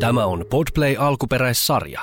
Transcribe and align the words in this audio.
Tämä 0.00 0.26
on 0.26 0.44
Podplay 0.50 0.96
alkuperäissarja. 0.98 2.02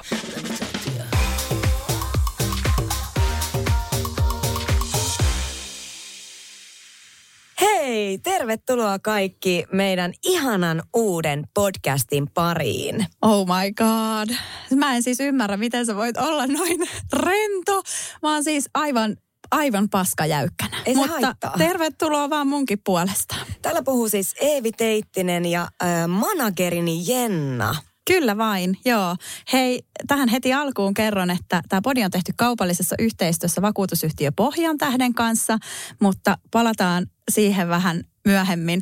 Hei, 7.62 8.18
tervetuloa 8.18 9.00
kaikki 9.00 9.66
meidän 9.72 10.14
ihanan 10.26 10.84
uuden 10.96 11.48
podcastin 11.54 12.28
pariin. 12.34 13.06
Oh 13.22 13.48
my 13.48 13.74
god. 13.74 14.36
Mä 14.76 14.96
en 14.96 15.04
siis 15.04 15.20
ymmärrä, 15.20 15.58
miten 15.58 15.86
sä 15.86 15.96
voit 15.96 16.18
olla 16.18 16.48
noin 16.48 16.80
rento. 17.24 17.82
Mä 18.22 18.34
oon 18.34 18.44
siis 18.44 18.70
aivan 18.74 19.18
aivan 19.54 19.90
paskajäykkänä. 19.90 20.78
Ei 20.86 20.94
se 20.94 21.00
Mutta 21.00 21.20
haittaa. 21.26 21.54
tervetuloa 21.58 22.30
vaan 22.30 22.48
munkin 22.48 22.80
puolesta. 22.84 23.36
Täällä 23.62 23.84
puhuu 23.84 24.10
siis 24.10 24.36
Eevi 24.42 24.72
Teittinen 24.72 25.46
ja 25.46 25.62
äh, 25.84 26.08
managerini 26.08 27.04
Jenna. 27.08 27.76
Kyllä 28.08 28.38
vain, 28.38 28.78
joo. 28.86 29.16
Hei, 29.54 29.84
tähän 30.08 30.30
heti 30.30 30.54
alkuun 30.54 30.94
kerron, 30.94 31.30
että 31.30 31.62
tämä 31.70 31.82
podi 31.84 32.04
on 32.04 32.12
tehty 32.12 32.34
kaupallisessa 32.38 32.96
yhteistyössä 33.00 33.62
vakuutusyhtiö 33.62 34.32
Pohjan 34.36 34.78
tähden 34.78 35.14
kanssa, 35.14 35.58
mutta 36.02 36.38
palataan 36.52 37.08
siihen 37.32 37.68
vähän 37.68 38.04
myöhemmin. 38.26 38.82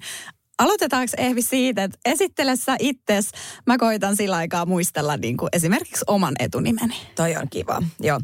Aloitetaanko 0.61 1.13
Ehvi 1.17 1.41
siitä, 1.41 1.83
että 1.83 1.99
esittele 2.05 2.55
sä 2.55 2.75
itses. 2.79 3.31
Mä 3.65 3.77
koitan 3.77 4.15
sillä 4.15 4.35
aikaa 4.35 4.65
muistella 4.65 5.17
niin 5.17 5.37
kuin 5.37 5.49
esimerkiksi 5.53 6.05
oman 6.07 6.33
etunimeni. 6.39 6.95
Toi 7.15 7.35
on 7.35 7.49
kiva, 7.49 7.81
joo. 7.99 8.19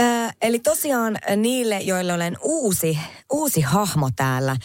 Äh, 0.00 0.36
eli 0.42 0.58
tosiaan 0.58 1.16
niille, 1.36 1.78
joille 1.78 2.12
olen 2.12 2.36
uusi, 2.42 2.98
uusi 3.32 3.60
hahmo 3.60 4.10
täällä, 4.16 4.56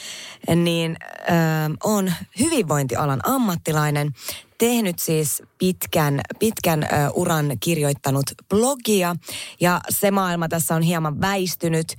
niin 0.55 0.97
äh, 1.01 1.35
on 1.83 2.13
hyvinvointialan 2.39 3.19
ammattilainen. 3.23 4.11
Tehnyt 4.57 4.99
siis 4.99 5.43
pitkän, 5.57 6.21
pitkän 6.39 6.83
äh, 6.83 6.89
uran 7.13 7.57
kirjoittanut 7.59 8.25
blogia 8.49 9.15
ja 9.61 9.81
se 9.89 10.11
maailma 10.11 10.47
tässä 10.47 10.75
on 10.75 10.81
hieman 10.81 11.21
väistynyt. 11.21 11.95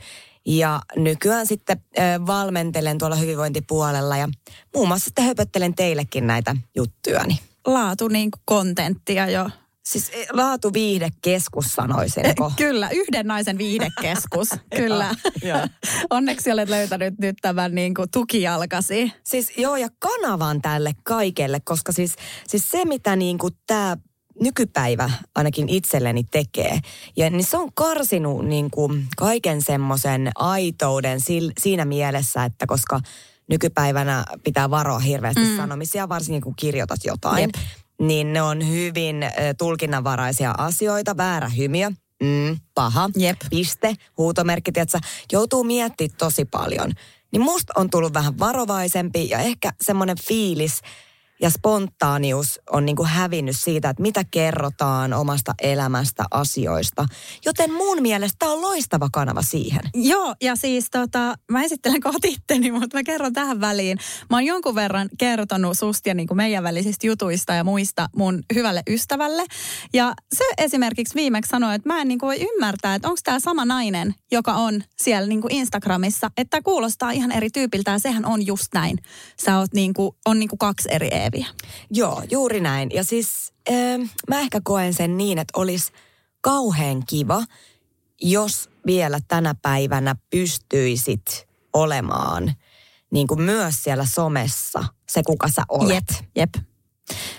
Ja 0.46 0.80
nykyään 0.96 1.46
sitten 1.46 1.80
valmentelen 2.26 2.98
tuolla 2.98 3.16
hyvinvointipuolella 3.16 4.16
ja 4.16 4.28
muun 4.74 4.88
muassa 4.88 5.04
sitten 5.04 5.24
höpöttelen 5.24 5.74
teillekin 5.74 6.26
näitä 6.26 6.56
juttujani. 6.76 7.38
Laatu 7.66 8.08
niin 8.08 8.30
kuin 8.30 8.42
kontenttia 8.44 9.30
jo. 9.30 9.50
Siis 9.86 10.10
e, 10.10 10.26
laatuviihdekeskus 10.32 11.64
sanoisinko. 11.64 12.52
Kyllä, 12.56 12.88
yhden 12.90 13.26
naisen 13.26 13.58
viihdekeskus. 13.58 14.48
Kyllä. 14.76 15.14
Onneksi 16.10 16.52
olet 16.52 16.68
löytänyt 16.68 17.14
nyt 17.18 17.36
tämän 17.42 17.74
niin 17.74 17.94
kuin 17.94 18.10
tukijalkasi. 18.10 19.12
Siis 19.24 19.52
joo, 19.56 19.76
ja 19.76 19.88
kanavan 19.98 20.62
tälle 20.62 20.92
kaikelle, 21.02 21.60
koska 21.64 21.92
siis, 21.92 22.16
siis 22.48 22.68
se, 22.68 22.84
mitä 22.84 23.16
niin 23.16 23.38
kuin 23.38 23.54
tämä 23.66 23.96
nykypäivä 24.40 25.10
ainakin 25.34 25.68
itselleni 25.68 26.24
tekee, 26.24 26.78
ja 27.16 27.30
niin 27.30 27.44
se 27.44 27.56
on 27.56 27.72
karsinut 27.74 28.46
niin 28.46 28.70
kuin 28.70 29.06
kaiken 29.16 29.62
semmoisen 29.62 30.30
aitouden 30.34 31.20
sil, 31.26 31.46
siinä 31.60 31.84
mielessä, 31.84 32.44
että 32.44 32.66
koska 32.66 33.00
nykypäivänä 33.48 34.24
pitää 34.44 34.70
varoa 34.70 34.98
hirveästi 34.98 35.40
mm. 35.40 35.56
sanomisia, 35.56 36.08
varsinkin 36.08 36.42
kun 36.42 36.54
kirjoitat 36.56 37.00
jotain, 37.04 37.40
Jep. 37.40 37.54
niin 38.00 38.32
ne 38.32 38.42
on 38.42 38.68
hyvin 38.68 39.16
tulkinnanvaraisia 39.58 40.54
asioita, 40.58 41.16
väärä 41.16 41.48
hymiö, 41.48 41.90
mm, 42.22 42.58
paha, 42.74 43.10
Jep. 43.16 43.36
piste, 43.50 43.94
huutomerkki, 44.18 44.72
tiedätkö, 44.72 44.98
joutuu 45.32 45.64
miettimään 45.64 46.16
tosi 46.18 46.44
paljon. 46.44 46.92
Niin 47.32 47.42
musta 47.42 47.72
on 47.76 47.90
tullut 47.90 48.14
vähän 48.14 48.38
varovaisempi 48.38 49.28
ja 49.28 49.38
ehkä 49.38 49.72
semmoinen 49.80 50.16
fiilis 50.26 50.80
ja 51.40 51.50
spontaanius 51.50 52.60
on 52.70 52.86
niin 52.86 52.96
kuin 52.96 53.08
hävinnyt 53.08 53.56
siitä, 53.58 53.90
että 53.90 54.02
mitä 54.02 54.24
kerrotaan 54.30 55.12
omasta 55.12 55.54
elämästä, 55.62 56.24
asioista. 56.30 57.06
Joten 57.44 57.72
mun 57.72 58.02
mielestä 58.02 58.36
tämä 58.38 58.52
on 58.52 58.62
loistava 58.62 59.08
kanava 59.12 59.42
siihen. 59.42 59.80
Joo, 59.94 60.34
ja 60.42 60.56
siis 60.56 60.90
tota, 60.90 61.34
mä 61.52 61.62
esittelen 61.62 62.00
kohta 62.00 62.28
itteni, 62.28 62.70
mutta 62.72 62.98
mä 62.98 63.02
kerron 63.02 63.32
tähän 63.32 63.60
väliin. 63.60 63.98
Mä 64.30 64.36
oon 64.36 64.44
jonkun 64.44 64.74
verran 64.74 65.08
kertonut 65.18 65.78
susta 65.78 66.08
ja 66.08 66.14
niin 66.14 66.26
kuin 66.26 66.36
meidän 66.36 66.64
välisistä 66.64 67.06
jutuista 67.06 67.54
ja 67.54 67.64
muista 67.64 68.08
mun 68.16 68.42
hyvälle 68.54 68.82
ystävälle. 68.88 69.44
Ja 69.92 70.14
se 70.34 70.44
esimerkiksi 70.58 71.14
viimeksi 71.14 71.48
sanoi, 71.48 71.74
että 71.74 71.88
mä 71.88 72.00
en 72.00 72.08
niin 72.08 72.18
kuin 72.18 72.28
voi 72.28 72.48
ymmärtää, 72.54 72.94
että 72.94 73.08
onko 73.08 73.20
tämä 73.24 73.40
sama 73.40 73.64
nainen, 73.64 74.14
joka 74.32 74.52
on 74.52 74.82
siellä 74.96 75.28
niin 75.28 75.40
kuin 75.40 75.54
Instagramissa, 75.54 76.30
että 76.36 76.62
kuulostaa 76.62 77.10
ihan 77.10 77.32
eri 77.32 77.50
tyypiltä 77.50 77.90
ja 77.90 77.98
sehän 77.98 78.26
on 78.26 78.46
just 78.46 78.66
näin. 78.74 78.98
Sä 79.44 79.58
oot 79.58 79.74
niin 79.74 79.94
kuin, 79.94 80.16
on 80.26 80.38
niin 80.38 80.48
kuin 80.48 80.58
kaksi 80.58 80.88
eri 80.92 81.08
Eeviä. 81.24 81.46
Joo, 81.90 82.22
juuri 82.30 82.60
näin. 82.60 82.90
Ja 82.94 83.04
siis 83.04 83.52
äh, 83.70 84.10
mä 84.28 84.40
ehkä 84.40 84.60
koen 84.64 84.94
sen 84.94 85.16
niin, 85.16 85.38
että 85.38 85.60
olisi 85.60 85.92
kauhean 86.40 87.02
kiva, 87.06 87.44
jos 88.22 88.70
vielä 88.86 89.18
tänä 89.28 89.54
päivänä 89.62 90.16
pystyisit 90.30 91.48
olemaan 91.72 92.54
niin 93.10 93.26
kuin 93.26 93.42
myös 93.42 93.74
siellä 93.82 94.06
somessa 94.14 94.84
se, 95.08 95.22
kuka 95.22 95.48
sä 95.48 95.62
olet. 95.68 95.94
Jep, 95.94 96.26
jep. 96.36 96.54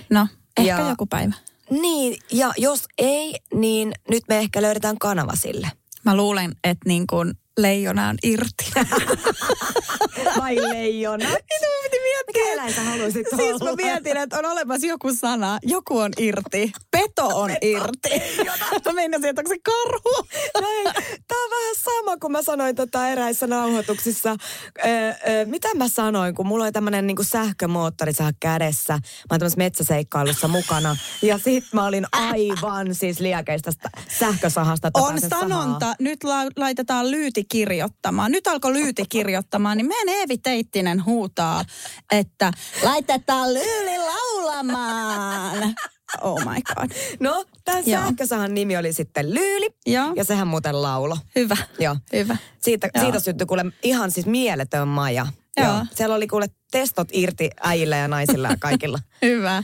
No, 0.10 0.28
ehkä 0.58 0.82
Ja- 0.82 0.90
joku 0.90 1.06
päivä. 1.06 1.34
Niin, 1.70 2.18
ja 2.32 2.54
jos 2.58 2.84
ei, 2.98 3.36
niin 3.54 3.92
nyt 4.10 4.24
me 4.28 4.38
ehkä 4.38 4.62
löydetään 4.62 4.98
kanava 4.98 5.34
sille. 5.36 5.72
Mä 6.04 6.16
luulen, 6.18 6.52
että 6.64 6.90
niin 6.90 7.08
kuin 7.08 7.34
leijona 7.58 8.10
on 8.10 8.16
irti. 8.24 8.72
Vai 10.40 10.56
leijona? 10.56 11.26
Mitä 11.26 11.68
mun 11.68 11.84
piti 11.84 11.98
miettiä? 12.04 12.16
Mikä 12.28 12.54
eläin 12.54 12.74
sä 12.74 12.82
haluaisit 12.82 13.28
Siis 13.36 13.62
olla? 13.62 13.70
mä 13.70 13.76
mietin, 13.76 14.18
että 14.18 14.40
on 14.40 14.46
olemassa 14.46 14.88
joku 14.88 15.14
sana. 15.16 15.60
Joku 15.64 15.98
on 15.98 16.12
irti. 16.20 16.72
Peto 16.92 17.28
on 17.28 17.52
irti. 17.62 18.10
mä 18.86 18.92
meinasin, 18.94 19.30
että 19.30 19.40
onko 19.42 19.50
se 19.50 19.58
karhu? 19.64 20.28
Ei, 20.56 20.84
tää 21.28 21.38
on 21.44 21.50
vähän 21.52 21.76
sama 21.84 22.18
kuin 22.18 22.32
mä 22.32 22.44
sanoin 22.44 22.76
tota 22.76 23.08
eräissä 23.08 23.48
nauhoituksissa. 23.48 24.36
Öö, 24.86 25.14
öö, 25.28 25.46
mitä 25.46 25.68
mä 25.76 25.88
sanoin, 25.88 26.36
kun 26.36 26.48
mulla 26.48 26.64
oli 26.64 26.72
tämmönen 26.72 27.08
niinku 27.08 27.24
sähkömoottori 27.24 28.14
saa 28.14 28.32
kädessä. 28.40 28.94
Mä 28.94 29.00
oon 29.32 29.40
tämmöisessä 29.40 29.58
metsäseikkailussa 29.58 30.48
mukana. 30.48 30.96
Ja 31.22 31.38
sit 31.38 31.64
mä 31.74 31.86
olin 31.86 32.06
aivan 32.12 32.96
siis 32.96 33.20
liakeista 33.20 33.72
sitä 33.72 33.90
sähkösahasta. 34.20 34.92
On 34.94 35.22
sanonta, 35.30 35.94
nyt 36.00 36.24
la- 36.24 36.52
laitetaan 36.56 37.12
lyyti 37.12 37.45
kirjoittamaan. 37.50 38.32
Nyt 38.32 38.48
alkoi 38.48 38.74
lyyti 38.74 39.04
kirjoittamaan, 39.10 39.78
niin 39.78 39.88
meidän 39.88 40.10
Eevi 40.10 40.38
Teittinen 40.38 41.06
huutaa, 41.06 41.66
että 42.12 42.52
laitetaan 42.84 43.54
lyyli 43.54 43.98
laulamaan. 43.98 45.76
Oh 46.22 46.40
my 46.40 46.62
god. 46.76 46.90
No, 47.20 47.46
tämän 47.66 47.84
Joo. 47.86 48.02
sähkösahan 48.04 48.54
nimi 48.54 48.78
oli 48.78 48.94
sitten 48.94 49.34
Lyyli. 49.34 49.70
Joo. 49.86 50.14
Ja 50.16 50.24
sehän 50.24 50.48
muuten 50.48 50.82
laulo. 50.82 51.18
Hyvä. 51.36 51.58
Joo. 51.80 51.96
Hyvä. 52.14 52.38
Siitä, 52.62 52.90
Joo. 52.96 53.04
siitä 53.04 53.20
syntyi 53.20 53.46
kuule 53.48 53.66
ihan 53.84 54.12
siis 54.12 54.26
mieletön 54.26 54.88
maja. 54.88 55.28
Joo. 55.58 55.86
Siellä 55.96 56.16
oli 56.16 56.28
kuule 56.28 56.48
testot 56.72 57.08
irti 57.12 57.50
äijillä 57.64 57.98
ja 57.98 58.08
naisilla 58.08 58.48
ja 58.48 58.58
kaikilla. 58.60 59.00
Hyvä. 59.22 59.64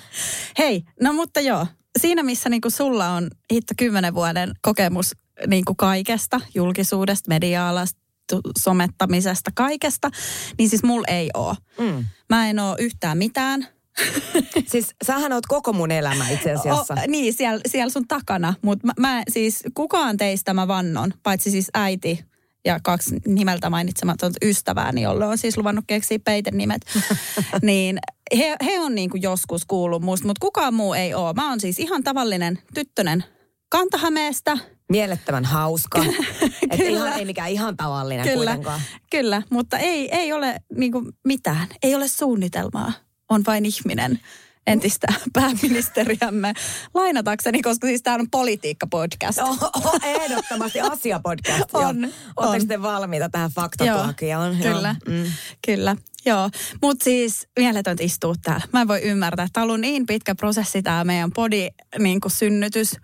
Hei, 0.57 0.83
no 1.01 1.13
mutta 1.13 1.39
joo. 1.39 1.67
Siinä 1.99 2.23
missä 2.23 2.49
niinku 2.49 2.69
sulla 2.69 3.09
on 3.09 3.29
hitto 3.53 3.73
kymmenen 3.77 4.15
vuoden 4.15 4.51
kokemus 4.61 5.11
niinku 5.47 5.75
kaikesta, 5.75 6.41
julkisuudesta, 6.55 7.29
media-alasta, 7.29 7.99
tu- 8.29 8.41
somettamisesta, 8.59 9.51
kaikesta, 9.55 10.09
niin 10.57 10.69
siis 10.69 10.83
mulla 10.83 11.05
ei 11.07 11.29
oo. 11.33 11.55
Mm. 11.79 12.05
Mä 12.29 12.49
en 12.49 12.59
oo 12.59 12.75
yhtään 12.79 13.17
mitään. 13.17 13.67
Siis 14.71 14.95
sähän 15.05 15.33
oot 15.33 15.45
koko 15.45 15.73
mun 15.73 15.91
elämä 15.91 16.29
itse 16.29 16.51
asiassa. 16.51 16.93
O, 16.93 16.97
niin, 17.07 17.33
siellä, 17.33 17.61
siellä 17.65 17.89
sun 17.89 18.07
takana. 18.07 18.53
Mutta 18.61 18.87
mä, 18.87 18.93
mä 18.99 19.23
siis, 19.29 19.63
kukaan 19.73 20.17
teistä 20.17 20.53
mä 20.53 20.67
vannon, 20.67 21.13
paitsi 21.23 21.51
siis 21.51 21.69
äiti 21.73 22.25
ja 22.65 22.79
kaksi 22.83 23.15
nimeltä 23.27 23.69
mainitsematonta 23.69 24.37
ystävääni, 24.45 25.01
jolle 25.01 25.25
on 25.25 25.37
siis 25.37 25.57
luvannut 25.57 25.85
keksiä 25.87 26.19
peitenimet. 26.19 26.81
niin 27.61 27.99
he, 28.37 28.55
he 28.65 28.79
on 28.79 28.95
niinku 28.95 29.17
joskus 29.17 29.65
kuullut 29.65 30.01
musta, 30.01 30.27
mutta 30.27 30.41
kukaan 30.41 30.73
muu 30.73 30.93
ei 30.93 31.13
ole. 31.13 31.33
Mä 31.33 31.49
oon 31.49 31.59
siis 31.59 31.79
ihan 31.79 32.03
tavallinen 32.03 32.59
tyttönen 32.73 33.23
Kantahameesta. 33.69 34.57
Mielettömän 34.91 35.45
hauska. 35.45 35.99
Et 36.71 36.77
Kyllä. 36.77 36.89
ihan, 36.89 37.13
ei 37.13 37.25
mikään 37.25 37.49
ihan 37.49 37.77
tavallinen 37.77 38.25
Kyllä, 38.27 38.37
kuitenkaan. 38.51 38.81
kyllä, 39.11 39.41
mutta 39.49 39.77
ei, 39.77 40.15
ei 40.15 40.33
ole 40.33 40.55
niinku 40.75 41.03
mitään. 41.27 41.67
Ei 41.83 41.95
ole 41.95 42.07
suunnitelmaa. 42.07 42.91
On 43.29 43.43
vain 43.47 43.65
ihminen 43.65 44.19
entistä 44.67 45.07
pääministeriämme 45.33 46.53
lainatakseni, 46.93 47.61
koska 47.61 47.87
siis 47.87 48.01
tämä 48.03 48.15
on 48.15 48.27
politiikka-podcast. 48.31 49.39
Oh, 49.41 49.63
oh, 49.75 49.93
ehdottomasti 50.03 50.81
asiapodcast. 50.81 51.63
On, 51.73 52.01
joo. 52.01 52.11
Ootteko 52.37 52.61
on. 52.61 52.67
te 52.67 52.81
valmiita 52.81 53.29
tähän 53.29 53.51
faktaplagiaan? 53.51 54.57
Kyllä, 54.61 54.95
Mm. 55.07 55.23
kyllä. 55.67 55.95
Joo, 56.25 56.49
mutta 56.81 57.03
siis 57.03 57.47
mieletöntä 57.59 58.03
istua 58.03 58.33
täällä. 58.43 58.65
Mä 58.73 58.81
en 58.81 58.87
voi 58.87 59.01
ymmärtää. 59.01 59.47
Tämä 59.53 59.63
on 59.63 59.69
ollut 59.69 59.81
niin 59.81 60.05
pitkä 60.05 60.35
prosessi 60.35 60.81
tämä 60.81 61.03
meidän 61.03 61.31
podi 61.31 61.67
niin 61.99 62.19
synnytys. 62.27 62.95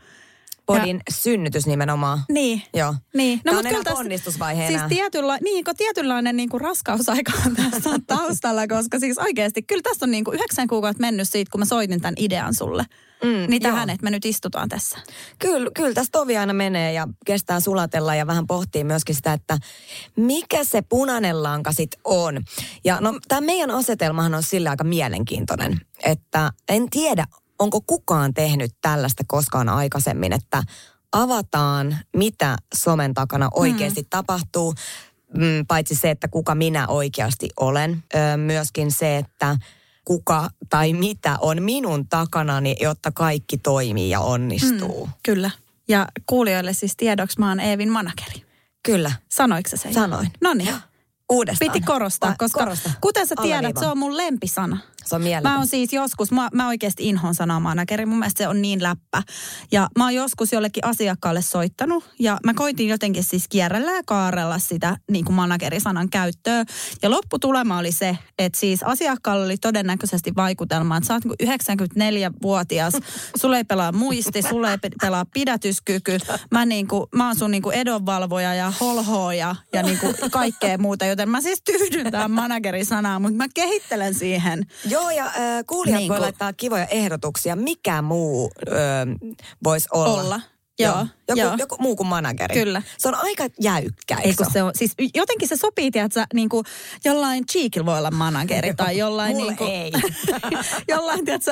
Podin 0.68 1.02
synnytys 1.12 1.66
nimenomaan. 1.68 2.20
Niin. 2.30 2.62
Joo. 2.74 2.96
Niin. 3.14 3.38
No, 3.38 3.42
Tämä 3.44 3.56
mut 3.58 3.66
on 3.66 3.70
kyllä 3.72 3.84
tässä- 3.84 3.96
ponnistusvaiheena. 3.98 4.80
Siis 4.80 4.90
tietynla, 4.90 5.38
niin, 5.44 5.64
kun 5.64 5.76
tietynlainen 5.76 6.38
niin 6.38 6.50
kuin 6.50 6.62
raskausaika 6.62 7.32
on 7.46 7.56
tässä 7.56 7.90
on 7.90 8.06
taustalla, 8.18 8.68
koska 8.68 9.00
siis 9.00 9.18
oikeasti 9.18 9.62
kyllä 9.64 9.82
tässä 9.82 10.06
on 10.06 10.12
niin 10.12 10.24
kuin 10.24 10.36
yhdeksän 10.36 10.68
kuukautta 10.68 11.02
mennyt 11.02 11.30
siitä, 11.30 11.52
kun 11.52 11.60
mä 11.62 11.66
soitin 11.66 12.02
tämän 12.02 12.14
idean 12.18 12.54
sulle. 12.56 12.86
Mm, 13.24 13.50
niin 13.50 13.62
tähän, 13.62 13.90
että 13.90 14.04
me 14.04 14.10
nyt 14.10 14.26
istutaan 14.26 14.70
tässä. 14.70 14.98
Kyllä, 15.40 15.72
kyllä 15.76 15.94
tässä 15.94 16.12
tovi 16.12 16.38
aina 16.38 16.54
menee 16.54 16.94
ja 16.94 17.08
kestää 17.26 17.60
sulatella 17.60 18.16
ja 18.16 18.28
vähän 18.28 18.48
pohtii 18.48 18.84
myöskin 18.84 19.16
sitä, 19.16 19.34
että 19.34 19.58
mikä 20.16 20.64
se 20.64 20.82
punainen 20.82 21.44
lanka 21.44 21.72
sit 21.72 21.92
on. 22.04 22.44
Ja 22.86 22.98
no 23.02 23.20
tämä 23.28 23.42
meidän 23.42 23.72
asetelmahan 23.72 24.34
on 24.36 24.44
sillä 24.44 24.70
aika 24.70 24.84
mielenkiintoinen, 24.84 25.82
että 26.04 26.52
en 26.70 26.90
tiedä, 26.90 27.26
onko 27.60 27.82
kukaan 27.82 28.34
tehnyt 28.34 28.72
tällaista 28.82 29.24
koskaan 29.28 29.70
aikaisemmin, 29.70 30.34
että 30.34 30.64
avataan, 31.12 31.98
mitä 32.16 32.58
somen 32.76 33.14
takana 33.14 33.50
oikeasti 33.54 34.02
mm. 34.02 34.08
tapahtuu. 34.10 34.74
Mm, 35.34 35.66
paitsi 35.68 35.96
se, 35.96 36.10
että 36.10 36.28
kuka 36.28 36.56
minä 36.56 36.88
oikeasti 36.88 37.50
olen. 37.60 38.04
Myöskin 38.38 38.92
se, 38.92 39.18
että 39.18 39.58
kuka 40.06 40.50
tai 40.70 40.94
mitä 40.94 41.38
on 41.42 41.64
minun 41.64 42.08
takanani, 42.08 42.76
jotta 42.82 43.12
kaikki 43.12 43.58
toimii 43.58 44.10
ja 44.10 44.20
onnistuu. 44.20 45.06
Mm. 45.06 45.12
Kyllä. 45.24 45.52
Ja 45.88 46.08
kuulijoille 46.26 46.74
siis 46.74 46.96
tiedoksi 46.98 47.40
mä 47.40 47.50
oon 47.50 47.60
Eevin 47.60 47.90
manageri. 47.92 48.46
Kyllä, 48.84 49.12
Sanoiko 49.30 49.70
se 49.70 49.78
sen? 49.78 49.94
sanoin. 49.94 50.32
No 50.42 50.54
niin. 50.54 50.76
Uudestaan. 51.30 51.72
Piti 51.72 51.86
korostaa, 51.86 52.36
koska 52.38 52.60
korosta. 52.60 52.92
kuten 53.02 53.28
sä 53.28 53.36
tiedät, 53.42 53.78
se 53.78 53.88
on 53.88 53.98
mun 53.98 54.18
lempisana. 54.18 54.78
Se 55.08 55.16
on 55.16 55.22
mieletön. 55.22 55.52
Mä 55.52 55.58
oon 55.58 55.68
siis 55.68 55.94
joskus, 55.94 56.32
mä, 56.32 56.50
mä 56.54 56.68
oikeasti 56.68 57.10
inhoan 57.10 57.36
sanaa 57.36 57.60
manageri, 57.60 58.06
mun 58.06 58.20
mielestä 58.20 58.44
se 58.44 58.48
on 58.48 58.62
niin 58.62 58.84
läppä. 58.84 59.24
Ja 59.72 59.88
mä 59.98 60.04
oon 60.04 60.16
joskus 60.16 60.54
jollekin 60.54 60.86
asiakkaalle 60.86 61.42
soittanut 61.42 62.04
ja 62.20 62.38
mä 62.46 62.54
koitin 62.54 62.88
jotenkin 62.88 63.24
siis 63.24 63.48
kierrellä 63.48 63.92
ja 63.92 64.02
kaarella 64.06 64.60
sitä 64.60 64.98
niin 65.12 65.26
kuin 65.26 65.36
managerisanan 65.36 66.10
käyttöä. 66.10 66.66
Ja 67.02 67.10
lopputulema 67.10 67.78
oli 67.78 67.92
se, 67.92 68.18
että 68.40 68.60
siis 68.60 68.84
asiakkaalla 68.84 69.46
oli 69.46 69.58
todennäköisesti 69.58 70.36
vaikutelma, 70.36 70.98
että 70.98 71.08
sä 71.08 71.14
oot 71.14 71.26
niin 71.26 72.24
94-vuotias, 72.34 72.94
sulle 73.42 73.58
ei 73.58 73.64
pelaa 73.64 73.92
muisti, 73.92 74.42
sulle 74.42 74.72
ei 74.72 74.78
pe- 74.78 74.90
pelaa 75.02 75.26
pidätyskyky. 75.34 76.18
Mä, 76.52 76.66
niin 76.66 76.88
kuin, 76.88 77.06
mä 77.16 77.28
oon 77.28 77.36
sun 77.36 77.52
niin 77.52 77.64
kuin 77.64 77.76
edonvalvoja 77.76 78.54
ja 78.54 78.74
holhoja 78.80 79.56
ja 79.74 79.84
niin 79.84 80.00
kuin 80.00 80.16
kaikkea 80.32 80.78
muuta, 80.78 81.06
joten 81.06 81.30
mä 81.30 81.42
siis 81.42 81.62
tyydyn 81.66 82.12
tähän 82.12 82.32
managerisanaan, 82.32 83.22
mutta 83.22 83.38
mä 83.38 83.46
kehittelen 83.54 84.14
siihen. 84.14 84.66
Joo, 84.90 84.97
ja 85.16 85.26
äh, 85.26 85.34
kuulijat 85.68 86.00
Niin 86.00 86.10
voi 86.10 86.18
kuin- 86.18 86.22
laittaa 86.24 86.54
kivoja 86.54 86.86
ehdotuksia. 86.86 87.56
Mikä 87.56 88.02
muu 88.02 88.52
äh, 88.68 88.76
voisi 89.64 89.88
olla? 89.92 90.22
Olla. 90.22 90.42
Joo, 90.80 91.08
Joku, 91.28 91.42
joo. 91.42 91.56
joku 91.58 91.76
muu 91.80 91.96
kuin 91.96 92.08
manageri. 92.08 92.54
Kyllä. 92.54 92.82
Se 92.98 93.08
on 93.08 93.16
aika 93.16 93.48
jäykkä, 93.62 94.18
Ei 94.18 94.30
eikö 94.30 94.46
se 94.54 94.64
on, 94.64 94.72
siis 94.76 94.92
jotenkin 95.16 95.48
se 95.48 95.56
sopii, 95.56 95.92
tiedätkö, 95.92 96.26
niin 96.34 96.50
kuin 96.50 96.66
jollain 97.06 97.46
cheekillä 97.46 97.86
voi 97.86 97.98
olla 97.98 98.12
manageri 98.12 98.74
tai 98.74 98.98
jollain 98.98 99.38
Mulle 99.38 99.52
niin 99.52 99.58
kuin, 99.58 99.72
ei. 99.72 99.92
jollain, 100.94 101.26
tiedätkö, 101.26 101.52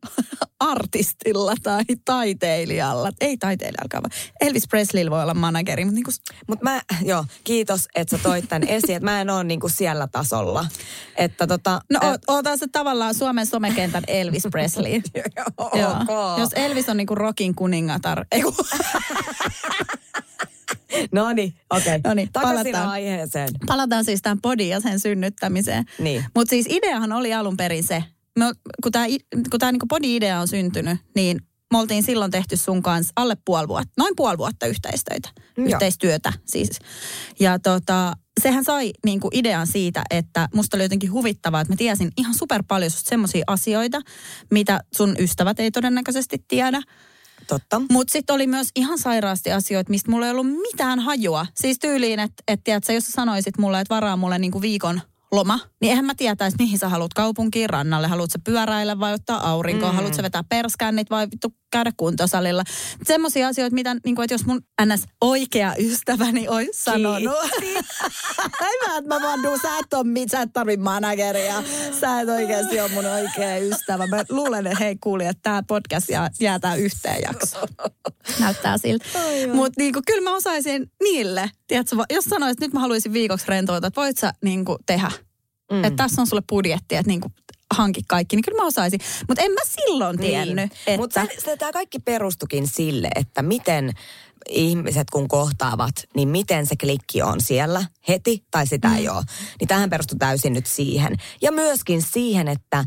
artistilla 0.62 1.54
tai 1.62 1.82
taiteilijalla. 2.04 3.10
Ei 3.20 3.36
taiteilijalla, 3.36 3.88
vaan 3.92 4.10
Elvis 4.40 4.68
Presleyllä 4.68 5.10
voi 5.10 5.22
olla 5.22 5.34
manageri, 5.34 5.84
mutta 5.84 5.94
niin 5.94 6.04
kuin, 6.04 6.14
Mutta 6.46 6.64
mä, 6.64 6.80
joo, 7.02 7.24
kiitos, 7.44 7.88
että 7.94 8.16
sä 8.16 8.22
toit 8.22 8.48
tän 8.48 8.68
esiin, 8.68 8.96
että 8.96 9.10
mä 9.10 9.20
en 9.20 9.30
ole 9.30 9.44
niinku 9.44 9.68
siellä 9.68 10.08
tasolla. 10.12 10.66
Että 11.16 11.46
tota... 11.46 11.80
no 11.92 12.00
äh, 12.04 12.18
oot, 12.28 12.44
se 12.56 12.66
tavallaan 12.72 13.14
Suomen 13.14 13.46
somekentän 13.46 14.02
Elvis 14.06 14.48
Presley. 14.50 14.92
Joo, 15.74 15.90
ok. 15.90 16.38
Jos 16.38 16.50
Elvis 16.52 16.88
on 16.88 16.96
niin 16.96 17.06
kuin 17.06 17.18
rockin 17.18 17.54
kuningatar, 17.54 18.24
ei 18.32 18.42
kun, 18.42 18.54
No 21.12 21.32
niin, 21.32 21.54
okei. 21.70 22.00
No 22.04 22.14
niin, 22.14 22.28
Takaisin 22.32 22.72
palataan. 22.72 22.88
aiheeseen. 22.88 23.48
Palataan 23.66 24.04
siis 24.04 24.22
tämän 24.22 24.40
podin 24.40 24.68
ja 24.68 24.80
sen 24.80 25.00
synnyttämiseen. 25.00 25.84
Niin. 25.98 26.24
Mutta 26.34 26.50
siis 26.50 26.66
ideahan 26.68 27.12
oli 27.12 27.34
alun 27.34 27.56
perin 27.56 27.84
se, 27.84 28.04
me, 28.38 28.44
kun 28.82 28.92
tämä 28.92 29.06
kun 29.50 29.60
tää 29.60 29.72
niinku 29.72 29.86
podi-idea 29.86 30.40
on 30.40 30.48
syntynyt, 30.48 30.98
niin 31.14 31.38
me 31.72 31.78
oltiin 31.78 32.02
silloin 32.02 32.30
tehty 32.30 32.56
sun 32.56 32.82
kanssa 32.82 33.12
alle 33.16 33.36
puoli 33.44 33.68
vuotta, 33.68 33.92
noin 33.98 34.16
puoli 34.16 34.38
vuotta 34.38 34.66
yhteistöitä, 34.66 35.28
Joo. 35.56 35.66
yhteistyötä 35.66 36.32
siis. 36.46 36.78
Ja 37.40 37.58
tota, 37.58 38.12
sehän 38.40 38.64
sai 38.64 38.92
niinku 39.04 39.28
idean 39.32 39.66
siitä, 39.66 40.02
että 40.10 40.48
musta 40.54 40.76
oli 40.76 40.84
jotenkin 40.84 41.12
huvittavaa, 41.12 41.60
että 41.60 41.72
mä 41.72 41.76
tiesin 41.76 42.10
ihan 42.16 42.34
super 42.34 42.62
paljon 42.68 42.90
semmoisia 42.90 43.44
asioita, 43.46 44.00
mitä 44.50 44.80
sun 44.94 45.16
ystävät 45.18 45.60
ei 45.60 45.70
todennäköisesti 45.70 46.44
tiedä. 46.48 46.82
Totta. 47.46 47.82
Mutta 47.90 48.12
sitten 48.12 48.34
oli 48.34 48.46
myös 48.46 48.68
ihan 48.76 48.98
sairaasti 48.98 49.52
asioita, 49.52 49.90
mistä 49.90 50.10
mulla 50.10 50.26
ei 50.26 50.32
ollut 50.32 50.46
mitään 50.46 51.00
hajua. 51.00 51.46
Siis 51.54 51.78
tyyliin, 51.78 52.20
että 52.20 52.42
et, 52.48 52.60
tiedätkö, 52.64 52.92
jos 52.92 53.04
sä 53.04 53.12
sanoisit 53.12 53.58
mulle, 53.58 53.80
että 53.80 53.94
varaa 53.94 54.16
mulle 54.16 54.38
niinku 54.38 54.60
viikon 54.60 55.00
loma, 55.32 55.58
niin 55.80 55.90
eihän 55.90 56.04
mä 56.04 56.14
tietäisi, 56.16 56.56
mihin 56.58 56.78
sä 56.78 56.88
haluat 56.88 57.14
kaupunkiin, 57.14 57.70
rannalle. 57.70 58.08
Haluatko 58.08 58.32
sä 58.32 58.38
pyöräillä 58.44 59.00
vai 59.00 59.12
ottaa 59.12 59.50
aurinkoa? 59.50 59.90
Mm. 59.90 59.96
Haluatko 59.96 60.16
sä 60.16 60.22
vetää 60.22 60.44
perskännit 60.48 61.10
vai 61.10 61.26
vittu 61.30 61.54
käydä 61.72 61.92
kuntosalilla? 61.96 62.62
Semmoisia 63.04 63.48
asioita, 63.48 63.74
mitä, 63.74 63.96
niin 64.04 64.14
kuin, 64.14 64.24
että 64.24 64.34
jos 64.34 64.46
mun 64.46 64.60
ns. 64.84 65.04
oikea 65.20 65.74
ystäväni 65.78 66.48
olisi 66.48 66.82
sanonut. 66.84 67.36
Hyvä, 68.60 68.98
että 68.98 69.08
mä 69.08 69.22
vandun, 69.22 69.58
sä 69.62 69.78
et, 69.78 69.94
ole, 69.94 70.04
mit- 70.04 70.30
sä 70.30 70.40
et 70.40 70.52
tarvi 70.52 70.76
manageria. 70.76 71.62
Sä 72.00 72.20
et 72.20 72.28
oikeasti 72.28 72.80
ole 72.80 72.88
mun 72.88 73.06
oikea 73.06 73.56
ystävä. 73.56 74.06
Mä 74.06 74.24
luulen, 74.28 74.66
että 74.66 74.84
hei 74.84 74.96
kuuli, 75.00 75.26
että 75.26 75.40
tämä 75.42 75.62
podcast 75.68 76.08
jää, 76.08 76.30
jää 76.40 76.58
tää 76.58 76.74
yhteen 76.74 77.22
jaksoon. 77.22 77.68
Näyttää 78.40 78.78
siltä. 78.78 79.04
Mutta 79.54 79.72
niinku, 79.78 80.00
kyllä 80.06 80.30
mä 80.30 80.36
osaisin 80.36 80.90
niille, 81.02 81.50
tiedätkö, 81.66 81.96
jos 82.10 82.24
sanoisit, 82.24 82.52
että 82.52 82.64
nyt 82.64 82.72
mä 82.72 82.80
haluaisin 82.80 83.12
viikoksi 83.12 83.46
rentoutua, 83.48 83.88
että 83.88 84.00
voit 84.00 84.18
sä 84.18 84.32
niinku, 84.44 84.78
tehdä. 84.86 85.10
Mm. 85.72 85.84
Että 85.84 85.96
tässä 85.96 86.20
on 86.20 86.26
sulle 86.26 86.42
budjetti, 86.48 86.96
että 86.96 87.08
niinku, 87.08 87.28
hanki 87.72 88.00
kaikki, 88.08 88.36
niin 88.36 88.44
kyllä 88.44 88.62
mä 88.62 88.66
osaisin. 88.66 89.00
Mutta 89.28 89.42
en 89.42 89.52
mä 89.52 89.60
silloin 89.64 90.18
tiennyt, 90.18 90.56
Niin. 90.56 90.70
että... 90.86 90.96
Mutta 90.96 91.26
tämä 91.58 91.72
kaikki 91.72 91.98
perustukin 91.98 92.66
sille, 92.66 93.08
että 93.14 93.42
miten 93.42 93.92
ihmiset 94.48 95.10
kun 95.10 95.28
kohtaavat, 95.28 95.94
niin 96.16 96.28
miten 96.28 96.66
se 96.66 96.76
klikki 96.76 97.22
on 97.22 97.40
siellä 97.40 97.84
heti 98.08 98.44
tai 98.50 98.66
sitä 98.66 98.88
mm. 98.88 98.96
ei 98.96 99.08
ole. 99.08 99.22
Niin 99.60 99.68
tähän 99.68 99.90
perustuu 99.90 100.18
täysin 100.18 100.52
nyt 100.52 100.66
siihen. 100.66 101.16
Ja 101.42 101.52
myöskin 101.52 102.02
siihen, 102.02 102.48
että 102.48 102.84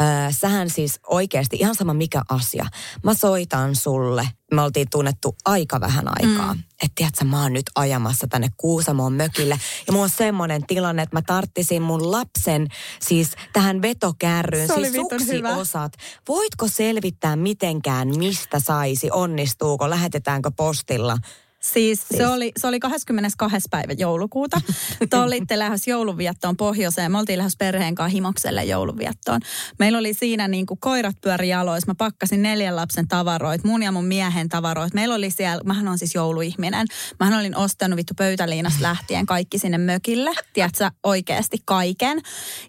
Öö, 0.00 0.06
sähän 0.30 0.70
siis 0.70 1.00
oikeasti, 1.06 1.56
ihan 1.56 1.74
sama 1.74 1.94
mikä 1.94 2.22
asia. 2.28 2.66
Mä 3.02 3.14
soitan 3.14 3.76
sulle, 3.76 4.28
me 4.54 4.62
oltiin 4.62 4.86
tunnettu 4.90 5.36
aika 5.44 5.80
vähän 5.80 6.04
aikaa. 6.08 6.54
Mm. 6.54 6.60
Että 6.60 6.92
tiedätkö, 6.94 7.24
mä 7.24 7.42
oon 7.42 7.52
nyt 7.52 7.70
ajamassa 7.74 8.26
tänne 8.30 8.48
Kuusamoon 8.56 9.12
mökille. 9.12 9.58
Ja 9.86 9.92
mulla 9.92 10.04
on 10.04 10.10
semmoinen 10.10 10.66
tilanne, 10.66 11.02
että 11.02 11.16
mä 11.16 11.22
tarttisin 11.26 11.82
mun 11.82 12.12
lapsen 12.12 12.68
siis 13.00 13.30
tähän 13.52 13.82
vetokärryyn, 13.82 14.68
Se 14.68 14.74
siis 14.74 14.92
vitun 14.92 15.26
hyvä. 15.26 15.48
suksiosat. 15.48 15.92
Voitko 16.28 16.68
selvittää 16.68 17.36
mitenkään, 17.36 18.08
mistä 18.18 18.60
saisi, 18.60 19.08
onnistuuko, 19.12 19.90
lähetetäänkö 19.90 20.50
postilla? 20.56 21.16
Siis, 21.62 22.06
Se, 22.16 22.26
oli, 22.26 22.52
se 22.56 22.66
oli 22.66 22.80
22. 22.80 23.68
päivä 23.70 23.92
joulukuuta. 23.92 24.60
Te 25.10 25.16
olitte 25.16 25.58
lähes 25.58 25.88
joulunviettoon 25.88 26.56
pohjoiseen. 26.56 27.12
Me 27.12 27.18
oltiin 27.18 27.38
lähes 27.38 27.56
perheen 27.56 27.94
kanssa 27.94 28.14
himokselle 28.14 28.64
joulunviettoon. 28.64 29.40
Meillä 29.78 29.98
oli 29.98 30.14
siinä 30.14 30.48
niin 30.48 30.66
kuin 30.66 30.80
koirat 30.80 31.16
pyöri 31.20 31.48
jaloissa. 31.48 31.90
Mä 31.90 31.94
pakkasin 31.94 32.42
neljän 32.42 32.76
lapsen 32.76 33.08
tavaroit, 33.08 33.64
mun 33.64 33.82
ja 33.82 33.92
mun 33.92 34.04
miehen 34.04 34.48
tavaroit. 34.48 34.94
Meillä 34.94 35.14
oli 35.14 35.30
siellä, 35.30 35.62
mähän 35.64 35.88
on 35.88 35.98
siis 35.98 36.14
jouluihminen. 36.14 36.86
Mähän 37.20 37.40
olin 37.40 37.56
ostanut 37.56 37.96
vittu 37.96 38.14
pöytäliinasta 38.14 38.82
lähtien 38.82 39.26
kaikki 39.26 39.58
sinne 39.58 39.78
mökille. 39.78 40.30
Tiedätkö, 40.52 40.90
oikeasti 41.02 41.58
kaiken. 41.64 42.20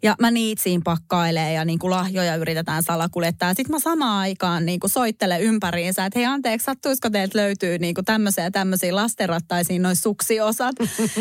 Ja 0.04 0.16
mä 0.20 0.32
niitsiin 0.32 0.84
pakkailee 0.84 1.54
ja 1.54 1.66
niin 1.66 1.80
kuin 1.80 1.92
lahjoja 1.92 2.36
yritetään 2.36 2.84
salakuljettaa. 2.84 3.54
Sitten 3.54 3.76
mä 3.76 3.80
samaan 3.80 4.20
aikaan 4.20 4.66
niin 4.66 4.80
kuin 4.80 4.92
soittelen 4.92 5.42
ympäriinsä, 5.42 6.06
että 6.06 6.20
hei 6.20 6.26
anteeksi, 6.26 6.66
sattuisiko 6.66 7.10
teiltä 7.10 7.40
löytyy 7.40 7.78
niin 7.80 7.96
kuin 7.96 8.06
tämmöisiä 8.06 8.52
tämmöisiä 8.52 8.83
lastenrattaisiin 8.92 9.82
noin 9.82 9.96
suksiosat. 9.96 10.76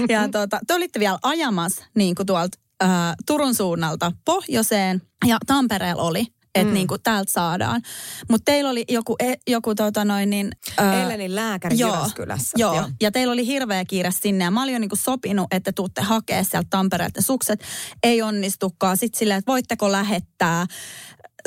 ja 0.08 0.28
tota, 0.32 0.58
te 0.66 0.74
olitte 0.74 1.00
vielä 1.00 1.18
ajamassa 1.22 1.84
niin 1.94 2.14
kuin 2.14 2.26
tuolta 2.26 2.58
ää, 2.80 3.14
Turun 3.26 3.54
suunnalta 3.54 4.12
pohjoiseen 4.24 5.02
ja 5.26 5.38
Tampereella 5.46 6.02
oli. 6.02 6.26
Että 6.54 6.68
mm. 6.68 6.74
niinku 6.74 6.98
täältä 6.98 7.32
saadaan. 7.32 7.82
Mutta 8.30 8.44
teillä 8.44 8.70
oli 8.70 8.84
joku, 8.88 9.16
e, 9.20 9.34
joku 9.48 9.74
tota 9.74 10.04
noin 10.04 10.30
niin... 10.30 10.50
ää, 10.78 11.02
Ellenin 11.02 11.34
lääkäri 11.34 11.78
Joo, 11.78 11.96
Jyväskylässä. 11.96 12.50
joo. 12.56 12.74
joo, 12.74 12.88
ja 13.00 13.10
teillä 13.12 13.32
oli 13.32 13.46
hirveä 13.46 13.84
kiire 13.84 14.10
sinne 14.10 14.44
ja 14.44 14.50
mä 14.50 14.62
olin 14.62 14.72
jo 14.72 14.78
niinku 14.78 14.96
sopinut, 14.96 15.46
että 15.50 15.72
tuutte 15.72 16.00
hakea 16.00 16.44
sieltä 16.44 16.66
Tampereelta 16.70 17.22
sukset. 17.22 17.62
Ei 18.02 18.22
onnistukaan. 18.22 18.96
Sitten 18.96 19.18
silleen, 19.18 19.38
että 19.38 19.52
voitteko 19.52 19.92
lähettää. 19.92 20.66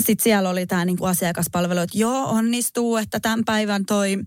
Sitten 0.02 0.24
siellä 0.24 0.50
oli 0.50 0.66
tämä 0.66 0.86
niinku 0.86 1.06
asiakaspalvelu, 1.06 1.80
että 1.80 1.98
joo, 1.98 2.30
onnistuu, 2.30 2.98
että 2.98 3.20
tämän 3.20 3.46
päivän 3.46 3.86
toi 3.86 4.18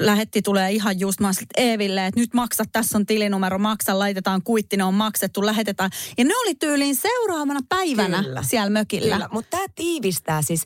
lähetti 0.00 0.42
tulee 0.42 0.72
ihan 0.72 1.00
just. 1.00 1.20
Mä 1.20 1.30
Eeville, 1.56 2.06
että 2.06 2.20
nyt 2.20 2.34
maksat, 2.34 2.68
tässä 2.72 2.98
on 2.98 3.06
tilinumero, 3.06 3.58
maksa, 3.58 3.98
laitetaan 3.98 4.42
kuitti, 4.42 4.76
ne 4.76 4.84
on 4.84 4.94
maksettu, 4.94 5.46
lähetetään. 5.46 5.90
Ja 6.18 6.24
ne 6.24 6.36
oli 6.36 6.54
tyyliin 6.54 6.96
seuraavana 6.96 7.60
päivänä 7.68 8.22
Kyllä. 8.22 8.42
siellä 8.42 8.70
mökillä. 8.70 9.14
Kyllä, 9.14 9.28
mutta 9.32 9.56
tämä 9.56 9.66
tiivistää 9.74 10.42
siis, 10.42 10.64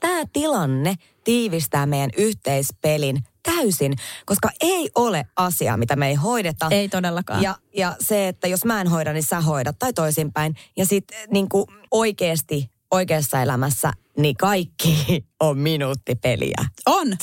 tämä 0.00 0.22
tilanne 0.32 0.94
tiivistää 1.24 1.86
meidän 1.86 2.10
yhteispelin 2.16 3.24
täysin, 3.42 3.94
koska 4.26 4.50
ei 4.60 4.90
ole 4.94 5.26
asia, 5.36 5.76
mitä 5.76 5.96
me 5.96 6.08
ei 6.08 6.14
hoideta. 6.14 6.68
Ei 6.70 6.88
todellakaan. 6.88 7.42
Ja, 7.42 7.56
ja 7.76 7.96
se, 8.00 8.28
että 8.28 8.48
jos 8.48 8.64
mä 8.64 8.80
en 8.80 8.88
hoida, 8.88 9.12
niin 9.12 9.22
sä 9.22 9.40
hoidat 9.40 9.78
tai 9.78 9.92
toisinpäin. 9.92 10.54
Ja 10.76 10.86
sitten 10.86 11.18
niin 11.30 11.46
oikeasti 11.90 12.70
oikeassa 12.90 13.42
elämässä, 13.42 13.92
niin 14.18 14.36
kaikki 14.36 15.06
on 15.40 15.58
minuuttipeliä. 15.58 16.64
On. 16.86 17.06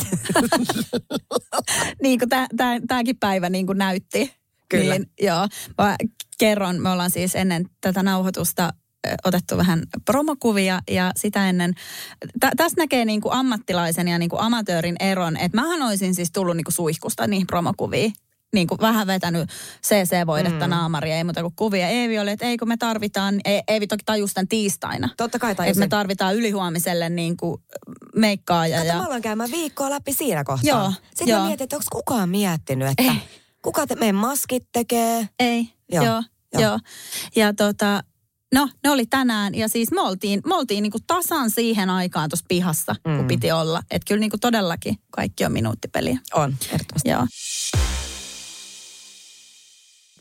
niin 2.04 2.20
kuin 2.20 2.30
tämäkin 2.88 3.18
päivä 3.20 3.50
niin 3.50 3.66
kuin 3.66 3.78
näytti. 3.78 4.34
Kyllä. 4.70 4.98
Niin, 4.98 5.10
joo. 5.22 5.48
Mä 5.78 5.96
kerron, 6.38 6.82
me 6.82 6.90
ollaan 6.90 7.12
siis 7.12 7.36
ennen 7.36 7.66
tätä 7.82 8.04
nauhoitusta 8.04 8.74
otettu 9.26 9.58
vähän 9.58 9.84
promokuvia 10.06 10.80
ja 10.92 11.12
sitä 11.16 11.50
ennen, 11.50 11.74
tä, 12.40 12.52
tässä 12.58 12.82
näkee 12.82 13.06
niin 13.06 13.22
kuin 13.22 13.34
ammattilaisen 13.34 14.08
ja 14.08 14.20
niin 14.20 14.30
kuin 14.30 14.42
amatöörin 14.42 14.96
eron, 15.00 15.38
että 15.38 15.62
mähän 15.62 15.82
olisin 15.82 16.16
siis 16.16 16.32
tullut 16.32 16.58
niin 16.58 16.64
kuin 16.64 16.74
suihkusta 16.74 17.28
niihin 17.28 17.48
promokuviin 17.48 18.14
niin 18.54 18.68
kuin 18.68 18.82
vähän 18.82 19.08
vetänyt 19.08 19.50
CC-voidetta 19.88 20.68
mm. 20.68 20.70
naamaria, 20.70 21.18
ei 21.18 21.24
muuta 21.24 21.42
kuin 21.42 21.54
kuvia. 21.56 21.88
Eevi 21.88 22.20
oli, 22.20 22.32
että 22.32 22.46
ei 22.46 22.58
kun 22.58 22.68
me 22.68 22.78
tarvitaan, 22.78 23.40
Eevi 23.68 23.88
toki 23.88 24.04
tajus 24.06 24.34
tämän 24.34 24.48
tiistaina. 24.48 25.10
Totta 25.18 25.40
kai 25.40 25.56
tajusin. 25.56 25.72
Että 25.84 25.96
me 25.96 26.00
tarvitaan 26.00 26.36
ylihuomiselle 26.36 27.10
niin 27.10 27.38
kuin 27.38 27.62
meikkaa. 28.16 28.68
Ja, 28.68 28.84
ja... 28.84 28.94
mä 28.94 29.06
aloin 29.06 29.22
käymään 29.22 29.52
viikkoa 29.52 29.90
läpi 29.90 30.14
siinä 30.14 30.44
kohtaa. 30.44 30.70
Joo, 30.70 30.94
Sitten 31.10 31.28
joo. 31.28 31.40
mä 31.40 31.48
mietin, 31.48 31.64
että 31.64 31.76
onko 31.76 31.86
kukaan 31.92 32.30
miettinyt, 32.30 32.88
että 32.88 33.04
ei. 33.04 33.20
kuka 33.62 33.88
te, 33.88 33.96
meidän 33.96 34.16
maskit 34.16 34.68
tekee. 34.72 35.30
Ei, 35.40 35.70
joo, 35.92 36.06
joo. 36.06 36.24
joo. 36.54 36.62
joo. 36.62 36.80
Ja 37.36 37.54
tota, 37.54 38.04
No, 38.54 38.70
ne 38.84 38.90
oli 38.90 39.06
tänään 39.06 39.56
ja 39.56 39.70
siis 39.70 39.92
me 39.92 40.02
oltiin, 40.02 40.42
me 40.46 40.56
oltiin 40.56 40.82
niinku 40.82 40.98
tasan 41.08 41.50
siihen 41.50 41.90
aikaan 41.90 42.30
tuossa 42.30 42.46
pihassa, 42.48 42.96
mm. 43.08 43.18
kun 43.18 43.28
piti 43.28 43.52
olla. 43.52 43.82
Että 43.92 44.06
kyllä 44.08 44.20
niinku 44.20 44.38
todellakin 44.38 44.96
kaikki 45.12 45.46
on 45.46 45.52
minuuttipeliä. 45.52 46.20
On, 46.34 46.56
ehdottomasti. 46.74 47.10
Joo. 47.10 47.28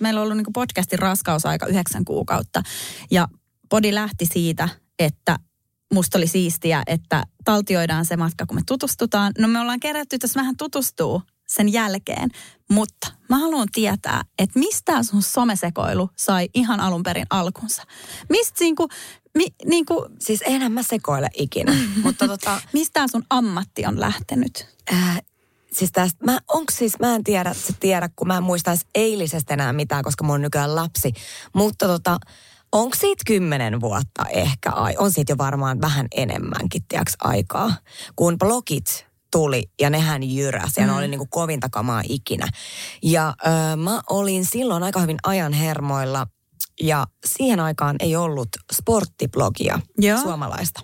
Meillä 0.03 0.21
on 0.21 0.25
ollut 0.25 0.37
niin 0.37 0.53
podcastin 0.53 0.99
raskausaika 0.99 1.67
yhdeksän 1.67 2.05
kuukautta 2.05 2.63
ja 3.11 3.29
podi 3.69 3.95
lähti 3.95 4.27
siitä, 4.27 4.69
että 4.99 5.37
musta 5.95 6.19
oli 6.19 6.27
siistiä, 6.27 6.83
että 6.87 7.25
taltioidaan 7.45 8.05
se 8.05 8.17
matka, 8.17 8.47
kun 8.47 8.57
me 8.57 8.63
tutustutaan. 8.67 9.33
No 9.39 9.49
me 9.49 9.61
ollaan 9.61 9.81
kerätty 9.81 10.19
tässä 10.19 10.41
vähän 10.41 10.57
tutustuu 10.57 11.23
sen 11.49 11.73
jälkeen, 11.73 12.31
mutta 12.71 13.09
mä 13.29 13.39
haluan 13.39 13.69
tietää, 13.73 14.23
että 14.39 14.59
mistä 14.59 15.03
sun 15.03 15.23
somesekoilu 15.23 16.11
sai 16.17 16.49
ihan 16.55 16.81
alun 16.81 17.03
perin 17.03 17.27
alkunsa. 17.31 17.83
Mistä 18.29 18.57
niinku, 18.61 18.89
mi, 19.39 19.47
niinku... 19.65 20.07
Siis 20.19 20.43
enhän 20.47 20.73
mä 20.73 20.83
sekoile 20.83 21.29
ikinä, 21.35 21.77
mutta 22.05 22.29
tota... 22.29 22.61
Mistä 22.73 23.05
sun 23.13 23.25
ammatti 23.31 23.87
on 23.87 24.01
lähtenyt? 24.01 24.67
Äh, 24.93 25.23
siis 25.73 25.93
tästä, 25.93 26.25
mä, 26.25 26.39
onks 26.49 26.79
siis, 26.79 26.99
mä 26.99 27.15
en 27.15 27.25
tiedä, 27.25 27.55
se 27.55 27.73
tiedä, 27.81 28.09
kun 28.17 28.27
mä 28.27 28.37
en 28.37 28.43
muista 28.43 28.75
eilisestä 28.95 29.55
enää 29.55 29.73
mitään, 29.73 30.05
koska 30.05 30.25
mun 30.25 30.35
on 30.35 30.43
nykyään 30.43 30.75
lapsi. 30.75 31.13
Mutta 31.53 31.87
tota, 31.87 32.19
onko 32.73 32.97
siitä 32.97 33.23
kymmenen 33.27 33.81
vuotta 33.81 34.25
ehkä, 34.31 34.71
ai, 34.71 34.95
on 34.99 35.13
siitä 35.13 35.33
jo 35.33 35.39
varmaan 35.39 35.81
vähän 35.81 36.07
enemmänkin, 36.17 36.83
tiedäks, 36.89 37.13
aikaa, 37.21 37.75
kun 38.17 38.39
blogit 38.39 39.07
tuli 39.31 39.71
ja 39.81 39.91
nehän 39.91 40.23
jyräsi 40.23 40.81
ja 40.81 40.87
mm. 40.87 40.93
ne 40.93 40.99
oli 40.99 41.09
niin 41.09 41.19
kuin 41.19 41.31
kovinta 41.31 41.69
kamaa 41.69 42.03
ikinä. 42.09 42.49
Ja 43.03 43.35
ö, 43.47 43.77
mä 43.77 44.01
olin 44.11 44.45
silloin 44.45 44.83
aika 44.83 45.01
hyvin 45.01 45.19
ajan 45.23 45.53
hermoilla 45.53 46.27
ja 46.83 47.07
siihen 47.25 47.61
aikaan 47.61 47.97
ei 48.01 48.17
ollut 48.17 48.49
sporttiblogia 48.73 49.81
Joo. 49.99 50.19
suomalaista. 50.19 50.81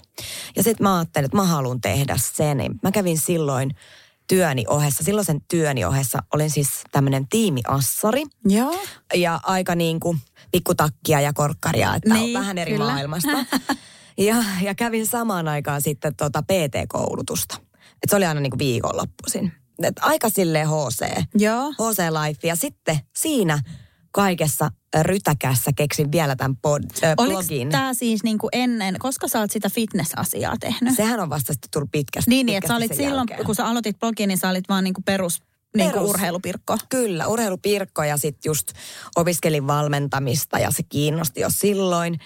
Ja 0.56 0.62
sitten 0.62 0.84
mä 0.84 0.98
ajattelin, 0.98 1.24
että 1.24 1.36
mä 1.36 1.44
haluan 1.44 1.80
tehdä 1.80 2.16
sen. 2.34 2.58
Mä 2.82 2.90
kävin 2.90 3.18
silloin 3.18 3.70
työni 4.28 4.64
ohessa, 4.68 5.04
silloisen 5.04 5.40
työni 5.48 5.84
ohessa 5.84 6.18
olin 6.34 6.50
siis 6.50 6.68
tämmöinen 6.92 7.28
tiimiassari. 7.28 8.22
Joo. 8.44 8.80
Ja 9.14 9.40
aika 9.42 9.74
niin 9.74 10.00
kuin 10.00 10.18
pikkutakkia 10.50 11.20
ja 11.20 11.32
korkkaria, 11.32 11.94
että 11.94 12.14
niin, 12.14 12.36
on 12.36 12.42
vähän 12.42 12.58
eri 12.58 12.72
kyllä. 12.72 12.84
maailmasta. 12.84 13.44
ja, 14.18 14.36
ja 14.62 14.74
kävin 14.74 15.06
samaan 15.06 15.48
aikaan 15.48 15.82
sitten 15.82 16.16
tota 16.16 16.42
PT-koulutusta. 16.42 17.56
Et 18.02 18.10
se 18.10 18.16
oli 18.16 18.26
aina 18.26 18.40
niin 18.40 18.50
kuin 18.50 18.58
viikonloppuisin. 18.58 19.52
Et 19.82 19.96
aika 20.00 20.28
silleen 20.30 20.68
HC. 20.68 21.24
Joo. 21.34 21.72
HC 21.72 21.98
Life. 21.98 22.48
Ja 22.48 22.56
sitten 22.56 22.98
siinä 23.16 23.60
kaikessa 24.10 24.70
rytäkässä 25.02 25.70
keksin 25.76 26.12
vielä 26.12 26.36
tämän 26.36 26.56
pod, 26.56 26.82
äh, 27.04 27.14
Oliko 27.16 27.42
tämä 27.70 27.94
siis 27.94 28.22
niin 28.22 28.38
kuin 28.38 28.50
ennen, 28.52 28.96
koska 28.98 29.28
sä 29.28 29.40
oot 29.40 29.50
sitä 29.50 29.70
fitness-asiaa 29.70 30.56
tehnyt? 30.60 30.96
Sehän 30.96 31.20
on 31.20 31.30
vasta 31.30 31.52
sitten 31.52 31.70
tullut 31.70 31.90
pitkästi. 31.92 32.30
Niin, 32.30 32.46
niin 32.46 32.58
että 32.58 32.68
sä 32.68 32.76
olit 32.76 32.94
silloin, 32.94 33.14
jälkeen. 33.14 33.44
kun 33.44 33.54
sä 33.54 33.66
aloitit 33.66 33.98
blogin, 33.98 34.28
niin 34.28 34.38
sä 34.38 34.48
olit 34.48 34.68
vaan 34.68 34.84
niin 34.84 34.94
kuin 34.94 35.04
perus 35.04 35.42
niin 35.76 35.92
kuin 35.92 36.02
urheilupirkko. 36.02 36.76
Kyllä, 36.88 37.26
urheilupirkko 37.26 38.02
ja 38.02 38.16
sitten 38.16 38.50
just 38.50 38.72
opiskelin 39.16 39.66
valmentamista 39.66 40.58
ja 40.58 40.70
se 40.70 40.82
kiinnosti 40.82 41.40
jo 41.40 41.48
silloin. 41.50 42.20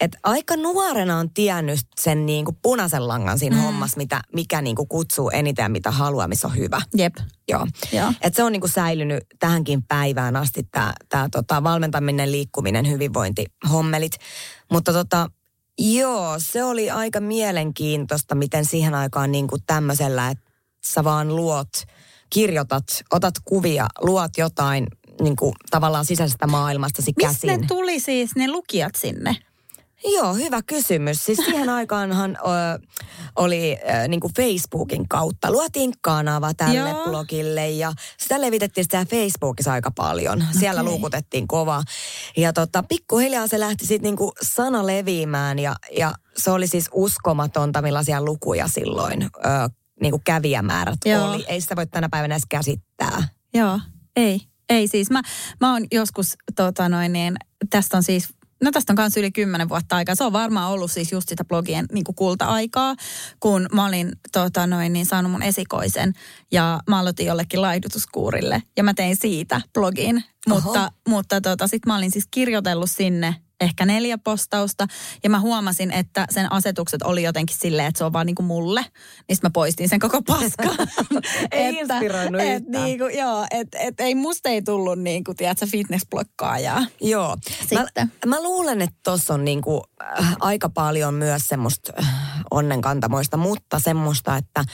Et 0.00 0.16
aika 0.22 0.56
nuorena 0.56 1.18
on 1.18 1.30
tiennyt 1.30 1.80
sen 2.00 2.26
niin 2.26 2.44
kuin 2.44 2.56
punaisen 2.62 3.08
langan 3.08 3.38
siinä 3.38 3.56
mm. 3.56 3.62
hommassa, 3.62 3.96
mitä, 3.96 4.20
mikä 4.34 4.62
niin 4.62 4.76
kuin 4.76 4.88
kutsuu 4.88 5.30
eniten 5.30 5.62
ja 5.62 5.68
mitä 5.68 5.90
haluaa, 5.90 6.28
missä 6.28 6.48
on 6.48 6.56
hyvä. 6.56 6.80
Jep. 6.96 7.14
Joo. 7.48 7.66
Joo. 7.92 8.12
Et 8.20 8.34
se 8.34 8.42
on 8.42 8.52
niin 8.52 8.60
kuin 8.60 8.70
säilynyt 8.70 9.24
tähänkin 9.38 9.82
päivään 9.82 10.36
asti 10.36 10.62
tämä 10.62 10.92
tää, 11.08 11.28
tota, 11.28 11.62
valmentaminen, 11.62 12.32
liikkuminen, 12.32 12.90
hyvinvointi, 12.90 13.44
hommelit. 13.70 14.12
Mutta 14.70 14.92
tota, 14.92 15.30
joo, 15.78 16.34
se 16.38 16.64
oli 16.64 16.90
aika 16.90 17.20
mielenkiintoista, 17.20 18.34
miten 18.34 18.64
siihen 18.64 18.94
aikaan 18.94 19.32
niin 19.32 19.48
kuin 19.48 19.62
tämmöisellä, 19.66 20.28
että 20.28 20.50
sä 20.86 21.04
vaan 21.04 21.36
luot, 21.36 21.68
kirjoitat, 22.30 22.84
otat 23.10 23.34
kuvia, 23.44 23.86
luot 24.00 24.30
jotain 24.38 24.86
niin 25.20 25.36
kuin, 25.36 25.54
tavallaan 25.70 26.04
sisäisestä 26.04 26.46
maailmastasi 26.46 27.12
käsin. 27.12 27.50
Mistä 27.50 27.60
ne 27.60 27.66
tuli 27.66 28.00
siis 28.00 28.36
ne 28.36 28.50
lukijat 28.50 28.94
sinne? 28.94 29.36
Joo, 30.04 30.34
hyvä 30.34 30.62
kysymys. 30.62 31.24
Siis 31.24 31.38
siihen 31.38 31.68
aikaanhan 31.78 32.36
ö, 32.40 32.86
oli 33.36 33.78
ö, 34.04 34.08
niin 34.08 34.20
kuin 34.20 34.32
Facebookin 34.36 35.08
kautta. 35.08 35.52
Luotiin 35.52 35.92
kanava 36.00 36.54
tälle 36.54 36.90
Joo. 36.90 37.04
blogille 37.04 37.70
ja 37.70 37.92
sitä 38.18 38.40
levitettiin 38.40 38.84
sitä 38.84 39.06
Facebookissa 39.10 39.72
aika 39.72 39.90
paljon. 39.90 40.44
Siellä 40.58 40.80
okay. 40.80 40.92
luukutettiin 40.92 41.48
kova. 41.48 41.82
Ja 42.36 42.52
tota, 42.52 42.82
pikkuhiljaa 42.82 43.46
se 43.46 43.60
lähti 43.60 43.86
sitten 43.86 44.02
niin 44.02 44.16
kuin 44.16 44.32
sana 44.42 44.86
leviämään 44.86 45.58
ja, 45.58 45.76
ja 45.96 46.12
se 46.36 46.50
oli 46.50 46.66
siis 46.66 46.88
uskomatonta, 46.92 47.82
millaisia 47.82 48.22
lukuja 48.22 48.68
silloin 48.68 49.22
ö, 49.22 49.28
niin 50.00 50.10
kuin 50.10 50.22
kävijämäärät 50.24 50.98
Joo. 51.04 51.30
oli. 51.30 51.44
Ei 51.48 51.60
sitä 51.60 51.76
voi 51.76 51.86
tänä 51.86 52.08
päivänä 52.08 52.34
edes 52.34 52.46
käsittää. 52.48 53.28
Joo, 53.54 53.80
ei. 54.16 54.40
Ei 54.68 54.88
siis. 54.88 55.10
Mä, 55.10 55.22
mä 55.60 55.72
oon 55.72 55.86
joskus, 55.92 56.36
tota 56.56 56.88
noin 56.88 57.12
niin, 57.12 57.36
tästä 57.70 57.96
on 57.96 58.02
siis 58.02 58.28
No 58.64 58.70
tästä 58.70 58.92
on 58.92 58.96
myös 58.98 59.16
yli 59.16 59.32
kymmenen 59.32 59.68
vuotta 59.68 59.96
aikaa. 59.96 60.14
Se 60.14 60.24
on 60.24 60.32
varmaan 60.32 60.70
ollut 60.70 60.90
siis 60.90 61.12
just 61.12 61.28
sitä 61.28 61.44
blogien 61.44 61.86
niin 61.92 62.04
kuin 62.04 62.16
kulta-aikaa, 62.16 62.94
kun 63.40 63.66
mä 63.72 63.86
olin 63.86 64.12
tota 64.32 64.66
noin, 64.66 64.92
niin 64.92 65.06
saanut 65.06 65.32
mun 65.32 65.42
esikoisen 65.42 66.12
ja 66.52 66.80
mä 66.88 66.98
aloitin 66.98 67.26
jollekin 67.26 67.62
laihdutuskuurille 67.62 68.62
ja 68.76 68.84
mä 68.84 68.94
tein 68.94 69.16
siitä 69.16 69.60
blogin. 69.74 70.24
Oho. 70.50 70.60
Mutta, 70.60 70.92
mutta 71.08 71.40
tota, 71.40 71.66
sitten 71.66 71.92
mä 71.92 71.96
olin 71.96 72.10
siis 72.10 72.28
kirjoitellut 72.30 72.90
sinne 72.90 73.34
ehkä 73.60 73.86
neljä 73.86 74.18
postausta. 74.18 74.86
Ja 75.24 75.30
mä 75.30 75.40
huomasin, 75.40 75.90
että 75.90 76.26
sen 76.30 76.52
asetukset 76.52 77.02
oli 77.02 77.22
jotenkin 77.22 77.56
silleen, 77.60 77.88
että 77.88 77.98
se 77.98 78.04
on 78.04 78.12
vaan 78.12 78.26
niinku 78.26 78.42
mulle. 78.42 78.84
Niin 79.28 79.38
mä 79.42 79.50
poistin 79.50 79.88
sen 79.88 80.00
koko 80.00 80.22
paska. 80.22 80.64
ei 81.50 81.78
että, 81.80 81.94
inspiroinut 81.94 82.40
et, 82.40 82.68
niinku, 82.68 83.04
joo, 83.04 83.46
että 83.50 83.78
et, 83.78 84.00
ei 84.00 84.14
musta 84.14 84.48
ei 84.48 84.62
tullut 84.62 84.98
niinku, 84.98 85.34
tiedätkö, 85.34 85.66
fitnessblokkaajaa. 85.66 86.86
Joo. 87.00 87.36
Mä, 87.74 88.06
mä, 88.26 88.42
luulen, 88.42 88.82
että 88.82 88.96
tuossa 89.04 89.34
on 89.34 89.44
niinku, 89.44 89.84
äh, 90.20 90.36
aika 90.40 90.68
paljon 90.68 91.14
myös 91.14 91.42
semmoista 91.48 91.92
äh, 91.98 92.30
onnenkantamoista, 92.50 93.36
mutta 93.36 93.78
semmoista, 93.78 94.36
että 94.36 94.64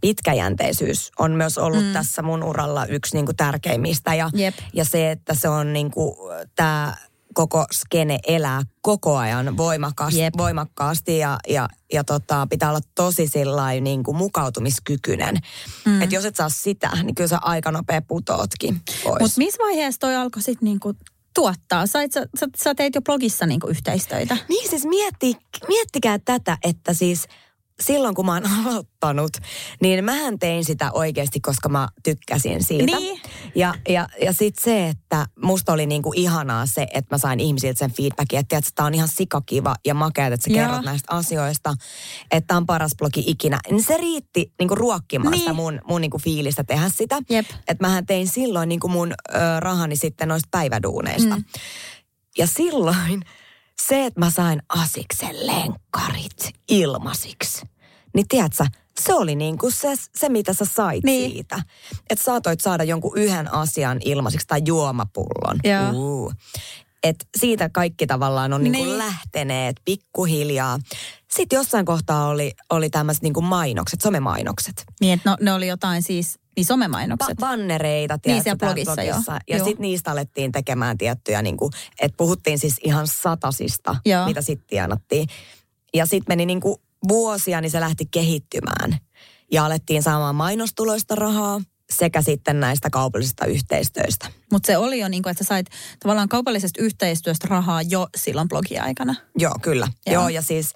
pitkäjänteisyys 0.00 1.12
on 1.18 1.32
myös 1.32 1.58
ollut 1.58 1.84
mm. 1.84 1.92
tässä 1.92 2.22
mun 2.22 2.42
uralla 2.42 2.86
yksi 2.86 3.16
niin 3.16 3.26
kuin 3.26 3.36
tärkeimmistä. 3.36 4.14
Ja, 4.14 4.30
Jep. 4.34 4.54
ja 4.72 4.84
se, 4.84 5.10
että 5.10 5.34
se 5.34 5.48
on 5.48 5.72
niin 5.72 5.90
kuin, 5.90 6.16
tämä 6.56 6.96
koko 7.34 7.64
skene 7.72 8.18
elää 8.26 8.62
koko 8.80 9.16
ajan 9.16 9.56
voimakkaasti, 9.56 10.20
yep. 10.20 10.34
voimakkaasti 10.38 11.18
ja, 11.18 11.38
ja, 11.48 11.68
ja 11.92 12.04
tota, 12.04 12.46
pitää 12.50 12.68
olla 12.68 12.80
tosi 12.94 13.26
sillain, 13.26 13.84
niin 13.84 14.02
kuin 14.02 14.16
mukautumiskykyinen. 14.16 15.38
Mm. 15.84 16.02
Että 16.02 16.14
jos 16.14 16.24
et 16.24 16.36
saa 16.36 16.48
sitä, 16.48 16.90
niin 17.02 17.14
kyllä 17.14 17.28
sä 17.28 17.38
aika 17.42 17.72
nopea 17.72 18.02
putootkin 18.02 18.80
pois. 19.04 19.20
Mutta 19.20 19.38
missä 19.38 19.58
vaiheessa 19.62 19.98
toi 19.98 20.16
alkoi 20.16 20.42
sitten 20.42 20.64
niin 20.66 20.80
kuin 20.80 20.96
tuottaa? 21.34 21.86
Sait, 21.86 22.12
sä, 22.12 22.26
sä, 22.40 22.46
sä 22.56 22.74
teit 22.74 22.94
jo 22.94 23.02
blogissa 23.02 23.46
niin 23.46 23.60
kuin 23.60 23.70
yhteistöitä. 23.70 24.36
Niin 24.48 24.70
siis 24.70 24.84
mietti, 24.84 25.36
miettikää 25.68 26.18
tätä, 26.18 26.58
että 26.64 26.94
siis 26.94 27.26
silloin 27.80 28.14
kun 28.14 28.26
mä 28.26 28.32
oon 28.34 28.42
aloittanut, 28.66 29.30
niin 29.82 30.04
mähän 30.04 30.38
tein 30.38 30.64
sitä 30.64 30.92
oikeasti, 30.92 31.40
koska 31.40 31.68
mä 31.68 31.88
tykkäsin 32.02 32.64
siitä. 32.64 32.96
Niin. 32.96 33.20
Ja, 33.54 33.74
ja, 33.88 34.08
ja 34.22 34.32
sitten 34.32 34.64
se, 34.64 34.88
että 34.88 35.26
musta 35.44 35.72
oli 35.72 35.86
niinku 35.86 36.12
ihanaa 36.16 36.66
se, 36.66 36.86
että 36.94 37.14
mä 37.14 37.18
sain 37.18 37.40
ihmisiltä 37.40 37.78
sen 37.78 37.92
feedbackin, 37.92 38.38
että 38.38 38.48
tiedät, 38.48 38.64
tää 38.74 38.86
on 38.86 38.94
ihan 38.94 39.08
sikakiva 39.08 39.74
ja 39.86 39.94
makea, 39.94 40.26
että 40.26 40.36
sä 40.50 40.56
Joo. 40.56 40.66
kerrot 40.66 40.84
näistä 40.84 41.14
asioista, 41.14 41.74
että 42.30 42.56
on 42.56 42.66
paras 42.66 42.92
blogi 42.98 43.24
ikinä. 43.26 43.58
Niin 43.70 43.84
se 43.84 43.96
riitti 43.96 44.52
niinku 44.58 44.74
ruokkimaan 44.74 45.30
Niin. 45.30 45.40
sitä 45.40 45.52
mun, 45.52 45.80
mun 45.88 46.00
niinku 46.00 46.18
fiilistä 46.18 46.64
tehdä 46.64 46.90
sitä. 46.94 47.18
Jep. 47.30 47.46
Että 47.68 47.86
mähän 47.86 48.06
tein 48.06 48.28
silloin 48.28 48.68
niinku 48.68 48.88
mun 48.88 49.12
ö, 49.12 49.60
rahani 49.60 49.96
sitten 49.96 50.28
noista 50.28 50.48
päiväduuneista. 50.50 51.36
Mm. 51.36 51.44
Ja 52.38 52.46
silloin 52.46 53.22
se, 53.88 54.06
että 54.06 54.20
mä 54.20 54.30
sain 54.30 54.62
asiksen 54.68 55.46
lenkkarit 55.46 56.50
ilmasiksi, 56.68 57.62
niin 58.14 58.28
tiedätkö, 58.28 58.64
se 59.00 59.14
oli 59.14 59.36
niin 59.36 59.58
kuin 59.58 59.72
se, 59.72 59.94
se, 60.16 60.28
mitä 60.28 60.52
sä 60.52 60.64
sait 60.64 61.04
Niin. 61.04 61.30
siitä. 61.30 61.62
Että 62.10 62.24
saatoit 62.24 62.60
saada 62.60 62.84
jonkun 62.84 63.18
yhden 63.18 63.52
asian 63.54 63.98
ilmasiksi 64.04 64.46
tai 64.46 64.60
juomapullon. 64.66 65.58
Joo. 65.64 65.90
Uh. 66.24 66.32
Et 67.02 67.16
siitä 67.38 67.68
kaikki 67.68 68.06
tavallaan 68.06 68.52
on 68.52 68.64
niin 68.64 68.74
kuin 68.74 68.86
Niin. 68.86 68.98
lähteneet 68.98 69.76
pikkuhiljaa. 69.84 70.78
Sitten 71.30 71.56
jossain 71.56 71.84
kohtaa 71.86 72.26
oli, 72.26 72.52
oli 72.70 72.90
tämmöiset 72.90 73.22
niin 73.22 73.34
kuin 73.34 73.44
mainokset, 73.44 74.00
somemainokset. 74.00 74.84
Niin, 75.00 75.12
että 75.14 75.30
no, 75.30 75.36
ne 75.40 75.52
oli 75.52 75.66
jotain 75.68 76.02
siis, 76.02 76.38
niin 76.56 76.66
somemainokset. 76.66 77.38
Ba- 77.38 77.40
bannereita, 77.40 78.14
Niin, 78.14 78.20
tiedätkö, 78.20 78.42
siellä 78.42 78.58
täällä 78.58 78.74
blogissa, 78.74 79.02
joo. 79.02 79.38
Ja 79.48 79.64
sitten 79.64 79.82
niistä 79.82 80.10
alettiin 80.10 80.52
tekemään 80.52 80.98
tiettyjä, 80.98 81.42
niin 81.42 81.56
kuin, 81.56 81.72
että 82.00 82.16
puhuttiin 82.16 82.58
siis 82.58 82.76
ihan 82.84 83.06
satasista, 83.06 83.96
Joo. 84.04 84.26
mitä 84.26 84.40
sitten 84.40 84.66
tienattiin. 84.66 85.28
Ja 85.94 86.06
sitten 86.06 86.32
meni 86.32 86.46
niin 86.46 86.60
kuin 86.60 86.76
vuosia, 87.08 87.60
niin 87.60 87.70
se 87.70 87.80
lähti 87.80 88.04
kehittymään. 88.10 88.98
Ja 89.52 89.64
alettiin 89.64 90.02
saamaan 90.02 90.34
mainostuloista 90.34 91.14
rahaa 91.14 91.60
sekä 91.90 92.22
sitten 92.22 92.60
näistä 92.60 92.90
kaupallisista 92.90 93.46
yhteistyöistä. 93.46 94.26
Mutta 94.52 94.66
se 94.66 94.76
oli 94.76 94.98
jo 94.98 95.08
niin 95.08 95.22
kuin, 95.22 95.30
että 95.30 95.44
sä 95.44 95.48
sait 95.48 95.66
tavallaan 96.00 96.28
kaupallisesta 96.28 96.82
yhteistyöstä 96.82 97.48
rahaa 97.50 97.82
jo 97.82 98.06
silloin 98.16 98.48
blogiaikana. 98.48 99.14
Joo, 99.38 99.54
kyllä. 99.62 99.88
Joo. 100.06 100.14
Joo, 100.14 100.28
ja 100.28 100.42
siis 100.42 100.72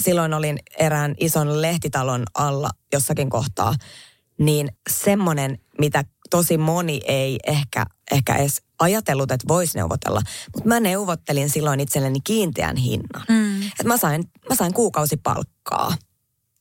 silloin 0.00 0.34
olin 0.34 0.58
erään 0.78 1.14
ison 1.20 1.62
lehtitalon 1.62 2.22
alla 2.34 2.70
jossakin 2.92 3.30
kohtaa, 3.30 3.74
niin 4.44 4.68
semmoinen, 4.90 5.58
mitä 5.78 6.04
tosi 6.30 6.58
moni 6.58 7.00
ei 7.06 7.38
ehkä, 7.46 7.86
ehkä 8.12 8.34
edes 8.36 8.62
ajatellut, 8.78 9.30
että 9.30 9.48
voisi 9.48 9.78
neuvotella. 9.78 10.20
Mutta 10.54 10.68
mä 10.68 10.80
neuvottelin 10.80 11.50
silloin 11.50 11.80
itselleni 11.80 12.18
kiinteän 12.24 12.76
hinnan. 12.76 13.22
Mm. 13.28 13.62
Että 13.62 13.84
mä 13.86 13.96
sain, 13.96 14.24
mä 14.48 14.54
sain 14.56 14.74
kuukausipalkkaa. 14.74 15.94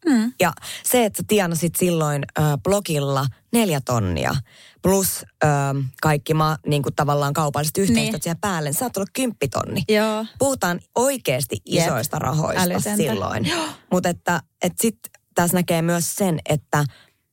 Mm. 0.06 0.34
Ja 0.40 0.54
se, 0.84 1.06
että 1.06 1.18
sä 1.18 1.24
tienasit 1.28 1.76
silloin 1.76 2.24
ö, 2.40 2.42
blogilla 2.64 3.26
neljä 3.54 3.82
tonnia 3.86 4.36
plus 4.82 5.26
ö, 5.44 5.48
kaikki 6.02 6.34
ma, 6.34 6.58
niin 6.68 6.84
kuin 6.84 6.96
tavallaan 6.96 7.34
kaupalliset 7.34 7.78
yhteistyöt 7.78 8.12
Niin. 8.14 8.22
siihen 8.24 8.38
päälle, 8.42 8.70
niin 8.70 8.80
saat 8.80 8.98
olla 8.98 9.08
kymppitonni. 9.14 9.84
Joo. 9.90 10.26
Puhutaan 10.40 10.80
oikeasti 10.96 11.58
Jep. 11.66 11.86
isoista 11.88 12.20
rahoista 12.20 12.62
Älytöntä. 12.64 12.96
silloin. 12.96 13.52
Mutta 13.92 14.10
että, 14.10 14.42
että 14.64 14.82
sitten 14.82 15.12
tässä 15.36 15.58
näkee 15.58 15.82
myös 15.82 16.16
sen, 16.16 16.40
että 16.50 16.86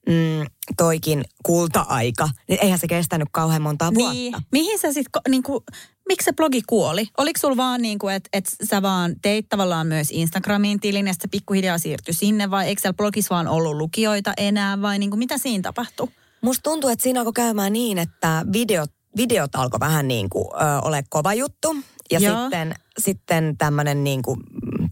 mm, 0.09 0.47
toikin 0.77 1.25
kulta-aika, 1.45 2.29
niin 2.49 2.59
eihän 2.63 2.79
se 2.79 2.87
kestänyt 2.87 3.29
kauhean 3.33 3.63
montaa 3.63 3.91
Niin. 3.91 4.33
vuotta. 4.33 4.49
Mihin 4.53 4.79
sä 4.79 4.93
sitten, 4.93 5.23
niinku, 5.29 5.65
miksi 6.09 6.25
se 6.25 6.33
blogi 6.33 6.63
kuoli? 6.67 7.09
Oliko 7.19 7.39
sulla 7.41 7.57
vaan 7.57 7.83
niin 7.83 7.99
kuin, 7.99 8.15
että 8.15 8.29
et 8.33 8.45
sä 8.71 8.83
vaan 8.83 9.17
teit 9.23 9.49
tavallaan 9.49 9.87
myös 9.87 10.09
Instagramiin 10.11 10.81
tilin 10.81 11.07
ja 11.07 11.13
sitten 11.13 11.29
se 11.29 11.31
pikkuhiljaa 11.31 11.79
siirtyi 11.79 12.15
sinne 12.15 12.51
vai 12.51 12.67
eikö 12.67 12.81
siellä 12.83 12.97
blogissa 12.97 13.35
vaan 13.35 13.49
ollut 13.49 13.77
lukijoita 13.77 14.33
enää 14.37 14.83
vai 14.83 14.99
niinku, 14.99 15.17
mitä 15.17 15.39
siinä 15.39 15.63
tapahtui? 15.63 16.09
Musta 16.43 16.63
tuntuu, 16.71 16.91
että 16.91 17.03
siinä 17.03 17.21
alkoi 17.21 17.33
käymään 17.33 17.73
niin, 17.73 17.99
että 17.99 18.45
videot, 18.53 18.91
videot 19.17 19.55
alkoi 19.55 19.81
vähän 19.81 20.09
niin 20.09 20.31
kuin 20.31 20.47
ö, 20.55 20.81
ole 20.83 21.05
kova 21.11 21.35
juttu. 21.35 21.77
Ja 22.11 22.19
Joo. 22.19 22.41
sitten, 22.43 22.75
sitten 22.99 23.57
tämmöinen 23.59 24.05
niin 24.05 24.23
kuin, 24.23 24.39
mm, 24.41 24.89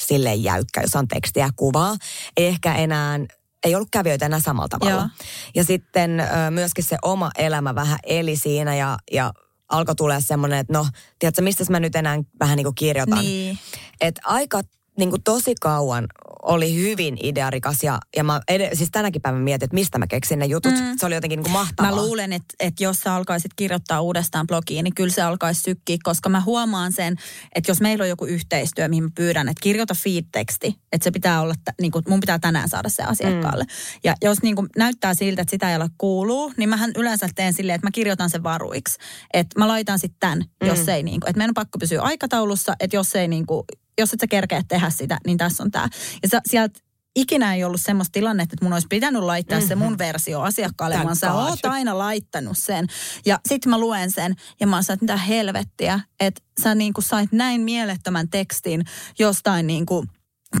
silleen 0.00 0.42
jäykkä, 0.42 0.80
jos 0.80 0.94
on 0.96 1.08
tekstiä 1.08 1.44
ja 1.46 1.50
kuvaa. 1.56 1.96
Ei 2.36 2.46
ehkä 2.46 2.74
enää, 2.74 3.18
ei 3.64 3.74
ollut 3.74 3.88
kävijöitä 3.90 4.26
enää 4.26 4.40
samalla 4.40 4.68
tavalla. 4.68 4.92
Joo. 4.92 5.08
Ja 5.54 5.64
sitten 5.64 6.20
ö, 6.20 6.24
myöskin 6.50 6.84
se 6.84 6.96
oma 7.02 7.30
elämä 7.38 7.74
vähän 7.74 7.98
eli 8.02 8.36
siinä 8.36 8.74
ja, 8.76 8.98
ja 9.12 9.32
alkoi 9.68 9.94
tulee 9.94 10.20
semmoinen, 10.20 10.58
että 10.58 10.72
no, 10.72 10.86
tiedätkö, 11.18 11.42
mistä 11.42 11.64
mä 11.70 11.80
nyt 11.80 11.96
enää 11.96 12.18
vähän 12.40 12.56
niin 12.56 12.64
kuin 12.64 12.74
kirjoitan. 12.74 13.18
Niin. 13.18 13.58
Että 14.00 14.20
aika 14.24 14.60
niin 14.98 15.10
kuin 15.10 15.22
tosi 15.22 15.54
kauan 15.60 16.06
oli 16.44 16.74
hyvin 16.74 17.18
idearikas 17.22 17.82
ja, 17.82 17.98
ja 18.16 18.24
mä 18.24 18.40
ed- 18.48 18.76
siis 18.76 18.88
tänäkin 18.92 19.22
päivänä 19.22 19.44
mietin, 19.44 19.64
että 19.64 19.74
mistä 19.74 19.98
mä 19.98 20.06
keksin 20.06 20.38
ne 20.38 20.46
jutut. 20.46 20.74
Mm. 20.74 20.96
Se 20.96 21.06
oli 21.06 21.14
jotenkin 21.14 21.36
niin 21.36 21.44
kuin 21.44 21.52
mahtavaa. 21.52 21.90
Mä 21.90 21.96
luulen, 21.96 22.32
että, 22.32 22.54
että 22.60 22.84
jos 22.84 23.00
sä 23.00 23.14
alkaisit 23.14 23.50
kirjoittaa 23.56 24.00
uudestaan 24.00 24.46
blogiin, 24.46 24.84
niin 24.84 24.94
kyllä 24.94 25.12
se 25.12 25.22
alkaisi 25.22 25.60
sykkiä, 25.60 25.96
koska 26.02 26.28
mä 26.28 26.40
huomaan 26.40 26.92
sen, 26.92 27.16
että 27.54 27.70
jos 27.70 27.80
meillä 27.80 28.02
on 28.02 28.08
joku 28.08 28.24
yhteistyö, 28.24 28.88
mihin 28.88 29.04
mä 29.04 29.10
pyydän, 29.14 29.48
että 29.48 29.60
kirjoita 29.62 29.94
feed-teksti, 29.94 30.74
että 30.92 31.04
se 31.04 31.10
pitää 31.10 31.40
olla, 31.40 31.54
t- 31.54 31.80
niin 31.80 31.92
kuin, 31.92 32.04
mun 32.08 32.20
pitää 32.20 32.38
tänään 32.38 32.68
saada 32.68 32.88
se 32.88 33.02
asiakkaalle. 33.02 33.64
Mm. 33.64 34.00
Ja 34.04 34.14
jos 34.22 34.42
niin 34.42 34.56
kuin, 34.56 34.68
näyttää 34.76 35.14
siltä, 35.14 35.42
että 35.42 35.50
sitä 35.50 35.70
ei 35.70 35.76
ole 35.76 35.88
kuuluu, 35.98 36.52
niin 36.56 36.68
mähän 36.68 36.92
yleensä 36.96 37.28
teen 37.34 37.52
silleen, 37.52 37.74
että 37.74 37.86
mä 37.86 37.90
kirjoitan 37.90 38.30
sen 38.30 38.42
varuiksi. 38.42 38.98
Että 39.34 39.58
mä 39.58 39.68
laitan 39.68 39.98
sitten 39.98 40.20
tämän, 40.20 40.38
mm. 40.38 40.68
jos 40.68 40.88
ei 40.88 41.02
niin 41.02 41.20
kuin, 41.20 41.30
että 41.30 41.38
meidän 41.38 41.50
on 41.50 41.54
pakko 41.54 41.78
pysyä 41.78 42.02
aikataulussa, 42.02 42.74
että 42.80 42.96
jos 42.96 43.16
ei 43.16 43.28
niin 43.28 43.46
kuin, 43.46 43.62
jos 43.98 44.12
et 44.12 44.20
sä 44.20 44.26
kerkeä 44.26 44.62
tehdä 44.68 44.90
sitä, 44.90 45.18
niin 45.26 45.38
tässä 45.38 45.62
on 45.62 45.70
tämä. 45.70 45.88
Ja 46.22 46.28
sä, 46.28 46.40
sieltä 46.46 46.80
ikinä 47.16 47.54
ei 47.54 47.64
ollut 47.64 47.80
semmoista 47.80 48.12
tilannetta, 48.12 48.54
että 48.54 48.64
mun 48.64 48.72
olisi 48.72 48.86
pitänyt 48.90 49.22
laittaa 49.22 49.58
mm-hmm. 49.58 49.68
se 49.68 49.74
mun 49.74 49.98
versio 49.98 50.40
asiakkaalle, 50.40 50.94
Thank 50.94 51.04
vaan 51.04 51.16
sä 51.16 51.26
God. 51.26 51.36
oot 51.36 51.64
aina 51.64 51.98
laittanut 51.98 52.58
sen. 52.58 52.86
Ja 53.26 53.40
sitten 53.48 53.70
mä 53.70 53.78
luen 53.78 54.10
sen 54.10 54.34
ja 54.60 54.66
mä 54.66 54.76
oon 54.76 54.84
sanonut, 54.84 55.02
että 55.02 55.14
mitä 55.14 55.24
helvettiä, 55.24 56.00
että 56.20 56.42
sä 56.62 56.74
niinku 56.74 57.00
sait 57.00 57.32
näin 57.32 57.60
mielettömän 57.60 58.28
tekstin 58.28 58.84
jostain 59.18 59.66
niinku 59.66 60.04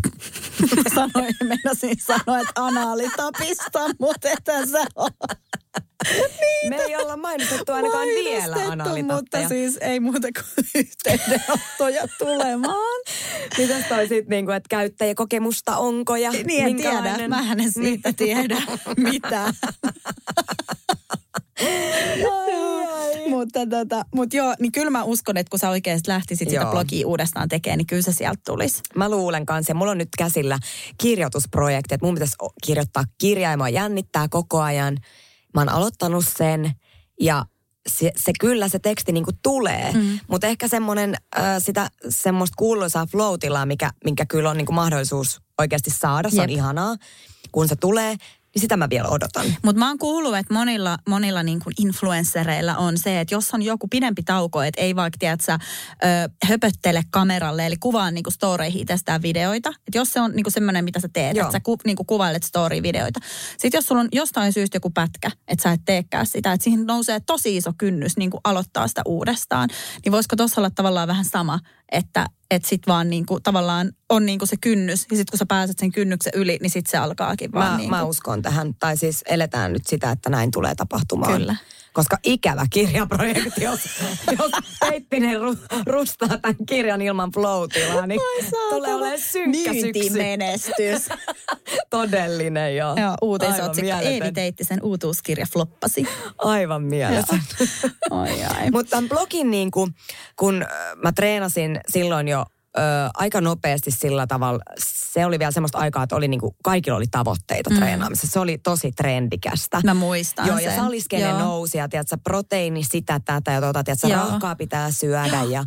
sanoin, 0.94 1.34
meinasin 1.44 1.96
sanoa, 2.00 2.40
että 2.40 2.52
anaalitapista, 2.64 3.80
mutta 4.00 4.28
etän 4.28 4.68
sä 4.68 4.84
ole 4.94 5.10
Me 6.68 6.76
ei 6.76 6.96
olla 6.96 7.16
mainostettu 7.16 7.72
ainakaan 7.72 8.06
vielä 8.06 8.56
mutta 9.02 9.48
siis 9.48 9.78
ei 9.80 10.00
muuta 10.00 10.28
kuin 10.32 10.66
yhteydenottoja 10.84 12.08
tulemaan. 12.18 13.00
Mitäs 13.58 13.84
toi 13.88 14.08
sit 14.08 14.28
niinku, 14.28 14.52
että 14.52 14.68
käyttäjäkokemusta 14.68 15.76
onko 15.76 16.16
ja 16.16 16.30
Niin 16.30 16.40
en 16.40 16.76
tiedä, 16.76 16.92
minkälainen? 16.92 17.30
mä 17.30 17.52
en 17.52 17.72
siitä 17.72 18.12
tiedä 18.12 18.56
mitään. 18.96 19.54
mutta, 23.28 23.66
tota, 23.66 24.04
mutta 24.14 24.36
joo, 24.36 24.54
niin 24.60 24.72
kyllä 24.72 24.90
mä 24.90 25.04
uskon, 25.04 25.36
että 25.36 25.50
kun 25.50 25.58
sä 25.58 25.70
oikeasti 25.70 26.10
lähtisit 26.10 26.50
sitä 26.50 26.66
blogia 26.70 27.06
uudestaan 27.06 27.48
tekemään, 27.48 27.78
niin 27.78 27.86
kyllä 27.86 28.02
se 28.02 28.12
sieltä 28.12 28.40
tulisi. 28.46 28.80
Mä 28.96 29.08
luulen 29.08 29.46
kanssa, 29.46 29.70
ja 29.70 29.74
mulla 29.74 29.90
on 29.90 29.98
nyt 29.98 30.08
käsillä 30.18 30.58
kirjoitusprojekti, 30.98 31.94
että 31.94 32.06
mun 32.06 32.14
pitäisi 32.14 32.36
kirjoittaa 32.66 33.04
kirjaa 33.18 33.50
ja 33.50 33.56
mua 33.56 33.68
jännittää 33.68 34.26
koko 34.30 34.60
ajan. 34.60 34.96
Mä 35.54 35.60
oon 35.60 35.68
aloittanut 35.68 36.24
sen 36.28 36.72
ja 37.20 37.44
se, 37.88 38.12
se 38.16 38.32
kyllä 38.40 38.68
se 38.68 38.78
teksti 38.78 39.12
niinku 39.12 39.30
tulee, 39.42 39.92
mm. 39.92 40.18
mutta 40.28 40.46
ehkä 40.46 40.68
semmoinen 40.68 41.14
äh, 41.38 41.44
sitä 41.58 41.90
semmoista 42.08 42.54
kuuluisaa 42.58 43.06
flow 43.06 43.34
mikä, 43.64 43.90
minkä 44.04 44.26
kyllä 44.26 44.50
on 44.50 44.56
niinku 44.56 44.72
mahdollisuus 44.72 45.42
oikeasti 45.58 45.90
saada, 45.90 46.30
se 46.30 46.40
on 46.40 46.50
Jep. 46.50 46.58
ihanaa, 46.58 46.96
kun 47.52 47.68
se 47.68 47.76
tulee, 47.76 48.16
niin 48.54 48.60
sitä 48.60 48.76
mä 48.76 48.90
vielä 48.90 49.08
odotan. 49.08 49.46
Mutta 49.62 49.78
mä 49.78 49.88
oon 49.88 49.98
kuullut, 49.98 50.36
että 50.36 50.54
monilla, 50.54 50.98
monilla 51.08 51.42
niin 51.42 51.60
kuin 51.60 51.74
influenssereilla 51.78 52.76
on 52.76 52.98
se, 52.98 53.20
että 53.20 53.34
jos 53.34 53.54
on 53.54 53.62
joku 53.62 53.88
pidempi 53.88 54.22
tauko, 54.22 54.62
että 54.62 54.80
ei 54.80 54.96
vaikka, 54.96 55.18
tiedät 55.18 55.40
sä, 55.40 55.54
ö, 55.54 56.06
höpöttele 56.46 57.02
kameralle, 57.10 57.66
eli 57.66 57.76
kuvaa 57.76 58.10
niin 58.10 58.24
kuin 58.24 58.34
storeihin 58.34 58.82
itsestään 58.82 59.22
videoita. 59.22 59.68
Että 59.68 59.98
jos 59.98 60.12
se 60.12 60.20
on 60.20 60.30
niin 60.30 60.44
kuin 60.44 60.52
semmoinen, 60.52 60.84
mitä 60.84 61.00
sä 61.00 61.08
teet, 61.12 61.36
Joo. 61.36 61.46
että 61.46 61.58
sä 61.58 61.60
ku, 61.60 61.76
niin 61.84 61.96
kuin 61.96 62.06
kuvailet 62.06 62.42
story-videoita. 62.42 63.20
Sitten 63.58 63.78
jos 63.78 63.86
sulla 63.86 64.00
on 64.00 64.08
jostain 64.12 64.52
syystä 64.52 64.76
joku 64.76 64.90
pätkä, 64.90 65.30
että 65.48 65.62
sä 65.62 65.72
et 65.72 65.80
teekään 65.84 66.26
sitä, 66.26 66.52
että 66.52 66.64
siihen 66.64 66.86
nousee 66.86 67.20
tosi 67.20 67.56
iso 67.56 67.72
kynnys 67.78 68.16
niin 68.16 68.30
kuin 68.30 68.40
aloittaa 68.44 68.88
sitä 68.88 69.02
uudestaan, 69.06 69.68
niin 70.04 70.12
voisiko 70.12 70.36
tuossa 70.36 70.60
olla 70.60 70.70
tavallaan 70.70 71.08
vähän 71.08 71.24
sama, 71.24 71.58
että 71.92 72.26
että 72.54 72.68
sit 72.68 72.82
vaan 72.86 73.10
niinku, 73.10 73.40
tavallaan 73.40 73.92
on 74.08 74.26
niinku 74.26 74.46
se 74.46 74.56
kynnys. 74.60 75.06
Ja 75.10 75.16
sitten 75.16 75.32
kun 75.32 75.38
sä 75.38 75.46
pääset 75.46 75.78
sen 75.78 75.92
kynnyksen 75.92 76.32
yli, 76.36 76.58
niin 76.62 76.70
sitten 76.70 76.90
se 76.90 76.98
alkaakin 76.98 77.52
vaan 77.52 77.72
Mä, 77.72 77.76
niinku. 77.76 77.90
mä 77.90 78.04
uskon 78.04 78.42
tähän, 78.42 78.74
tai 78.74 78.96
siis 78.96 79.22
eletään 79.28 79.72
nyt 79.72 79.86
sitä, 79.86 80.10
että 80.10 80.30
näin 80.30 80.50
tulee 80.50 80.74
tapahtumaan. 80.74 81.32
Kyllä. 81.32 81.56
Koska 81.94 82.18
ikävä 82.22 82.66
kirjaprojekti, 82.70 83.64
jos, 83.64 83.80
jos 84.38 84.50
Peittinen 84.80 85.40
ru, 85.40 85.54
rustaa 85.86 86.28
tämän 86.28 86.56
kirjan 86.68 87.02
ilman 87.02 87.30
flow 87.30 87.68
niin 88.06 88.20
tulee 88.70 88.94
olemaan 88.94 89.18
synkkä. 89.18 89.72
Myyntimenestys. 89.72 91.08
Todellinen, 91.90 92.76
joo. 92.76 92.96
Joo, 92.96 93.14
uutisotsikko. 93.22 93.96
Eevi 94.02 94.32
Teittisen 94.32 94.82
uutuuskirja 94.82 95.46
floppasi. 95.52 96.06
Aivan 96.38 96.82
mieletön. 96.82 97.40
Ai 98.10 98.44
ai. 98.44 98.70
Mutta 98.70 98.90
tämän 98.90 99.08
blogin 99.08 99.50
niin 99.50 99.70
kuin, 99.70 99.94
kun 100.36 100.62
äh, 100.62 100.68
mä 101.02 101.12
treenasin 101.12 101.80
silloin 101.88 102.28
jo 102.28 102.44
ö, 102.78 102.80
aika 103.14 103.40
nopeasti 103.40 103.90
sillä 103.90 104.26
tavalla, 104.26 104.60
se 104.78 105.26
oli 105.26 105.38
vielä 105.38 105.52
semmoista 105.52 105.78
aikaa, 105.78 106.02
että 106.02 106.16
oli 106.16 106.28
niinku, 106.28 106.56
kaikilla 106.64 106.96
oli 106.96 107.06
tavoitteita 107.10 107.70
mm. 107.70 107.76
treenaamisessa. 107.76 108.32
Se 108.32 108.38
oli 108.38 108.58
tosi 108.58 108.92
trendikästä. 108.92 109.80
Mä 109.84 109.94
muistan 109.94 110.46
Joo, 110.46 110.56
sen. 110.56 110.64
ja 110.64 110.76
saliskene 110.76 111.28
Joo. 111.28 111.38
nousi 111.38 111.78
ja 111.78 111.88
tiedätkö, 111.88 112.16
proteiini 112.24 112.84
sitä, 112.84 113.20
tätä 113.24 113.52
ja 113.52 113.60
tuota, 113.60 113.84
tiedätkö, 113.84 114.08
Joo. 114.08 114.20
rahkaa 114.20 114.56
pitää 114.56 114.90
syödä 114.90 115.42
ja 115.50 115.64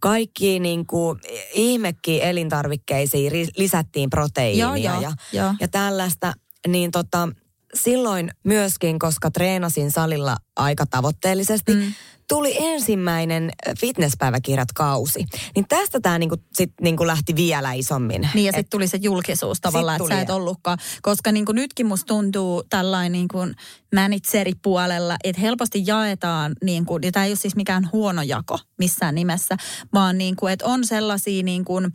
kaikki 0.00 0.60
niinku, 0.60 1.18
ihmekin 1.54 2.22
elintarvikkeisiin 2.22 3.32
ri- 3.32 3.52
lisättiin 3.56 4.10
proteiinia 4.10 4.66
Joo, 4.66 4.74
joo, 4.74 5.00
ja, 5.00 5.12
joo. 5.32 5.54
ja 5.60 5.68
tällaista, 5.68 6.32
niin 6.68 6.90
tota, 6.90 7.28
silloin 7.74 8.30
myöskin, 8.44 8.98
koska 8.98 9.30
treenasin 9.30 9.90
salilla 9.90 10.36
aika 10.56 10.86
tavoitteellisesti, 10.86 11.74
mm. 11.74 11.92
Tuli 12.28 12.56
ensimmäinen 12.58 13.50
fitnesspäiväkirjat 13.80 14.72
kausi. 14.74 15.24
Niin 15.54 15.64
tästä 15.68 16.00
tämä 16.00 16.18
niinku, 16.18 16.36
sit 16.54 16.72
niinku 16.80 17.06
lähti 17.06 17.36
vielä 17.36 17.72
isommin. 17.72 18.28
Niin 18.34 18.46
ja 18.46 18.52
sitten 18.52 18.70
tuli 18.70 18.88
se 18.88 18.98
julkisuus 19.02 19.60
tavallaan, 19.60 20.00
että 20.00 20.14
sä 20.14 20.20
et 20.20 20.30
ollutkaan. 20.30 20.78
Koska 21.02 21.32
niin 21.32 21.44
kuin 21.44 21.56
nytkin 21.56 21.86
musta 21.86 22.06
tuntuu 22.06 22.64
tällainen 22.70 23.12
niin 23.12 23.28
kuin 23.28 23.54
manageripuolella, 23.94 25.16
että 25.24 25.40
helposti 25.40 25.82
jaetaan, 25.86 26.52
niin 26.64 26.86
kuin, 26.86 27.02
ja 27.02 27.12
tämä 27.12 27.24
ei 27.24 27.30
ole 27.30 27.36
siis 27.36 27.56
mikään 27.56 27.88
huono 27.92 28.22
jako 28.22 28.58
missään 28.78 29.14
nimessä, 29.14 29.56
vaan 29.94 30.18
niin 30.18 30.36
kuin, 30.36 30.52
että 30.52 30.66
on 30.66 30.84
sellaisia 30.84 31.42
niin 31.42 31.64
kuin 31.64 31.92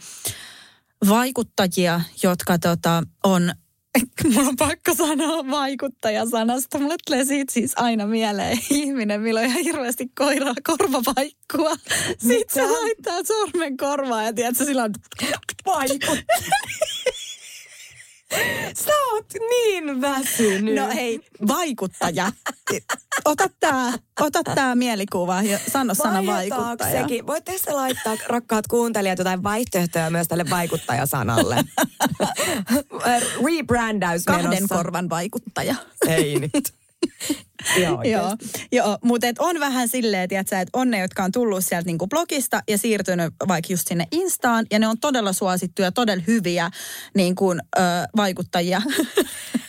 vaikuttajia, 1.10 2.02
jotka 2.24 2.60
tota, 2.60 3.04
on 3.24 3.52
Mulla 4.24 4.50
on 4.50 4.56
pakko 4.56 4.96
sanoa 4.96 5.50
vaikuttajasanasta. 5.50 6.80
Mulle 6.80 6.96
tulee 7.08 7.26
siitä 7.26 7.54
siis 7.54 7.74
aina 7.76 8.08
mieleen 8.08 8.60
ihminen, 8.70 9.22
millä 9.22 9.40
on 9.40 9.46
ihan 9.46 9.64
hirveästi 9.64 10.12
koira, 10.18 10.54
korvapaikkua. 10.64 11.76
Sitten 12.18 12.54
se 12.54 12.72
laittaa 12.72 13.24
sormen 13.24 13.78
korvaan 13.78 14.26
ja 14.26 14.34
tiedät, 14.34 14.58
sillä 14.58 14.84
on 14.84 14.94
vaikut. 15.66 16.20
Sä 18.86 18.92
oot 19.14 19.26
niin 19.50 20.02
väsynyt. 20.02 20.76
No 20.76 20.88
hei, 20.94 21.20
vaikuttaja. 21.48 22.32
Ota 23.26 23.50
tää, 23.60 23.94
ota 24.20 24.44
tää 24.44 24.76
mielikuva 24.76 25.42
ja 25.42 25.60
sano 25.72 25.94
sana 25.94 26.26
vaikuttaja. 26.26 27.02
sekin? 27.02 27.28
Voitte 27.28 27.58
se 27.58 27.72
laittaa, 27.74 28.16
rakkaat 28.28 28.68
kuuntelijat, 28.68 29.18
jotain 29.20 29.44
vaihtoehtoja 29.44 30.10
myös 30.10 30.28
tälle 30.28 30.46
vaikuttajasanalle. 30.50 31.56
Rebrändäys 33.46 34.24
Kahden 34.24 34.50
menossa. 34.50 34.76
korvan 34.76 35.10
vaikuttaja. 35.10 35.76
Ei 36.08 36.40
nyt. 36.40 36.74
Joo, 37.78 38.02
Joo, 38.04 38.36
joo 38.72 38.98
mutta 39.04 39.28
on 39.40 39.60
vähän 39.60 39.90
silleen, 39.90 40.30
tiiätkö, 40.30 40.60
että 40.60 40.80
on 40.80 40.92
ne, 40.92 41.00
jotka 41.00 41.24
on 41.24 41.32
tullut 41.32 41.66
sieltä 41.66 41.86
niinku 41.86 42.08
blogista 42.08 42.62
ja 42.70 42.78
siirtynyt 42.78 43.34
vaikka 43.48 43.74
just 43.74 43.88
sinne 43.88 44.08
Instaan, 44.12 44.66
ja 44.72 44.80
ne 44.80 44.88
on 44.88 45.00
todella 45.00 45.34
suosittuja, 45.34 45.92
todella 45.92 46.24
hyviä 46.28 46.70
niin 47.16 47.36
kuin, 47.36 47.62
ö, 47.78 47.82
vaikuttajia 48.16 48.82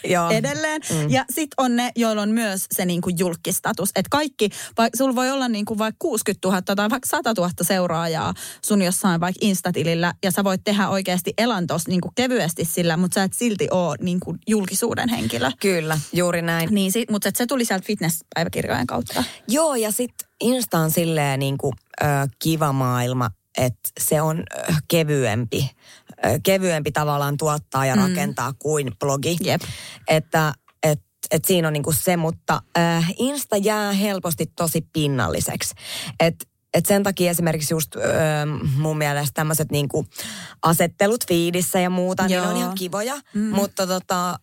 Joo. 0.04 0.30
edelleen. 0.30 0.80
Mm. 0.90 1.10
Ja 1.10 1.24
sitten 1.30 1.54
on 1.64 1.76
ne, 1.76 1.90
joilla 1.96 2.22
on 2.22 2.30
myös 2.30 2.66
se 2.72 2.84
niin 2.84 3.00
kuin 3.00 3.18
julkistatus. 3.18 3.90
Että 3.96 4.08
kaikki, 4.10 4.50
vaikka 4.78 4.96
sulla 4.96 5.14
voi 5.14 5.30
olla 5.30 5.48
niin 5.48 5.64
kuin 5.64 5.78
vaikka 5.78 5.96
60 5.98 6.48
000 6.48 6.62
tai 6.62 6.90
vaikka 6.90 7.08
100 7.08 7.32
000 7.36 7.50
seuraajaa 7.62 8.34
sun 8.64 8.82
jossain 8.82 9.20
vaikka 9.20 9.38
Instatilillä, 9.40 10.14
ja 10.24 10.30
sä 10.30 10.44
voit 10.44 10.60
tehdä 10.64 10.88
oikeasti 10.88 11.32
elantos 11.38 11.88
niin 11.88 12.00
kuin 12.00 12.12
kevyesti 12.14 12.64
sillä, 12.64 12.96
mutta 12.96 13.14
sä 13.14 13.22
et 13.22 13.32
silti 13.32 13.68
ole 13.70 13.96
niin 14.00 14.20
kuin 14.20 14.38
julkisuuden 14.48 15.08
henkilö. 15.08 15.50
Kyllä, 15.60 15.98
juuri 16.12 16.42
näin. 16.42 16.68
Niin, 16.74 16.92
mutta 17.10 17.30
se 17.34 17.46
tuli 17.46 17.64
sieltä 17.64 17.81
fitness-päiväkirjojen 17.82 18.86
kautta. 18.86 19.24
Joo, 19.48 19.74
ja 19.74 19.90
sitten 19.92 20.28
Insta 20.40 20.78
on 20.78 20.90
silleen 20.90 21.40
niin 21.40 21.58
kuin, 21.58 21.72
ö, 22.02 22.06
kiva 22.38 22.72
maailma, 22.72 23.30
että 23.58 23.90
se 24.00 24.22
on 24.22 24.38
ö, 24.38 24.72
kevyempi. 24.88 25.70
Ö, 26.24 26.38
kevyempi 26.42 26.92
tavallaan 26.92 27.36
tuottaa 27.36 27.86
ja 27.86 27.94
rakentaa 27.94 28.52
kuin 28.58 28.92
blogi. 29.00 29.36
Jep. 29.40 29.62
Että 30.08 30.54
et, 30.82 31.00
et 31.30 31.44
siinä 31.44 31.68
on 31.68 31.72
niinku 31.72 31.92
se, 31.92 32.16
mutta 32.16 32.62
äh, 32.78 33.12
Insta 33.18 33.56
jää 33.56 33.92
helposti 33.92 34.46
tosi 34.56 34.86
pinnalliseksi. 34.92 35.74
Et, 36.20 36.48
et 36.74 36.86
sen 36.86 37.02
takia 37.02 37.30
esimerkiksi 37.30 37.74
just 37.74 37.96
ö, 37.96 38.00
mun 38.76 38.98
mielestä 38.98 39.34
tämmöiset 39.34 39.70
niinku 39.72 40.06
asettelut 40.62 41.26
fiidissä 41.28 41.80
ja 41.80 41.90
muuta, 41.90 42.22
niin 42.26 42.40
ne 42.42 42.46
on 42.48 42.50
Joo. 42.50 42.58
ihan 42.60 42.74
kivoja. 42.74 43.14
Mm. 43.34 43.42
Mutta 43.54 43.86
tota, 43.86 44.30
ö, 44.30 44.36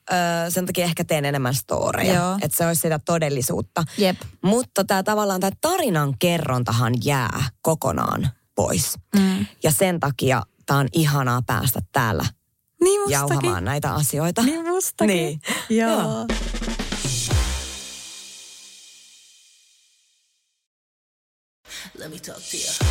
sen 0.49 0.65
takia 0.65 0.85
ehkä 0.85 1.03
teen 1.03 1.25
enemmän 1.25 1.53
storeja. 1.55 2.13
Joo. 2.13 2.37
Että 2.41 2.57
se 2.57 2.67
olisi 2.67 2.81
sitä 2.81 2.99
todellisuutta. 3.05 3.83
Jep. 3.97 4.17
Mutta 4.43 4.83
tämä 4.83 5.03
tavallaan 5.03 5.39
tämä 5.39 5.51
tarinan 5.61 6.13
kerrontahan 6.19 6.93
jää 7.05 7.43
kokonaan 7.61 8.29
pois. 8.55 8.93
Mm. 9.15 9.45
Ja 9.63 9.71
sen 9.71 9.99
takia 9.99 10.43
tämä 10.65 10.79
on 10.79 10.87
ihanaa 10.93 11.41
päästä 11.47 11.79
täällä 11.91 12.25
Niin 12.83 13.01
mustakin. 13.01 13.13
jauhamaan 13.13 13.65
näitä 13.65 13.93
asioita. 13.93 14.41
Niin 14.41 14.67
mustakin. 14.67 15.15
Niin. 15.15 15.39
Joo. 15.69 16.01
Joo. 16.01 16.25
Let 21.99 22.11
me 22.11 22.19
talk 22.19 22.37
to 22.37 22.57
you. 22.57 22.89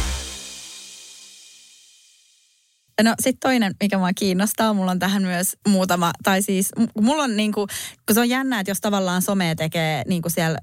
No 3.02 3.14
sitten 3.20 3.40
toinen, 3.40 3.74
mikä 3.82 3.98
mua 3.98 4.12
kiinnostaa, 4.12 4.74
mulla 4.74 4.90
on 4.90 4.98
tähän 4.98 5.22
myös 5.22 5.56
muutama, 5.68 6.10
tai 6.22 6.42
siis 6.42 6.70
mulla 7.00 7.22
on 7.22 7.36
niinku, 7.36 7.66
kun 8.06 8.14
se 8.14 8.20
on 8.20 8.28
jännä, 8.28 8.60
että 8.60 8.70
jos 8.70 8.80
tavallaan 8.80 9.22
somea 9.22 9.54
tekee 9.56 10.02
niinku 10.06 10.30
siellä 10.30 10.58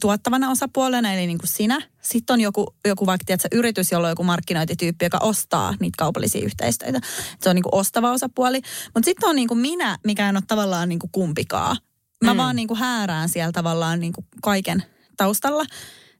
tuottavana 0.00 0.50
osapuolena, 0.50 1.12
eli 1.12 1.26
niinku 1.26 1.46
sinä, 1.46 1.80
sitten 2.02 2.34
on 2.34 2.40
joku, 2.40 2.74
joku 2.84 3.06
vaikka 3.06 3.24
tiedätkö, 3.24 3.48
yritys, 3.52 3.92
jolla 3.92 4.06
on 4.06 4.12
joku 4.12 4.24
markkinointityyppi, 4.24 5.04
joka 5.04 5.18
ostaa 5.18 5.74
niitä 5.80 5.96
kaupallisia 5.98 6.44
yhteistöitä. 6.44 7.00
Se 7.40 7.48
on 7.48 7.56
niinku 7.56 7.70
ostava 7.72 8.12
osapuoli. 8.12 8.60
Mutta 8.94 9.04
sitten 9.04 9.28
on 9.28 9.36
niinku 9.36 9.54
minä, 9.54 9.98
mikä 10.04 10.28
en 10.28 10.36
ole 10.36 10.44
tavallaan 10.46 10.88
niinku 10.88 11.08
kumpikaan. 11.12 11.76
Mä 12.24 12.34
mm. 12.34 12.38
vaan 12.38 12.56
niinku 12.56 12.74
häärään 12.74 13.28
siellä 13.28 13.52
tavallaan 13.52 14.00
niinku 14.00 14.24
kaiken 14.42 14.82
taustalla. 15.16 15.64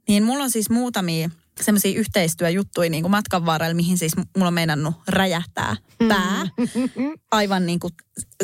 Niin 0.09 0.23
mulla 0.23 0.45
on 0.45 0.51
siis 0.51 0.71
muutamia 0.71 1.31
semmoisia 1.63 1.99
yhteistyöjuttuja 1.99 2.91
niin 2.91 3.03
kuin 3.03 3.11
matkan 3.11 3.47
varrella, 3.47 3.75
mihin 3.75 3.99
siis 3.99 4.17
mulla 4.17 4.49
on 4.49 4.55
meinannut 4.55 4.95
räjähtää 5.09 5.77
pää. 6.09 6.47
Aivan 7.31 7.67
niin 7.67 7.81
kuin, 7.81 7.93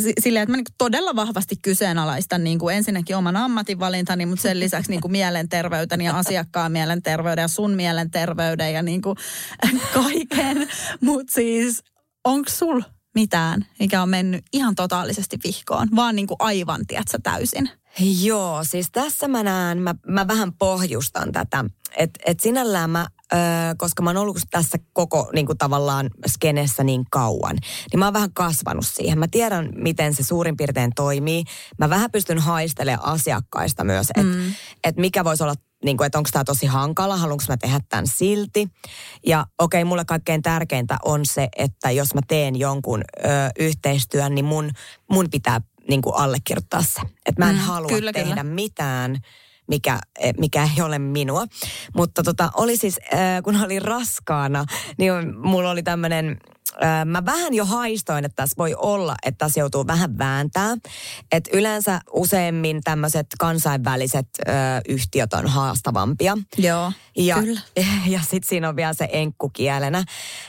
si- 0.01 0.13
silleen, 0.21 0.43
että 0.43 0.51
mä 0.51 0.57
niin 0.57 0.65
kuin 0.65 0.75
todella 0.79 1.17
vahvasti 1.17 1.57
kyseenalaistan 1.63 2.45
niin 2.45 2.59
kuin 2.59 2.77
ensinnäkin 2.77 3.17
oman 3.17 3.37
ammatinvalintani, 3.37 4.27
mutta 4.27 4.43
sen 4.43 4.61
lisäksi 4.61 4.91
niin 4.91 5.01
kuin 5.01 5.13
mielenterveyteni 5.13 6.05
ja 6.05 6.19
asiakkaan 6.19 6.73
mielenterveyden 6.73 7.43
ja 7.43 7.49
sun 7.49 7.71
mielenterveyden 7.71 8.73
ja 8.73 8.83
niin 8.83 9.03
kuin 9.03 9.17
kaiken. 9.95 10.69
Mutta 11.01 11.35
siis, 11.35 11.83
onko 12.25 12.51
sul 12.51 12.83
mitään, 13.15 13.67
mikä 13.79 14.03
on 14.03 14.09
mennyt 14.09 14.45
ihan 14.53 14.75
totaalisesti 14.75 15.39
vihkoon, 15.45 15.89
vaan 15.97 16.17
niin 16.17 16.27
kuin 16.27 16.37
aivan, 16.39 16.87
tiedätkö, 16.87 17.19
täysin? 17.23 17.71
Joo, 18.01 18.65
siis 18.65 18.91
tässä 18.93 19.29
mä 19.29 19.43
näen, 19.43 19.83
mä, 19.83 19.95
mä 20.07 20.29
vähän 20.29 20.53
pohjustan 20.53 21.33
tätä. 21.33 21.65
Että 21.97 22.21
et 22.27 22.41
sinällään 22.41 22.91
mä, 22.91 23.07
ö, 23.33 23.37
koska 23.77 24.03
mä 24.03 24.11
oon 24.11 24.17
ollut 24.17 24.39
tässä 24.51 24.79
koko 24.93 25.31
niin 25.35 25.47
kuin 25.47 25.59
tavallaan 25.59 26.11
skenessä 26.27 26.85
niin 26.85 27.05
kauan, 27.11 27.57
niin 27.93 27.99
mä 27.99 28.05
oon 28.05 28.15
vähän 28.15 28.33
kasvanut 28.33 28.87
siihen. 28.87 29.19
Mä 29.19 29.27
tiedän, 29.31 29.69
miten 29.75 30.15
se 30.15 30.23
suurin 30.23 30.57
piirtein 30.57 30.93
toimii. 30.97 31.45
Mä 31.79 31.91
vähän 31.91 32.11
pystyn 32.11 32.39
haistelemaan 32.39 33.05
asiakkaista 33.05 33.85
myös, 33.85 34.07
että 34.11 34.23
mm. 34.23 34.55
et 34.85 34.97
mikä 34.97 35.25
voisi 35.25 35.43
olla 35.43 35.55
niin 35.85 35.97
kuin, 35.97 36.07
että 36.07 36.19
onko 36.19 36.31
tämä 36.33 36.45
tosi 36.45 36.67
hankala, 36.67 37.17
haluanko 37.17 37.45
mä 37.49 37.57
tehdä 37.57 37.81
tämän 37.89 38.07
silti. 38.07 38.69
Ja 39.27 39.47
okei, 39.59 39.83
okay, 39.83 39.89
mulle 39.89 40.05
kaikkein 40.05 40.43
tärkeintä 40.43 40.97
on 41.05 41.21
se, 41.27 41.49
että 41.57 41.91
jos 41.91 42.15
mä 42.15 42.21
teen 42.29 42.57
jonkun 42.57 43.01
ö, 43.01 43.29
yhteistyön, 43.59 44.35
niin 44.35 44.45
mun, 44.45 44.71
mun 45.11 45.27
pitää 45.31 45.61
niin 45.89 46.03
kuin 46.03 46.17
allekirjoittaa 46.17 46.83
se. 46.83 47.01
Että 47.27 47.45
mä 47.45 47.51
en 47.51 47.57
Mm, 47.57 47.63
halua 47.63 47.89
kyllä, 47.89 48.13
tehdä 48.13 48.29
kyllä. 48.31 48.45
mitään, 48.45 49.17
mikä, 49.69 49.99
eh, 50.19 50.35
mikä 50.39 50.63
ei 50.77 50.83
ole 50.83 50.99
minua. 50.99 51.47
Mutta 51.97 52.23
tota, 52.23 52.51
oli 52.55 52.77
siis, 52.77 53.01
äh, 53.15 53.43
kun 53.45 53.65
olin 53.65 53.83
raskaana, 53.83 54.65
niin 54.99 55.39
mulla 55.39 55.71
oli 55.71 55.83
tämmöinen, 55.83 56.37
äh, 56.83 57.05
mä 57.05 57.25
vähän 57.25 57.55
jo 57.55 57.65
haistoin, 57.65 58.25
että 58.25 58.43
tässä 58.43 58.55
voi 58.59 58.75
olla, 58.79 59.15
että 59.25 59.39
tässä 59.45 59.61
joutuu 59.61 59.87
vähän 59.87 60.19
vääntää. 60.19 60.77
Että 61.33 61.51
yleensä 61.53 62.01
useimmin 62.13 62.81
tämmöiset 62.85 63.27
kansainväliset 63.39 64.29
äh, 64.49 64.55
yhtiöt 64.89 65.33
on 65.33 65.47
haastavampia. 65.47 66.39
Joo, 66.59 66.93
Ja, 67.17 67.35
kyllä. 67.43 67.61
ja 68.07 68.21
sitten 68.21 68.49
siinä 68.49 68.69
on 68.69 68.77
vielä 68.77 68.93
se 68.95 69.09
enkkukielenä. 69.13 70.05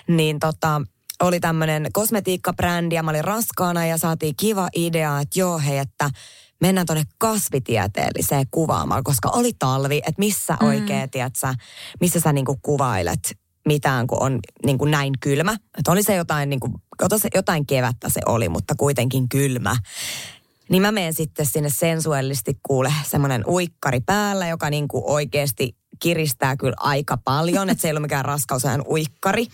Niin 0.08 0.39
tota, 0.39 0.82
oli 1.24 1.40
tämmöinen 1.40 1.88
kosmetiikkabrändi 1.94 2.96
ja 2.96 3.04
mä 3.04 3.12
olin 3.12 3.24
raskaana 3.24 3.86
ja 3.86 3.98
saatiin 3.98 4.36
kiva 4.40 4.70
idea, 4.76 5.20
että 5.20 5.40
joo 5.40 5.60
hei, 5.60 5.78
että 5.78 6.10
mennään 6.62 6.88
tuonne 6.88 7.04
kasvitieteelliseen 7.18 8.46
kuvaamaan, 8.52 9.04
koska 9.04 9.30
oli 9.30 9.52
talvi, 9.60 9.98
että 9.98 10.20
missä 10.20 10.58
mm. 10.62 10.68
oikein, 10.68 11.10
tiedätkö, 11.10 11.48
missä 12.00 12.20
sä 12.20 12.34
niinku 12.34 12.60
kuvailet 12.62 13.38
mitään, 13.68 14.08
kun 14.08 14.22
on 14.22 14.40
niinku 14.66 14.86
näin 14.86 15.14
kylmä. 15.20 15.58
Että 15.78 15.92
oli 15.92 16.04
se 16.04 16.16
jotain, 16.16 16.50
niinku, 16.50 16.70
jotain 17.36 17.66
kevättä 17.66 18.10
se 18.10 18.22
oli, 18.26 18.50
mutta 18.50 18.76
kuitenkin 18.78 19.30
kylmä. 19.30 19.76
Niin 20.70 20.82
mä 20.82 20.92
menen 20.92 21.14
sitten 21.14 21.46
sinne 21.46 21.70
sensuellisti 21.70 22.60
kuule 22.64 22.94
semmoinen 23.06 23.44
uikkari 23.48 24.00
päällä, 24.00 24.48
joka 24.48 24.70
niinku 24.70 25.04
oikeasti 25.14 25.79
kiristää 25.99 26.58
kyllä 26.58 26.75
aika 26.80 27.17
paljon, 27.17 27.69
että 27.69 27.82
se 27.82 27.88
ei 27.88 27.91
ole 27.91 27.99
mikään 27.99 28.25
raskausajan 28.25 28.84
uikkari. 28.88 29.45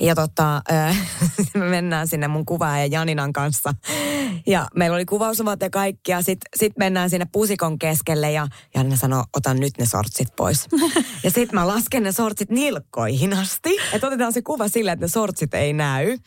Ja 0.00 0.14
tota, 0.14 0.62
me 1.54 1.64
mennään 1.68 2.08
sinne 2.08 2.28
mun 2.28 2.44
ja 2.60 2.86
Janinan 2.86 3.32
kanssa. 3.32 3.74
Ja 4.46 4.66
meillä 4.76 4.94
oli 4.94 5.04
kuvausumat 5.04 5.60
ja 5.60 5.70
kaikki. 5.70 6.12
Ja 6.12 6.22
sitten 6.22 6.48
sit 6.56 6.72
mennään 6.78 7.10
sinne 7.10 7.26
pusikon 7.32 7.78
keskelle 7.78 8.32
ja 8.32 8.48
Janina 8.74 8.96
sanoo, 8.96 9.24
otan 9.36 9.60
nyt 9.60 9.72
ne 9.78 9.86
sortsit 9.86 10.28
pois. 10.36 10.68
ja 11.24 11.30
sitten 11.30 11.54
mä 11.54 11.66
lasken 11.66 12.02
ne 12.02 12.12
sortsit 12.12 12.50
nilkkoihin 12.50 13.38
asti. 13.38 13.76
Että 13.92 14.06
otetaan 14.06 14.32
se 14.32 14.42
kuva 14.42 14.68
silleen, 14.68 14.92
että 14.92 15.04
ne 15.04 15.10
sortsit 15.10 15.54
ei 15.54 15.72
näy. 15.72 16.18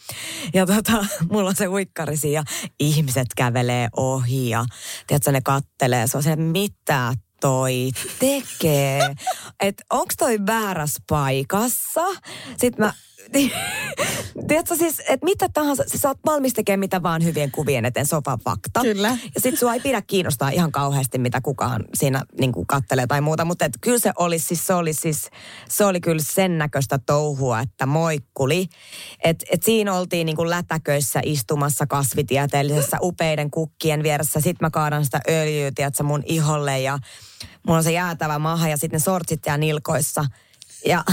Ja 0.53 0.65
tota, 0.65 1.05
mulla 1.31 1.49
on 1.49 1.55
se 1.55 1.67
uikkari 1.67 2.15
ja 2.31 2.43
ihmiset 2.79 3.27
kävelee 3.35 3.87
ohi 3.97 4.49
ja 4.49 4.65
tiedätkö, 5.07 5.31
ne 5.31 5.41
kattelee. 5.41 6.07
Se 6.07 6.17
on 6.17 6.23
se, 6.23 6.35
mitä 6.35 7.13
toi 7.45 7.91
tekee? 8.19 9.15
Että 9.59 9.83
onko 9.89 10.13
toi 10.17 10.37
väärässä 10.45 10.99
paikassa? 11.09 12.05
Sitten 12.57 12.85
mä 12.85 12.93
Tiedätkö 14.47 14.75
siis, 14.75 14.99
että 14.99 15.25
mitä 15.25 15.49
tahansa, 15.53 15.83
sä 15.91 15.97
saat 15.97 16.17
valmis 16.25 16.53
tekemään 16.53 16.79
mitä 16.79 17.03
vaan 17.03 17.23
hyvien 17.23 17.51
kuvien 17.51 17.85
eteen, 17.85 18.05
sofa 18.05 18.37
fakta. 18.43 18.81
Kyllä. 18.81 19.17
Ja 19.35 19.41
sit 19.41 19.59
sua 19.59 19.73
ei 19.73 19.79
pidä 19.79 20.01
kiinnostaa 20.01 20.49
ihan 20.49 20.71
kauheasti, 20.71 21.17
mitä 21.17 21.41
kukaan 21.41 21.85
siinä 21.93 22.21
niin 22.39 22.51
kuin 22.51 22.67
kattelee 22.67 23.07
tai 23.07 23.21
muuta. 23.21 23.45
Mutta 23.45 23.65
kyllä 23.81 23.99
se 23.99 24.11
oli 24.17 24.39
siis, 24.39 24.67
se 24.67 24.73
oli 24.73 24.93
siis, 24.93 25.29
se 25.69 25.85
oli 25.85 26.01
kyllä 26.01 26.21
sen 26.21 26.57
näköistä 26.57 26.99
touhua, 27.05 27.59
että 27.59 27.85
moikkuli. 27.85 28.67
Että 29.23 29.45
et 29.51 29.63
siinä 29.63 29.93
oltiin 29.93 30.25
niin 30.25 30.35
kuin 30.35 30.49
lätäköissä 30.49 31.19
istumassa 31.23 31.87
kasvitieteellisessä 31.87 32.97
upeiden 33.09 33.51
kukkien 33.51 34.03
vieressä. 34.03 34.39
Sitten 34.39 34.65
mä 34.65 34.69
kaadan 34.69 35.05
sitä 35.05 35.21
öljyä, 35.29 35.71
tiedätkö, 35.75 36.03
mun 36.03 36.23
iholle 36.25 36.79
ja 36.79 36.99
mulla 37.67 37.77
on 37.77 37.83
se 37.83 37.91
jäätävä 37.91 38.39
maha 38.39 38.67
ja 38.67 38.77
sitten 38.77 38.97
ne 38.97 39.03
sortsit 39.03 39.45
ja 39.45 39.57
nilkoissa. 39.57 40.25
Ja 40.85 41.03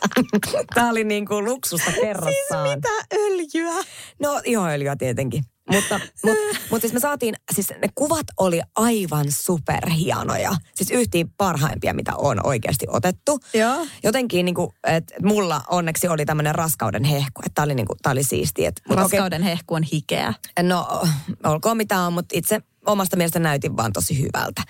Tämä 0.74 0.90
oli 0.90 1.04
niin 1.04 1.26
kuin 1.26 1.44
luksusta 1.44 1.92
kerrassaan. 1.92 2.68
Siis 2.68 2.76
mitä 2.76 2.88
öljyä? 3.14 3.84
No 4.20 4.40
ihoöljyä 4.44 4.96
tietenkin. 4.96 5.44
Mutta, 5.70 6.00
mutta, 6.24 6.58
mutta 6.70 6.80
siis 6.80 6.92
me 6.92 7.00
saatiin, 7.00 7.34
siis 7.54 7.70
ne 7.70 7.88
kuvat 7.94 8.26
oli 8.40 8.60
aivan 8.76 9.26
superhienoja. 9.28 10.52
Siis 10.74 10.90
yhtiin 10.90 11.30
parhaimpia, 11.36 11.94
mitä 11.94 12.16
on 12.16 12.46
oikeasti 12.46 12.86
otettu. 12.88 13.40
Joo. 13.54 13.86
Jotenkin 14.02 14.44
niin 14.44 14.54
kuin, 14.54 14.70
että 14.86 15.14
mulla 15.22 15.60
onneksi 15.70 16.08
oli 16.08 16.24
tämmöinen 16.24 16.54
raskauden 16.54 17.04
hehku, 17.04 17.42
että 17.46 17.54
tämä 17.54 17.64
oli, 17.64 17.74
niin 17.74 17.86
kuin, 17.86 17.96
tää 18.02 18.12
oli 18.12 18.22
siistiä. 18.22 18.68
Et, 18.68 18.82
raskauden 18.90 19.42
okay, 19.42 19.50
hehku 19.50 19.74
on 19.74 19.82
hikeä. 19.82 20.34
No, 20.62 21.02
olkoon 21.44 21.76
mitä 21.76 22.00
on, 22.00 22.12
mutta 22.12 22.38
itse 22.38 22.60
omasta 22.86 23.16
mielestä 23.16 23.38
näytin 23.38 23.76
vaan 23.76 23.92
tosi 23.92 24.18
hyvältä. 24.20 24.62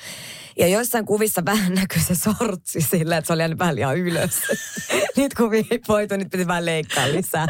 Ja 0.59 0.69
joissain 0.69 1.07
kuvissa 1.07 1.45
vähän 1.45 1.75
näkyy 1.81 2.03
se 2.03 2.15
sortsi 2.15 2.81
sillä, 2.81 3.17
että 3.17 3.27
se 3.27 3.33
oli 3.33 3.43
jäänyt 3.43 3.59
vähän 3.59 3.75
liian 3.75 3.99
ylös. 3.99 4.31
Nyt 5.17 5.35
kuvia 5.35 5.65
ei 5.71 5.81
voitu, 5.89 6.17
nyt 6.17 6.31
piti 6.31 6.47
vähän 6.47 6.67
leikkaa 6.67 7.13
lisää. 7.13 7.47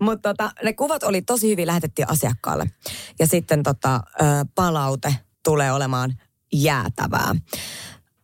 Mutta 0.00 0.28
tota, 0.28 0.50
ne 0.62 0.72
kuvat 0.72 1.02
oli 1.02 1.22
tosi 1.22 1.50
hyvin 1.50 1.66
lähetettiin 1.66 2.10
asiakkaalle. 2.10 2.70
Ja 3.18 3.26
sitten 3.26 3.62
tota, 3.62 4.00
palaute 4.54 5.16
tulee 5.44 5.72
olemaan 5.72 6.14
jäätävää. 6.52 7.34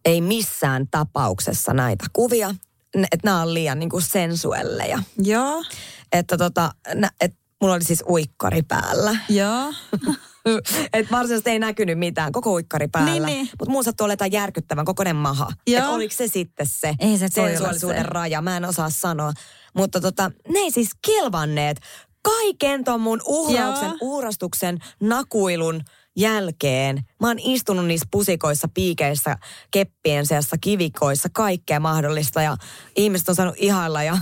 Ei 0.04 0.20
missään 0.20 0.88
tapauksessa 0.90 1.72
näitä 1.72 2.04
kuvia, 2.12 2.54
että 2.94 3.24
nämä 3.24 3.42
on 3.42 3.54
liian 3.54 3.78
niin 3.78 3.90
kuin 3.90 4.02
sensuelleja. 4.02 4.98
Joo. 5.18 5.64
Että 6.12 6.36
tota, 6.36 6.74
että 7.20 7.38
mulla 7.60 7.74
oli 7.74 7.84
siis 7.84 8.04
uikkari 8.08 8.62
päällä. 8.62 9.16
Joo. 9.28 9.72
Et 10.92 11.10
varsinaisesti 11.10 11.50
ei 11.50 11.58
näkynyt 11.58 11.98
mitään, 11.98 12.32
koko 12.32 12.52
uikkari 12.52 12.88
päällä. 12.88 13.12
Niin, 13.12 13.22
niin. 13.26 13.48
Mutta 13.60 13.72
muun 13.72 13.84
sattuu 13.84 14.04
olemaan 14.04 14.32
järkyttävän 14.32 14.84
kokoinen 14.84 15.16
maha. 15.16 15.52
Että 15.66 15.88
oliko 15.88 16.14
se 16.14 16.28
sitten 16.28 16.66
se 16.66 16.94
ei 16.98 17.18
se 17.18 17.28
sensuaalisuuden 17.28 18.04
raja, 18.04 18.42
mä 18.42 18.56
en 18.56 18.64
osaa 18.64 18.90
sanoa. 18.90 19.32
Mutta 19.74 20.00
tota, 20.00 20.30
ne 20.48 20.58
ei 20.58 20.70
siis 20.70 20.90
kelvanneet 21.06 21.80
kaiken 22.22 22.84
ton 22.84 23.00
mun 23.00 23.20
uhrauksen, 23.26 23.88
Joo. 23.88 23.98
uurastuksen, 24.00 24.78
nakuilun 25.00 25.82
jälkeen 26.16 27.04
mä 27.20 27.28
oon 27.28 27.38
istunut 27.38 27.86
niissä 27.86 28.06
pusikoissa, 28.10 28.68
piikeissä, 28.74 29.36
keppien 29.70 30.26
seassa, 30.26 30.56
kivikoissa, 30.60 31.28
kaikkea 31.32 31.80
mahdollista. 31.80 32.42
Ja 32.42 32.56
ihmiset 32.96 33.28
on 33.28 33.34
saanut 33.34 33.54
ihailla 33.58 34.02
ja 34.02 34.18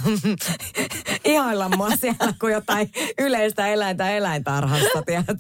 ihailla 1.24 1.68
mua 1.68 1.90
siellä 1.96 2.34
kuin 2.40 2.52
jotain 2.52 2.90
yleistä 3.18 3.68
eläintä 3.68 4.10
eläintarhasta, 4.10 5.02
tiedätkö? 5.06 5.34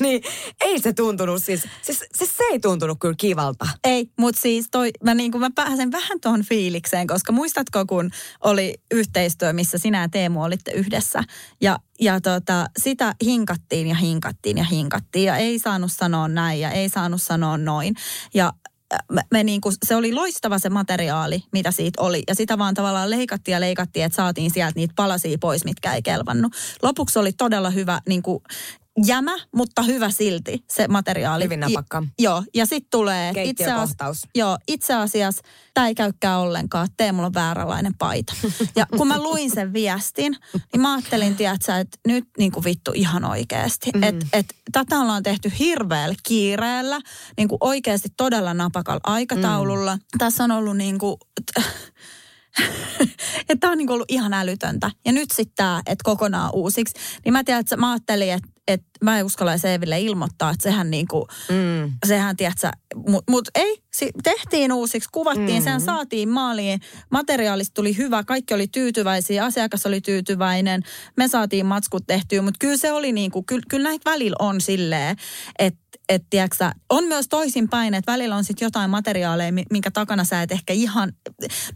Niin 0.00 0.22
ei 0.60 0.78
se 0.78 0.92
tuntunut 0.92 1.44
siis, 1.44 1.62
siis, 1.82 2.04
siis 2.14 2.36
se 2.36 2.44
ei 2.52 2.60
tuntunut 2.60 2.98
kyllä 3.00 3.14
kivalta. 3.18 3.66
Ei, 3.84 4.10
mutta 4.18 4.40
siis 4.40 4.68
toi, 4.70 4.90
mä, 5.04 5.14
niin 5.14 5.32
kuin 5.32 5.40
mä 5.40 5.50
pääsen 5.54 5.92
vähän 5.92 6.20
tuohon 6.20 6.42
fiilikseen, 6.42 7.06
koska 7.06 7.32
muistatko 7.32 7.86
kun 7.86 8.10
oli 8.40 8.74
yhteistyö, 8.90 9.52
missä 9.52 9.78
sinä 9.78 10.00
ja 10.00 10.08
Teemu 10.08 10.42
olitte 10.42 10.72
yhdessä 10.72 11.22
ja 11.60 11.78
ja 12.00 12.20
tota, 12.20 12.66
sitä 12.78 13.14
hinkattiin 13.24 13.86
ja 13.86 13.94
hinkattiin 13.94 14.58
ja 14.58 14.64
hinkattiin 14.64 15.24
ja 15.24 15.36
ei 15.36 15.58
saanut 15.58 15.92
sanoa 15.92 16.28
näin 16.28 16.60
ja 16.60 16.70
ei 16.70 16.88
saanut 16.88 17.22
sanoa 17.22 17.58
noin. 17.58 17.94
Ja 18.34 18.52
äh, 18.94 19.00
me, 19.12 19.22
me 19.30 19.44
niin 19.44 19.60
kuin, 19.60 19.74
se 19.86 19.96
oli 19.96 20.12
loistava 20.12 20.58
se 20.58 20.68
materiaali, 20.68 21.44
mitä 21.52 21.70
siitä 21.70 22.02
oli. 22.02 22.22
Ja 22.28 22.34
sitä 22.34 22.58
vaan 22.58 22.74
tavallaan 22.74 23.10
leikattiin 23.10 23.52
ja 23.52 23.60
leikattiin, 23.60 24.04
että 24.04 24.16
saatiin 24.16 24.50
sieltä 24.50 24.72
niitä 24.76 24.94
palasia 24.96 25.38
pois, 25.40 25.64
mitkä 25.64 25.94
ei 25.94 26.02
kelvannut. 26.02 26.52
Lopuksi 26.82 27.18
oli 27.18 27.32
todella 27.32 27.70
hyvä 27.70 28.00
niin 28.08 28.22
kuin, 28.22 28.42
jämä, 29.04 29.38
mutta 29.56 29.82
hyvä 29.82 30.10
silti 30.10 30.64
se 30.70 30.88
materiaali. 30.88 31.44
Hyvin 31.44 31.60
napakka. 31.60 32.02
I, 32.06 32.22
joo, 32.22 32.42
ja 32.54 32.66
sitten 32.66 32.90
tulee 32.90 33.32
itse, 33.44 33.72
as, 33.72 34.22
joo, 34.34 34.58
itse 34.68 34.94
asiassa, 34.94 35.42
tämä 35.74 35.86
ei 35.86 35.94
käykään 35.94 36.38
ollenkaan, 36.38 36.88
tee 36.96 37.12
mulla 37.12 37.26
on 37.26 37.34
vääränlainen 37.34 37.94
paita. 37.94 38.32
ja 38.76 38.86
kun 38.96 39.08
mä 39.08 39.22
luin 39.22 39.50
sen 39.50 39.72
viestin, 39.72 40.36
niin 40.72 40.80
mä 40.80 40.94
ajattelin, 40.94 41.36
tiedätkö, 41.36 41.76
että 41.76 41.98
nyt 42.06 42.28
niin 42.38 42.52
kuin 42.52 42.64
vittu 42.64 42.92
ihan 42.94 43.24
oikeasti. 43.24 43.90
Mm. 43.94 44.02
Että 44.02 44.26
et, 44.32 44.54
tätä 44.72 45.00
ollaan 45.00 45.22
tehty 45.22 45.52
hirveällä 45.58 46.16
kiireellä, 46.22 47.00
niin 47.36 47.48
kuin 47.48 47.58
oikeasti 47.60 48.08
todella 48.16 48.54
napakalla 48.54 49.00
aikataululla. 49.04 49.96
Mm. 49.96 50.02
Tässä 50.18 50.44
on 50.44 50.50
ollut 50.50 50.76
niin 50.86 50.98
kuin, 50.98 51.16
että 53.48 53.60
tämä 53.60 53.70
on 53.70 53.78
niin 53.78 53.90
ollut 53.90 54.10
ihan 54.10 54.32
älytöntä. 54.32 54.90
Ja 55.04 55.12
nyt 55.12 55.30
sitten 55.30 55.56
tämä, 55.56 55.82
että 55.86 56.04
kokonaan 56.04 56.50
uusiksi. 56.54 56.94
Niin 57.24 57.32
mä 57.32 57.44
tiedän, 57.44 57.60
että 57.60 57.76
mä 57.76 57.90
ajattelin, 57.90 58.32
että, 58.32 58.55
että 58.68 58.88
mä 59.04 59.18
en 59.18 59.26
uskalla 59.26 59.52
Eeville 59.64 60.00
ilmoittaa, 60.00 60.50
että 60.50 60.62
sehän 60.62 60.90
niin 60.90 61.08
kuin, 61.08 61.24
mm. 61.48 61.92
sehän 62.06 62.36
tiedätkö, 62.36 62.70
mutta 62.96 63.32
mut 63.32 63.48
ei, 63.54 63.82
si, 63.96 64.10
tehtiin 64.22 64.72
uusiksi, 64.72 65.08
kuvattiin, 65.12 65.62
mm. 65.62 65.64
sen 65.64 65.80
saatiin 65.80 66.28
maaliin, 66.28 66.80
materiaalista 67.10 67.74
tuli 67.74 67.96
hyvä, 67.96 68.24
kaikki 68.24 68.54
oli 68.54 68.66
tyytyväisiä, 68.66 69.44
asiakas 69.44 69.86
oli 69.86 70.00
tyytyväinen, 70.00 70.82
me 71.16 71.28
saatiin 71.28 71.66
matskut 71.66 72.06
tehtyä, 72.06 72.42
mutta 72.42 72.58
kyllä 72.58 72.76
se 72.76 72.92
oli 72.92 73.12
niin 73.12 73.30
kuin, 73.30 73.44
kyllä, 73.44 73.62
kyllä 73.68 73.88
näitä 73.88 74.10
välillä 74.10 74.36
on 74.38 74.60
silleen, 74.60 75.16
että 75.58 75.86
että 76.08 76.26
tiiäksä, 76.30 76.72
on 76.90 77.04
myös 77.04 77.28
toisinpäin, 77.28 77.94
että 77.94 78.12
välillä 78.12 78.36
on 78.36 78.44
sitten 78.44 78.66
jotain 78.66 78.90
materiaaleja, 78.90 79.52
minkä 79.70 79.90
takana 79.90 80.24
sä 80.24 80.42
et 80.42 80.52
ehkä 80.52 80.72
ihan, 80.72 81.12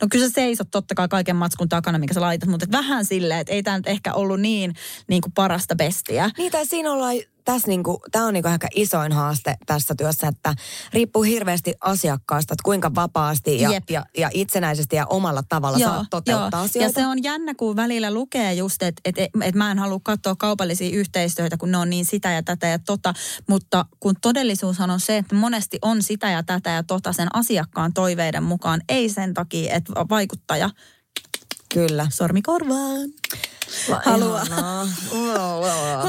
no 0.02 0.08
kyllä 0.10 0.26
sä 0.26 0.32
seisot 0.34 0.68
totta 0.70 0.94
kai 0.94 1.08
kaiken 1.08 1.36
matskun 1.36 1.68
takana, 1.68 1.98
minkä 1.98 2.14
sä 2.14 2.20
laitat, 2.20 2.48
mutta 2.48 2.66
vähän 2.72 3.04
silleen, 3.04 3.40
että 3.40 3.52
ei 3.52 3.62
tämä 3.62 3.76
nyt 3.76 3.86
ehkä 3.86 4.14
ollut 4.14 4.40
niin, 4.40 4.74
niin 5.08 5.22
kuin 5.22 5.32
parasta 5.32 5.76
bestiä. 5.76 6.30
Niin, 6.38 6.52
tai 6.52 6.66
siinä 6.66 6.92
ollaan 6.92 7.16
tässä 7.52 7.68
niinku, 7.68 8.02
tämä 8.12 8.26
on 8.26 8.34
niinku 8.34 8.48
ehkä 8.48 8.68
isoin 8.74 9.12
haaste 9.12 9.56
tässä 9.66 9.94
työssä, 9.94 10.28
että 10.28 10.54
riippuu 10.92 11.22
hirveästi 11.22 11.74
asiakkaasta, 11.80 12.54
että 12.54 12.62
kuinka 12.64 12.94
vapaasti 12.94 13.60
ja, 13.60 13.70
ja, 13.90 14.06
ja 14.18 14.30
itsenäisesti 14.32 14.96
ja 14.96 15.06
omalla 15.06 15.42
tavalla 15.48 15.78
joo, 15.78 15.90
saa 15.90 16.04
toteuttaa 16.10 16.60
joo. 16.60 16.64
asioita. 16.64 17.00
Ja 17.00 17.02
se 17.02 17.06
on 17.06 17.22
jännä, 17.22 17.54
kun 17.54 17.76
välillä 17.76 18.14
lukee 18.14 18.54
just, 18.54 18.82
että 18.82 19.00
et, 19.04 19.18
et, 19.18 19.30
et 19.42 19.54
mä 19.54 19.70
en 19.70 19.78
halua 19.78 20.00
katsoa 20.02 20.36
kaupallisia 20.36 20.96
yhteistyötä, 20.96 21.56
kun 21.56 21.70
ne 21.70 21.78
on 21.78 21.90
niin 21.90 22.04
sitä 22.04 22.30
ja 22.30 22.42
tätä 22.42 22.66
ja 22.66 22.78
tota, 22.78 23.14
mutta 23.48 23.84
kun 24.00 24.14
todellisuushan 24.22 24.90
on 24.90 25.00
se, 25.00 25.16
että 25.16 25.34
monesti 25.34 25.78
on 25.82 26.02
sitä 26.02 26.30
ja 26.30 26.42
tätä 26.42 26.70
ja 26.70 26.82
tota 26.82 27.12
sen 27.12 27.28
asiakkaan 27.36 27.92
toiveiden 27.92 28.42
mukaan, 28.42 28.80
ei 28.88 29.08
sen 29.08 29.34
takia, 29.34 29.74
että 29.74 29.92
vaikuttaja 30.10 30.70
Kyllä. 31.74 32.06
Sormi 32.10 32.42
korvaan. 32.42 33.10
Haluaa, 34.04 34.44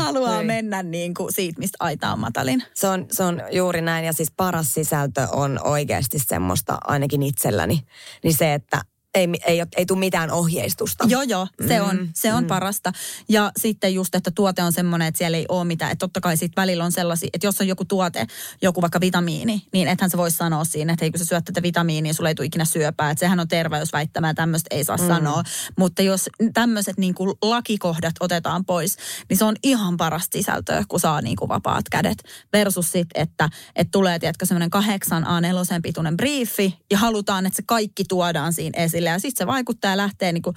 haluaa 0.03 0.37
niin. 0.37 0.47
mennä 0.47 0.83
niin 0.83 1.13
kuin 1.13 1.33
siitä, 1.33 1.59
mistä 1.59 1.77
aita 1.79 2.13
on 2.13 2.19
matalin. 2.19 2.63
Se 2.73 2.87
on, 2.87 3.05
se 3.11 3.23
on 3.23 3.41
juuri 3.51 3.81
näin 3.81 4.05
ja 4.05 4.13
siis 4.13 4.31
paras 4.37 4.73
sisältö 4.73 5.27
on 5.31 5.59
oikeasti 5.63 6.19
semmoista 6.19 6.77
ainakin 6.83 7.23
itselläni. 7.23 7.79
Niin 8.23 8.33
se, 8.33 8.53
että 8.53 8.81
ei, 9.13 9.27
ei, 9.45 9.63
ei 9.77 9.85
tule 9.85 9.99
mitään 9.99 10.31
ohjeistusta. 10.31 11.05
Joo, 11.07 11.21
joo, 11.21 11.47
se 11.67 11.79
Mm, 11.79 11.85
on, 11.89 12.09
se 12.15 12.33
on 12.33 12.45
parasta. 12.45 12.93
Ja 13.29 13.51
sitten 13.57 13.93
just, 13.93 14.15
että 14.15 14.31
tuote 14.31 14.63
on 14.63 14.73
semmoinen, 14.73 15.07
että 15.07 15.17
siellä 15.17 15.37
ei 15.37 15.45
ole 15.49 15.65
mitään. 15.65 15.91
Että 15.91 15.99
totta 16.03 16.21
kai 16.21 16.37
sitten 16.37 16.61
välillä 16.61 16.83
on 16.83 16.91
sellaisia, 16.91 17.29
että 17.33 17.47
jos 17.47 17.61
on 17.61 17.67
joku 17.67 17.85
tuote, 17.85 18.27
joku 18.61 18.81
vaikka 18.81 19.01
vitamiini, 19.01 19.61
niin 19.73 19.87
ethän 19.87 20.09
se 20.09 20.17
voi 20.17 20.31
sanoa 20.31 20.63
siinä, 20.63 20.93
että 20.93 21.05
hei 21.05 21.11
kun 21.11 21.19
sä 21.19 21.25
syöt 21.25 21.45
tätä 21.45 21.61
vitamiinia, 21.61 22.13
sulla 22.13 22.29
ei 22.29 22.35
tule 22.35 22.45
ikinä 22.45 22.65
syöpää. 22.65 23.11
Että 23.11 23.19
sehän 23.19 23.39
on 23.39 23.47
terveysväittämä 23.47 24.27
ja 24.27 24.33
tämmöistä 24.33 24.75
ei 24.75 24.83
saa 24.83 24.97
mm. 24.97 25.07
sanoa. 25.07 25.43
Mutta 25.77 26.01
jos 26.01 26.29
tämmöiset 26.53 26.97
niin 26.97 27.13
kuin 27.13 27.33
lakikohdat 27.41 28.15
otetaan 28.19 28.65
pois, 28.65 28.97
niin 29.29 29.37
se 29.37 29.45
on 29.45 29.55
ihan 29.63 29.97
parasta 29.97 30.37
sisältöä, 30.37 30.83
kun 30.87 30.99
saa 30.99 31.21
niin 31.21 31.35
kuin 31.35 31.49
vapaat 31.49 31.89
kädet. 31.89 32.23
Versus 32.53 32.91
sitten, 32.91 33.21
että, 33.21 33.49
että 33.75 33.91
tulee, 33.91 34.19
tiedätkö, 34.19 34.45
semmoinen 34.45 34.69
kahdeksan 34.69 35.23
A4 35.23 35.81
pituinen 35.83 36.17
briefi 36.17 36.77
ja 36.91 36.97
halutaan, 36.97 37.45
että 37.45 37.57
se 37.57 37.63
kaikki 37.65 38.03
tuodaan 38.09 38.53
siinä 38.53 38.83
esille. 38.83 39.00
Ja 39.09 39.19
sitten 39.19 39.45
se 39.45 39.47
vaikuttaa 39.47 39.91
ja 39.91 39.97
lähtee 39.97 40.31
niin 40.31 40.41
kuin, 40.41 40.55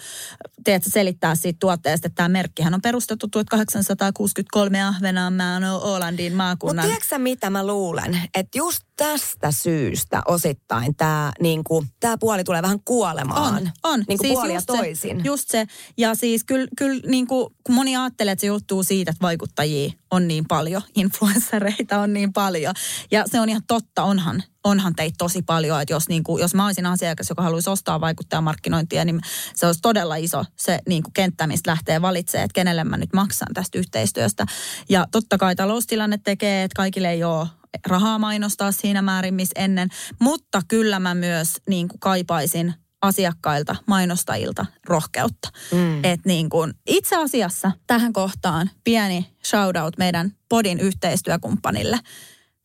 tiedätkö, 0.64 0.90
selittää 0.90 1.34
siitä 1.34 1.56
tuotteesta, 1.60 2.06
että 2.06 2.16
tämä 2.16 2.28
merkkihän 2.28 2.74
on 2.74 2.82
perustettu 2.82 3.28
1863 3.28 4.82
Ahvenanmaan 4.82 5.64
Ålandin 5.64 6.32
Mutta 6.32 6.44
maakunnan. 6.44 6.84
tiedätkö 6.84 7.08
sä, 7.08 7.18
mitä 7.18 7.50
mä 7.50 7.66
luulen? 7.66 8.20
Että 8.34 8.58
just 8.58 8.82
tästä 8.96 9.50
syystä 9.50 10.22
osittain 10.28 10.96
tämä 10.96 11.32
niinku, 11.40 11.84
tää 12.00 12.18
puoli 12.18 12.44
tulee 12.44 12.62
vähän 12.62 12.80
kuolemaan. 12.84 13.54
On, 13.54 13.70
on. 13.82 14.04
Niinku 14.08 14.24
siis 14.24 14.34
puoli 14.34 14.52
ja 14.52 14.54
just 14.54 14.66
toisin. 14.66 15.16
Se, 15.20 15.22
just 15.24 15.50
se. 15.50 15.66
Ja 15.96 16.14
siis 16.14 16.44
kyllä, 16.44 16.68
kyllä 16.76 17.00
niin 17.06 17.26
kuin, 17.26 17.54
kun 17.64 17.74
moni 17.74 17.96
ajattelee, 17.96 18.32
että 18.32 18.40
se 18.40 18.46
johtuu 18.46 18.82
siitä, 18.82 19.10
että 19.10 19.22
vaikuttajia 19.22 19.92
on 20.10 20.28
niin 20.28 20.44
paljon, 20.48 20.82
influenssereita 20.94 22.00
on 22.00 22.12
niin 22.12 22.32
paljon. 22.32 22.74
Ja 23.10 23.24
se 23.26 23.40
on 23.40 23.48
ihan 23.48 23.62
totta, 23.66 24.02
onhan, 24.02 24.42
onhan 24.64 24.94
teitä 24.94 25.14
tosi 25.18 25.42
paljon. 25.42 25.80
Että 25.80 25.94
jos, 25.94 26.08
niin 26.08 26.24
kuin, 26.24 26.40
jos 26.40 26.54
mä 26.54 26.66
olisin 26.66 26.86
asiakas, 26.86 27.28
joka 27.28 27.42
haluaisi 27.42 27.70
ostaa 27.70 28.00
vaikuttajamarkkinointia, 28.00 29.04
niin 29.04 29.20
se 29.54 29.66
olisi 29.66 29.80
todella 29.80 30.16
iso 30.16 30.44
se 30.56 30.78
niin 30.88 31.02
kuin 31.02 31.12
kenttä, 31.12 31.46
mistä 31.46 31.70
lähtee 31.70 32.02
valitsemaan, 32.02 32.44
että 32.44 32.54
kenelle 32.54 32.84
mä 32.84 32.96
nyt 32.96 33.12
maksan 33.12 33.48
tästä 33.54 33.78
yhteistyöstä. 33.78 34.46
Ja 34.88 35.06
totta 35.10 35.38
kai 35.38 35.56
taloustilanne 35.56 36.18
tekee, 36.24 36.62
että 36.62 36.76
kaikille 36.76 37.10
ei 37.10 37.24
ole 37.24 37.48
rahaa 37.86 38.18
mainostaa 38.18 38.72
siinä 38.72 39.02
määrin, 39.02 39.34
missä 39.34 39.60
ennen. 39.62 39.88
Mutta 40.20 40.62
kyllä 40.68 40.98
mä 40.98 41.14
myös 41.14 41.56
niin 41.68 41.88
kuin 41.88 42.00
kaipaisin 42.00 42.74
asiakkailta, 43.02 43.76
mainostajilta 43.86 44.66
rohkeutta. 44.86 45.48
Mm. 45.72 46.04
Et 46.04 46.20
niin 46.24 46.48
kuin, 46.48 46.74
itse 46.86 47.16
asiassa 47.16 47.72
tähän 47.86 48.12
kohtaan 48.12 48.70
pieni 48.84 49.30
shoutout 49.44 49.98
meidän 49.98 50.32
podin 50.48 50.80
yhteistyökumppanille. 50.80 51.98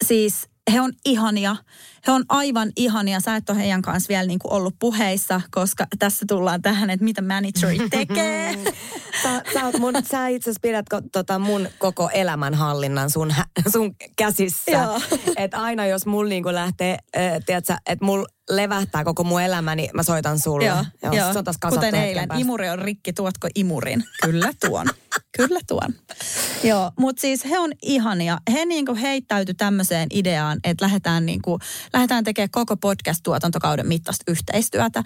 Siis 0.06 0.50
he 0.72 0.82
on 0.82 0.94
ihania. 1.06 1.56
He 2.08 2.12
on 2.12 2.24
aivan 2.30 2.72
ihania. 2.76 3.20
Sä 3.20 3.36
et 3.36 3.50
ole 3.50 3.58
heidän 3.58 3.82
kanssa 3.82 4.10
vielä 4.10 4.26
niin 4.26 4.40
kuin 4.40 4.54
ollut 4.54 4.76
puheissa, 4.80 5.42
koska 5.52 5.88
tässä 6.00 6.26
tullaan 6.28 6.62
tähän, 6.62 6.90
että 6.90 7.04
mitä 7.04 7.22
manageri 7.22 7.90
tekee. 7.90 8.58
Sä, 9.24 9.42
sä, 9.54 9.66
oot 9.66 9.80
mun, 9.80 9.94
sä 10.12 10.28
itse 10.28 10.50
asiassa 10.50 10.60
pidät 10.62 10.90
ko, 10.90 11.02
tota 11.12 11.40
mun 11.40 11.68
koko 11.78 12.10
elämänhallinnan 12.14 13.10
sun, 13.10 13.32
hä- 13.32 13.46
sun 13.72 13.96
käsissä. 14.18 14.88
Että 15.38 15.62
aina 15.62 15.86
jos 15.86 16.06
mulla 16.06 16.30
niinku 16.30 16.54
lähtee, 16.54 16.98
äh, 17.18 17.32
tiedätkö, 17.46 17.74
että 17.86 18.06
mulla 18.06 18.28
levähtää 18.50 19.04
koko 19.04 19.24
mun 19.24 19.42
elämä, 19.42 19.76
niin 19.76 19.90
mä 19.94 20.04
soitan 20.04 20.40
sulle. 20.40 20.66
Joo, 20.66 20.86
joo. 21.04 21.34
Se 21.34 21.40
on 21.40 21.44
taas 21.46 21.58
Kuten 21.70 21.96
eilen, 21.96 22.28
päästä. 22.28 22.42
imuri 22.42 22.70
on 22.70 22.80
rikki, 22.80 23.14
tuotko 23.14 23.48
imurin? 23.56 24.04
Kyllä 24.26 24.52
tuon. 24.68 24.88
Kyllä 25.38 25.60
tuon. 25.68 25.94
Joo, 26.64 26.92
mutta 27.00 27.22
siis 27.22 27.46
he 27.46 27.60
on 27.60 27.72
ihania. 27.82 28.38
He 28.54 28.66
niinku 28.66 28.96
heittäytyi 28.96 29.56
tämmöiseen 29.56 30.08
ideaan, 30.14 30.60
että 30.64 30.86
lähdetään, 30.86 31.26
niinku, 31.26 31.60
lähdetään 31.94 32.24
tekemään 32.24 32.50
koko 32.52 32.78
podcast-tuotantokauden 32.78 33.88
mittaista 33.88 34.32
yhteistyötä. 34.32 35.04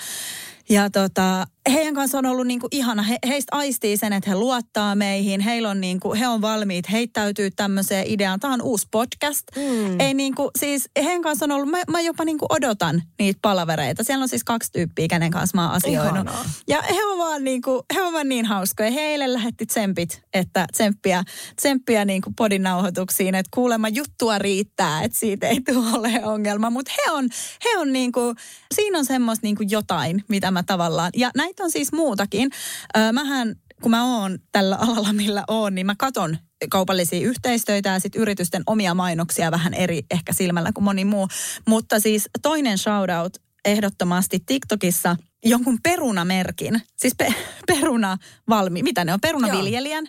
Ja 0.70 0.90
tota, 0.90 1.48
heidän 1.72 1.94
kanssa 1.94 2.18
on 2.18 2.26
ollut 2.26 2.48
niinku 2.48 2.68
ihana. 2.72 3.04
He, 3.04 3.18
heistä 3.28 3.58
aistii 3.58 3.98
sen, 3.98 4.14
että 4.14 4.30
he 4.30 4.36
luottaa 4.36 4.96
meihin. 4.96 5.42
Heillä 5.42 5.70
on 5.70 5.82
niinku, 5.82 6.14
he 6.14 6.28
on 6.28 6.42
valmiit 6.42 6.92
heittäytyy 6.92 7.52
tämmöiseen 7.52 8.06
ideaan. 8.08 8.40
Tämä 8.40 8.54
on 8.54 8.62
uusi 8.62 8.88
podcast. 8.92 9.44
Mm. 9.56 10.00
Ei 10.00 10.14
niinku, 10.14 10.52
siis 10.60 10.90
heidän 10.96 11.22
kanssa 11.22 11.46
on 11.46 11.52
ollut, 11.52 11.70
mä, 11.70 11.78
mä 11.92 12.02
jopa 12.02 12.26
niinku 12.26 12.46
odotan 12.50 13.02
niitä 13.20 13.40
palavereita. 13.42 14.04
Siellä 14.04 14.24
on 14.24 14.30
siis 14.30 14.44
kaksi 14.44 14.72
tyyppiä, 14.72 15.08
kenen 15.08 15.32
kanssa 15.32 15.58
mä 15.58 15.66
oon 15.66 15.76
asioinut. 15.76 16.14
Ihanaa. 16.14 16.46
Ja 16.68 16.82
he 16.82 17.06
on 17.06 17.18
vaan, 17.18 17.44
niinku, 17.44 17.86
he 17.96 18.02
on 18.02 18.14
vaan 18.14 18.30
niin 18.30 18.46
hauskoja. 18.46 18.92
Heille 18.92 19.34
lähetti 19.34 19.66
tsempit, 19.66 20.22
että 20.34 20.66
tsemppiä, 20.72 21.24
tsemppiä 21.56 22.06
niinku 22.06 22.34
podin 22.38 22.64
nauhoituksiin, 22.64 23.36
että 23.36 23.50
kuulemma 23.54 23.90
juttua 23.90 24.40
riittää, 24.40 25.04
että 25.04 25.18
siitä 25.18 25.48
ei 25.48 25.62
tule 25.62 25.90
ole 25.94 26.22
ongelma. 26.24 26.70
Mutta 26.70 26.92
he 26.98 27.12
on, 27.12 27.30
he 27.64 27.78
on 27.78 27.94
niinku, 27.94 28.36
siinä 28.76 28.98
on 28.98 29.06
semmoista 29.06 29.48
niinku 29.48 29.64
jotain, 29.70 30.24
mitä 30.28 30.52
mä 30.52 30.64
tavallaan, 30.64 31.12
ja 31.16 31.32
näitä 31.54 31.64
on 31.64 31.72
siis 31.72 31.92
muutakin. 31.92 32.50
Öö, 32.98 33.12
mähän, 33.12 33.56
kun 33.82 33.92
mä 33.92 34.18
oon 34.18 34.40
tällä 34.52 34.76
alalla, 34.76 35.14
millä 35.14 35.44
oon, 35.48 35.76
niin 35.76 35.86
mä 35.86 35.96
katon 35.98 36.38
kaupallisia 36.70 37.28
yhteistöitä 37.28 37.90
ja 37.90 38.00
sitten 38.00 38.22
yritysten 38.22 38.64
omia 38.66 38.94
mainoksia 38.94 39.52
vähän 39.52 39.74
eri 39.74 40.02
ehkä 40.12 40.34
silmällä 40.34 40.72
kuin 40.74 40.84
moni 40.84 41.06
muu. 41.06 41.28
Mutta 41.68 42.00
siis 42.00 42.30
toinen 42.42 42.78
shoutout 42.78 43.38
ehdottomasti 43.66 44.40
TikTokissa 44.46 45.16
jonkun 45.46 45.78
perunamerkin, 45.84 46.82
siis 46.96 47.16
pe- 47.18 47.34
peruna 47.68 48.18
valmi, 48.50 48.84
mitä 48.84 49.06
ne 49.06 49.14
on, 49.14 49.22
perunaviljelijän 49.22 50.08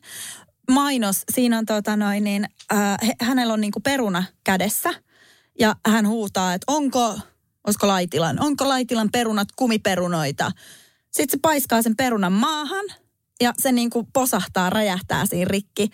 mainos. 0.70 1.22
Siinä 1.34 1.58
on 1.58 1.66
tota 1.66 1.96
noin 1.96 2.24
niin, 2.24 2.46
äh, 2.72 2.96
hänellä 3.20 3.54
on 3.54 3.60
niinku 3.60 3.80
peruna 3.80 4.24
kädessä 4.44 4.94
ja 5.58 5.76
hän 5.86 6.08
huutaa, 6.08 6.54
että 6.54 6.72
onko, 6.72 7.18
olisiko 7.66 7.86
Laitilan, 7.86 8.40
onko 8.40 8.68
Laitilan 8.68 9.08
perunat 9.12 9.48
kumiperunoita. 9.56 10.52
Sitten 11.14 11.30
se 11.30 11.38
paiskaa 11.42 11.82
sen 11.82 11.96
perunan 11.96 12.32
maahan 12.32 12.84
ja 13.40 13.52
se 13.58 13.72
niinku 13.72 14.08
posahtaa, 14.12 14.70
räjähtää 14.70 15.26
siinä 15.26 15.48
rikki. 15.50 15.88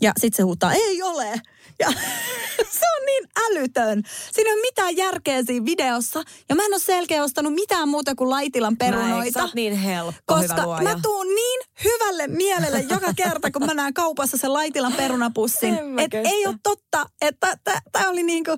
Ja 0.00 0.12
sitten 0.18 0.36
se 0.36 0.42
huutaa, 0.42 0.72
ei 0.72 1.02
ole. 1.02 1.40
Ja 1.80 1.88
se 2.78 2.86
on 2.98 3.06
niin 3.06 3.28
älytön. 3.50 4.02
Siinä 4.32 4.50
ei 4.50 4.54
ole 4.54 4.60
mitään 4.62 4.96
järkeä 4.96 5.42
siinä 5.46 5.66
videossa. 5.66 6.22
Ja 6.48 6.54
mä 6.54 6.62
en 6.64 6.72
ole 6.72 6.80
selkeä 6.80 7.24
ostanut 7.24 7.54
mitään 7.54 7.88
muuta 7.88 8.14
kuin 8.14 8.30
Laitilan 8.30 8.76
Näin, 8.80 8.92
perunoita. 8.94 9.42
oot 9.42 9.54
niin 9.54 9.76
helppo, 9.76 10.36
hyvä 10.36 10.48
Koska 10.48 10.62
luoja. 10.66 10.82
mä 10.82 10.96
tuun 11.02 11.26
niin 11.26 11.60
hyvälle 11.84 12.26
mielelle 12.26 12.80
joka 12.80 13.12
kerta, 13.16 13.50
kun 13.50 13.66
mä 13.66 13.74
näen 13.74 13.94
kaupassa 13.94 14.36
sen 14.36 14.52
Laitilan 14.52 14.92
perunapussin. 14.92 15.78
Että 15.98 16.18
ei 16.18 16.46
ole 16.46 16.56
totta, 16.62 17.06
että 17.20 17.56
tämä 17.92 18.08
oli 18.10 18.22
niinku, 18.22 18.50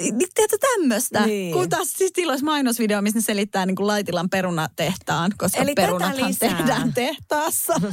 niin 0.00 0.18
tiedätkö 0.34 0.58
tämmöistä. 0.74 1.26
Niin. 1.26 1.52
Kun 1.52 1.68
taas 1.68 1.92
siis 1.92 2.12
tiloissa 2.12 2.44
mainosvideo, 2.46 3.02
missä 3.02 3.18
ne 3.18 3.22
selittää 3.22 3.66
niinku 3.66 3.86
Laitilan 3.86 4.30
perunatehtaan, 4.30 5.32
koska 5.38 5.58
Eli 5.62 5.74
perunathan 5.74 6.34
tehdään 6.38 6.94
tehtaassa. 6.94 7.74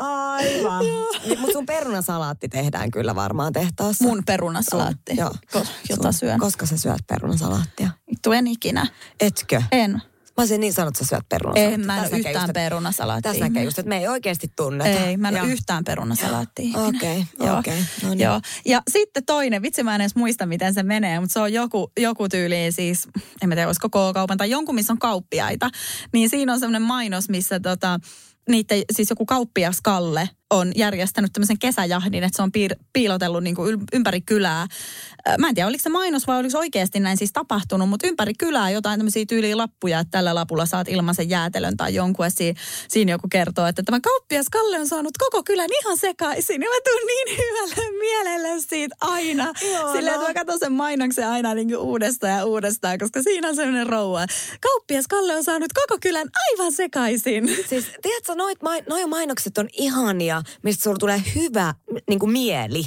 Aivan. 0.00 0.84
Niin, 1.26 1.40
Mutta 1.40 1.52
sun 1.52 1.66
perunasalaatti 1.66 2.48
tehdään 2.48 2.90
kyllä 2.90 3.14
varmaan 3.14 3.52
tehtaassa. 3.52 4.04
Mun 4.04 4.22
perunasalaatti, 4.26 5.16
Joo. 5.16 5.30
ko- 5.56 5.66
jota 5.90 6.02
Sun- 6.02 6.12
syön. 6.12 6.38
Koska 6.40 6.66
sä 6.66 6.76
syöt 6.76 7.06
perunasalaattia? 7.06 7.90
Vittu 8.10 8.32
en 8.32 8.46
ikinä. 8.46 8.86
Etkö? 9.20 9.62
En. 9.72 10.02
Mä 10.36 10.42
olisin 10.42 10.60
niin 10.60 10.72
sanonut, 10.72 10.94
että 10.96 11.04
sä 11.04 11.08
syöt 11.08 11.28
perunasalaattia. 11.28 11.74
En, 11.74 11.86
mä 11.86 11.96
en 11.96 12.02
Tässä 12.02 12.16
yhtään 12.16 12.34
just, 12.44 12.52
perunasalaattia. 12.52 13.32
Tässä 13.32 13.44
näkee 13.48 13.64
just, 13.64 13.78
että 13.78 13.88
me 13.88 13.98
ei 13.98 14.08
oikeasti 14.08 14.52
tunneta. 14.56 14.90
Ei, 15.00 15.16
mä 15.16 15.28
en 15.28 15.36
Joo. 15.36 15.46
yhtään 15.46 15.84
perunasalaattia. 15.84 16.78
Okei, 16.78 17.24
Joo. 17.38 17.58
okei, 17.58 17.84
no 18.02 18.08
niin. 18.08 18.20
Joo. 18.20 18.40
Ja 18.64 18.82
sitten 18.90 19.24
toinen, 19.24 19.62
vitsi 19.62 19.82
mä 19.82 19.94
en 19.94 20.00
edes 20.00 20.14
muista 20.16 20.46
miten 20.46 20.74
se 20.74 20.82
menee, 20.82 21.20
mutta 21.20 21.32
se 21.32 21.40
on 21.40 21.52
joku, 21.52 21.92
joku 22.00 22.28
tyyli 22.28 22.72
siis, 22.72 23.08
en 23.42 23.48
mä 23.48 23.54
tiedä, 23.54 23.68
olisiko 23.68 23.88
K-kaupan 23.88 24.38
tai 24.38 24.50
jonkun, 24.50 24.74
missä 24.74 24.92
on 24.92 24.98
kauppiaita. 24.98 25.68
Niin 26.12 26.30
siinä 26.30 26.52
on 26.52 26.60
semmoinen 26.60 26.82
mainos, 26.82 27.28
missä 27.28 27.60
tota, 27.60 28.00
niitä, 28.48 28.74
siis 28.92 29.10
joku 29.10 29.26
kauppias 29.26 29.80
Kalle 29.80 30.28
on 30.52 30.72
järjestänyt 30.76 31.32
tämmöisen 31.32 31.58
kesäjahdin, 31.58 32.24
että 32.24 32.36
se 32.36 32.42
on 32.42 32.52
piir, 32.52 32.76
piilotellut 32.92 33.42
niin 33.42 33.56
kuin 33.56 33.80
ympäri 33.92 34.20
kylää. 34.20 34.66
Mä 35.38 35.48
en 35.48 35.54
tiedä, 35.54 35.68
oliko 35.68 35.82
se 35.82 35.88
mainos 35.88 36.26
vai 36.26 36.38
oliko 36.38 36.58
oikeasti 36.58 37.00
näin 37.00 37.16
siis 37.16 37.32
tapahtunut, 37.32 37.88
mutta 37.88 38.06
ympäri 38.06 38.34
kylää 38.34 38.70
jotain 38.70 38.98
tämmöisiä 38.98 39.24
tyyliä 39.28 39.56
lappuja, 39.56 39.98
että 39.98 40.10
tällä 40.10 40.34
lapulla 40.34 40.66
saat 40.66 40.88
ilmaisen 40.88 41.30
jäätelön 41.30 41.76
tai 41.76 41.94
jonkun. 41.94 42.26
Ja 42.26 42.30
siinä, 42.30 42.60
siinä 42.88 43.12
joku 43.12 43.28
kertoo, 43.30 43.66
että 43.66 43.82
tämä 43.82 44.00
kauppias 44.00 44.46
Kalle 44.52 44.78
on 44.80 44.88
saanut 44.88 45.18
koko 45.18 45.42
kylän 45.42 45.68
ihan 45.80 45.96
sekaisin. 45.96 46.62
Ja 46.62 46.68
mä 46.68 46.74
tuun 46.84 47.06
niin 47.06 47.38
hyvälle 47.38 47.98
mielelle 47.98 48.60
siitä 48.60 48.96
aina. 49.00 49.52
Ihanaa. 49.62 49.92
Silleen, 49.92 50.14
että 50.14 50.28
mä 50.28 50.34
katson 50.34 50.58
sen 50.58 50.72
mainoksen 50.72 51.28
aina 51.28 51.54
niin 51.54 51.68
kuin 51.68 51.78
uudestaan 51.78 52.38
ja 52.38 52.44
uudestaan, 52.44 52.98
koska 52.98 53.22
siinä 53.22 53.48
on 53.48 53.56
semmoinen 53.56 53.86
rouva. 53.86 54.26
Kauppias 54.60 55.08
Kalle 55.08 55.36
on 55.36 55.44
saanut 55.44 55.72
koko 55.72 55.98
kylän 56.00 56.28
aivan 56.48 56.72
sekaisin. 56.72 57.56
Siis, 57.68 57.86
tiedätkö, 58.02 58.34
noit, 58.34 58.58
noi 58.88 59.06
mainokset 59.06 59.58
on 59.58 59.68
ihania, 59.72 60.41
mistä 60.62 60.82
sulla 60.82 60.96
tulee 60.98 61.22
hyvä 61.34 61.74
niin 62.08 62.18
kuin 62.18 62.32
mieli. 62.32 62.84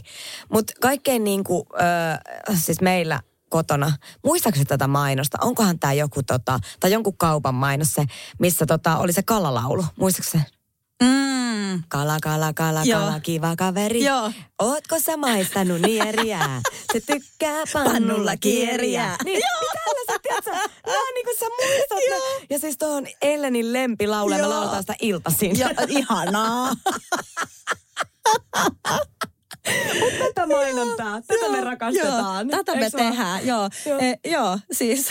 Mutta 0.53 0.73
kaikkein 0.81 1.23
niin 1.23 1.43
kuin, 1.43 1.63
ö, 1.73 2.55
siis 2.57 2.81
meillä 2.81 3.19
kotona, 3.49 3.91
muistaakseni 4.23 4.65
tätä 4.65 4.87
mainosta? 4.87 5.37
Onkohan 5.41 5.79
tämä 5.79 5.93
joku 5.93 6.23
tota, 6.23 6.59
tai 6.79 6.91
jonkun 6.91 7.17
kaupan 7.17 7.55
mainos 7.55 7.93
se, 7.93 8.05
missä 8.39 8.65
tota, 8.65 8.97
oli 8.97 9.13
se 9.13 9.23
kalalaulu, 9.23 9.85
muistaakseni? 9.99 10.54
Mm. 11.03 11.83
Kala, 11.89 12.17
kala, 12.21 12.53
kala, 12.53 12.83
Joo. 12.83 12.99
kala, 12.99 13.19
kiva 13.19 13.55
kaveri. 13.55 14.03
Joo. 14.03 14.31
Ootko 14.61 14.99
sä 14.99 15.17
maistanut 15.17 15.81
nieriä? 15.81 16.61
Se 16.93 17.01
tykkää 17.01 17.63
pannulla 17.73 18.37
kieriä. 18.37 19.15
Niin, 19.23 19.41
mitä 19.61 19.79
tällaiset, 19.85 20.21
tiedätkö? 20.21 20.51
Nää 20.51 20.99
on 20.99 21.13
niinku 21.15 21.31
sä 21.39 21.45
muistat 21.45 21.99
ne. 22.09 22.15
Ja 22.49 22.59
siis 22.59 22.77
tuo 22.77 22.89
on 22.89 23.07
Ellenin 23.21 23.73
lempilaulu 23.73 24.31
ja 24.31 24.37
me 24.37 24.41
Joo. 24.41 24.49
lauletaan 24.49 24.83
sitä 24.83 24.95
iltaisin. 25.01 25.59
Ja, 25.59 25.69
ihanaa. 25.87 26.71
Tätä 30.19 30.47
mainontaa, 30.47 31.21
tätä 31.21 31.49
me 31.51 31.61
rakastetaan. 31.61 32.49
Joo, 32.49 32.63
tätä 32.63 32.79
me 32.79 32.89
tehdään, 32.89 33.47
joo. 33.47 33.69
Joo. 33.85 33.99
Joo, 33.99 33.99
e, 33.99 34.29
joo 34.29 34.59
siis 34.71 35.09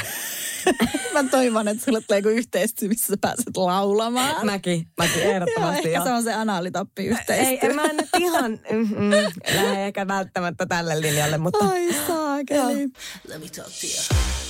mä 1.15 1.25
toivon, 1.31 1.69
että 1.69 1.85
sulle 1.85 2.01
tulee 2.01 2.19
joku 2.19 2.29
yhteistyö, 2.29 2.89
missä 2.89 3.07
sä 3.07 3.17
pääset 3.21 3.57
laulamaan. 3.57 4.47
Mäkin, 4.47 4.87
mäkin 4.99 5.23
Joo, 5.23 5.33
ehdottomasti. 5.33 5.79
ehkä 5.79 5.91
joo. 5.91 6.05
se 6.05 6.13
on 6.13 6.23
se 6.23 6.33
anaalitappi 6.33 7.07
yhteistyö. 7.07 7.49
Ei, 7.49 7.59
en 7.63 7.75
mä 7.75 7.83
nyt 7.83 8.09
ihan 8.19 8.59
mm, 8.71 8.89
mm, 8.97 9.11
lähde 9.55 9.87
ehkä 9.87 10.07
välttämättä 10.09 10.67
tälle 10.67 11.01
linjalle, 11.01 11.39
mutta 11.39 11.65
Ai 11.65 11.95
saakeli. 12.07 12.89
Let 13.29 13.41
me 13.41 13.49
talk 13.49 13.67
to 13.67 13.87
you. 13.87 14.44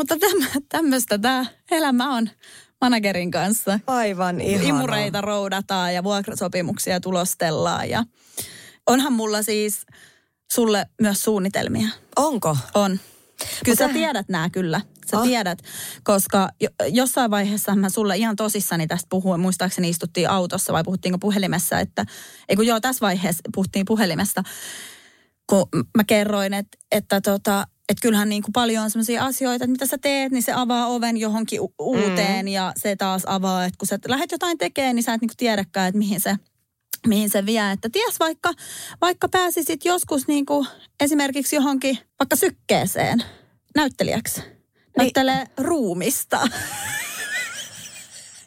Mutta 0.00 0.16
tämmöistä 0.68 1.18
tämä 1.18 1.46
elämä 1.70 2.14
on 2.16 2.30
managerin 2.80 3.30
kanssa. 3.30 3.80
aivan 3.86 4.40
ihanaa. 4.40 4.68
Imureita 4.68 5.20
roudataan 5.20 5.94
ja 5.94 6.04
vuokrasopimuksia 6.04 7.00
tulostellaan. 7.00 7.90
Ja 7.90 8.04
onhan 8.86 9.12
mulla 9.12 9.42
siis 9.42 9.86
sulle 10.52 10.86
myös 11.02 11.22
suunnitelmia. 11.24 11.88
Onko? 12.16 12.56
On. 12.74 13.00
Kyllä 13.64 13.76
sä 13.76 13.84
Mutta- 13.84 13.98
tiedät 13.98 14.28
nämä 14.28 14.50
kyllä. 14.50 14.80
Sä 15.10 15.18
Ah. 15.18 15.22
tiedät, 15.22 15.58
koska 16.04 16.48
jo, 16.60 16.68
jossain 16.88 17.30
vaiheessa 17.30 17.74
mä 17.74 17.88
sulle 17.88 18.16
ihan 18.16 18.36
tosissani 18.36 18.86
tästä 18.86 19.06
puhuin. 19.10 19.40
Muistaakseni 19.40 19.88
istuttiin 19.88 20.30
autossa 20.30 20.72
vai 20.72 20.84
puhuttiinko 20.84 21.18
puhelimessa, 21.18 21.80
että... 21.80 22.04
Ei 22.48 22.56
kun 22.56 22.66
joo, 22.66 22.80
tässä 22.80 23.00
vaiheessa 23.00 23.42
puhuttiin 23.54 23.84
puhelimesta, 23.86 24.42
kun 25.46 25.66
mä 25.96 26.04
kerroin, 26.04 26.54
että, 26.54 26.78
että 26.92 27.20
tota, 27.20 27.66
että 27.90 28.02
kyllähän 28.02 28.28
niin 28.28 28.42
kuin 28.42 28.52
paljon 28.52 28.84
on 28.84 28.90
sellaisia 28.90 29.24
asioita, 29.24 29.64
että 29.64 29.72
mitä 29.72 29.86
sä 29.86 29.98
teet, 29.98 30.32
niin 30.32 30.42
se 30.42 30.52
avaa 30.52 30.86
oven 30.86 31.16
johonkin 31.16 31.60
u- 31.60 31.74
uuteen 31.78 32.44
mm. 32.44 32.48
ja 32.48 32.72
se 32.76 32.96
taas 32.96 33.22
avaa, 33.26 33.64
että 33.64 33.78
kun 33.78 33.88
sä 33.88 33.98
lähdet 34.08 34.32
jotain 34.32 34.58
tekemään, 34.58 34.96
niin 34.96 35.02
sä 35.02 35.14
et 35.14 35.20
niin 35.20 35.28
kuin 35.28 35.36
tiedäkään, 35.36 35.88
että 35.88 35.98
mihin 35.98 36.20
se, 36.20 36.36
mihin 37.06 37.30
se 37.30 37.46
vie. 37.46 37.70
Että 37.70 37.88
ties 37.92 38.20
vaikka, 38.20 38.52
vaikka 39.00 39.28
pääsisit 39.28 39.84
joskus 39.84 40.28
niin 40.28 40.46
kuin 40.46 40.66
esimerkiksi 41.00 41.56
johonkin 41.56 41.98
vaikka 42.18 42.36
sykkeeseen 42.36 43.22
näyttelijäksi. 43.76 44.42
Näyttelee 44.96 45.44
ruumista. 45.58 46.48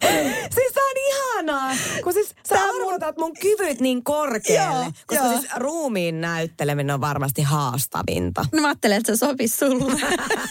Siis 0.56 0.74
tää 0.74 0.84
on 0.84 0.98
ihanaa, 1.08 1.76
kun 2.04 2.14
siis 2.14 2.36
sä 2.50 2.56
arvotat 2.56 3.18
mun 3.18 3.34
kyvyt 3.42 3.80
niin 3.80 4.04
korkealle. 4.04 4.84
Joo, 4.84 4.92
koska 5.08 5.26
joo. 5.26 5.40
siis 5.40 5.52
ruumiin 5.56 6.22
näytteleminen 6.22 6.94
on 6.94 7.02
varmasti 7.02 7.42
haastavinta. 7.42 8.46
No 8.52 8.62
mä 8.62 8.68
ajattelin, 8.68 8.98
että 8.98 9.16
se 9.16 9.20
sopisi 9.20 9.58
sulle. 9.58 10.02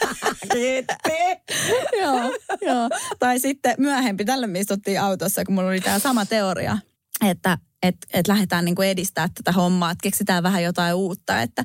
Kiitti. 0.52 1.12
joo, 2.02 2.20
joo. 2.60 2.88
Tai 3.18 3.38
sitten 3.38 3.74
myöhempi, 3.78 4.24
tällä 4.24 4.46
me 4.46 4.60
istuttiin 4.60 5.00
autossa, 5.00 5.44
kun 5.44 5.54
mulla 5.54 5.68
oli 5.68 5.80
tämä 5.80 5.98
sama 5.98 6.26
teoria, 6.26 6.78
että 7.26 7.58
et, 7.82 7.96
et 8.12 8.28
lähdetään 8.28 8.64
niinku 8.64 8.82
edistää 8.82 9.28
tätä 9.34 9.52
hommaa, 9.52 9.90
että 9.90 10.02
keksitään 10.02 10.42
vähän 10.42 10.62
jotain 10.62 10.94
uutta, 10.94 11.40
että 11.42 11.64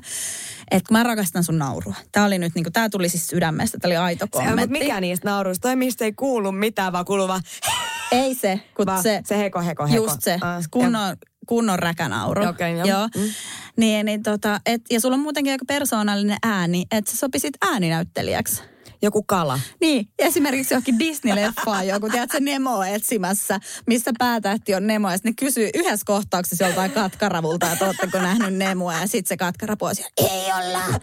et 0.70 0.82
mä 0.90 1.02
rakastan 1.02 1.44
sun 1.44 1.58
naurua. 1.58 1.94
Tämä 2.12 2.26
oli 2.26 2.38
nyt 2.38 2.54
niinku, 2.54 2.70
tää 2.70 2.88
tuli 2.88 3.08
siis 3.08 3.26
sydämestä, 3.26 3.78
tämä 3.78 3.88
oli 3.88 3.96
aito 3.96 4.24
Mutta 4.24 4.38
kommentti. 4.38 4.78
mikä 4.78 5.00
niistä 5.00 5.28
nauruista? 5.28 5.68
Toi 5.68 5.76
mistä 5.76 6.04
ei 6.04 6.12
kuulu 6.12 6.52
mitään, 6.52 6.92
vaan 6.92 7.04
kuuluu 7.04 7.28
vaan, 7.28 7.42
Ei 8.12 8.34
se, 8.34 8.60
kun 8.76 8.86
vaan 8.86 9.02
se, 9.02 9.20
se 9.26 9.38
heko, 9.38 9.60
heko, 9.62 9.86
heko. 9.86 9.96
just 10.04 10.22
se, 10.22 10.38
Ah, 10.40 10.64
kunnon, 10.70 11.16
kunnon 11.46 11.78
räkänauru. 11.78 12.44
Okei, 12.48 12.72
joo. 12.78 12.84
joo. 12.86 13.08
Mm. 13.16 13.22
Niin, 13.76 14.06
niin 14.06 14.22
tota, 14.22 14.60
et, 14.66 14.82
ja 14.90 15.00
sulla 15.00 15.14
on 15.14 15.20
muutenkin 15.20 15.52
aika 15.52 15.64
persoonallinen 15.68 16.36
ääni, 16.42 16.84
että 16.90 17.10
sä 17.10 17.16
sopisit 17.16 17.54
ääninäyttelijäksi. 17.72 18.62
Joku 19.02 19.22
kala. 19.22 19.60
Niin, 19.80 20.08
esimerkiksi 20.18 20.74
johonkin 20.74 20.98
Disney-leffaan 20.98 21.86
joku, 21.86 22.08
tiedätkö, 22.10 22.40
Nemo 22.40 22.82
etsimässä, 22.82 23.60
missä 23.86 24.10
päätähti 24.18 24.74
on 24.74 24.86
Nemo. 24.86 25.10
Ja 25.10 25.16
sitten 25.16 25.30
ne 25.30 25.34
kysyy 25.46 25.70
yhdessä 25.74 26.04
kohtauksessa 26.06 26.64
joltain 26.66 26.90
katkaravulta, 26.90 27.72
että 27.72 27.86
ootteko 27.86 28.18
nähnyt 28.18 28.54
Nemoa. 28.54 28.92
Ja 28.92 29.06
sitten 29.06 29.28
se 29.28 29.36
katkarapu 29.36 29.84
on 29.84 29.94
siellä, 29.94 30.10
ei 30.18 30.52
olla. 30.52 31.00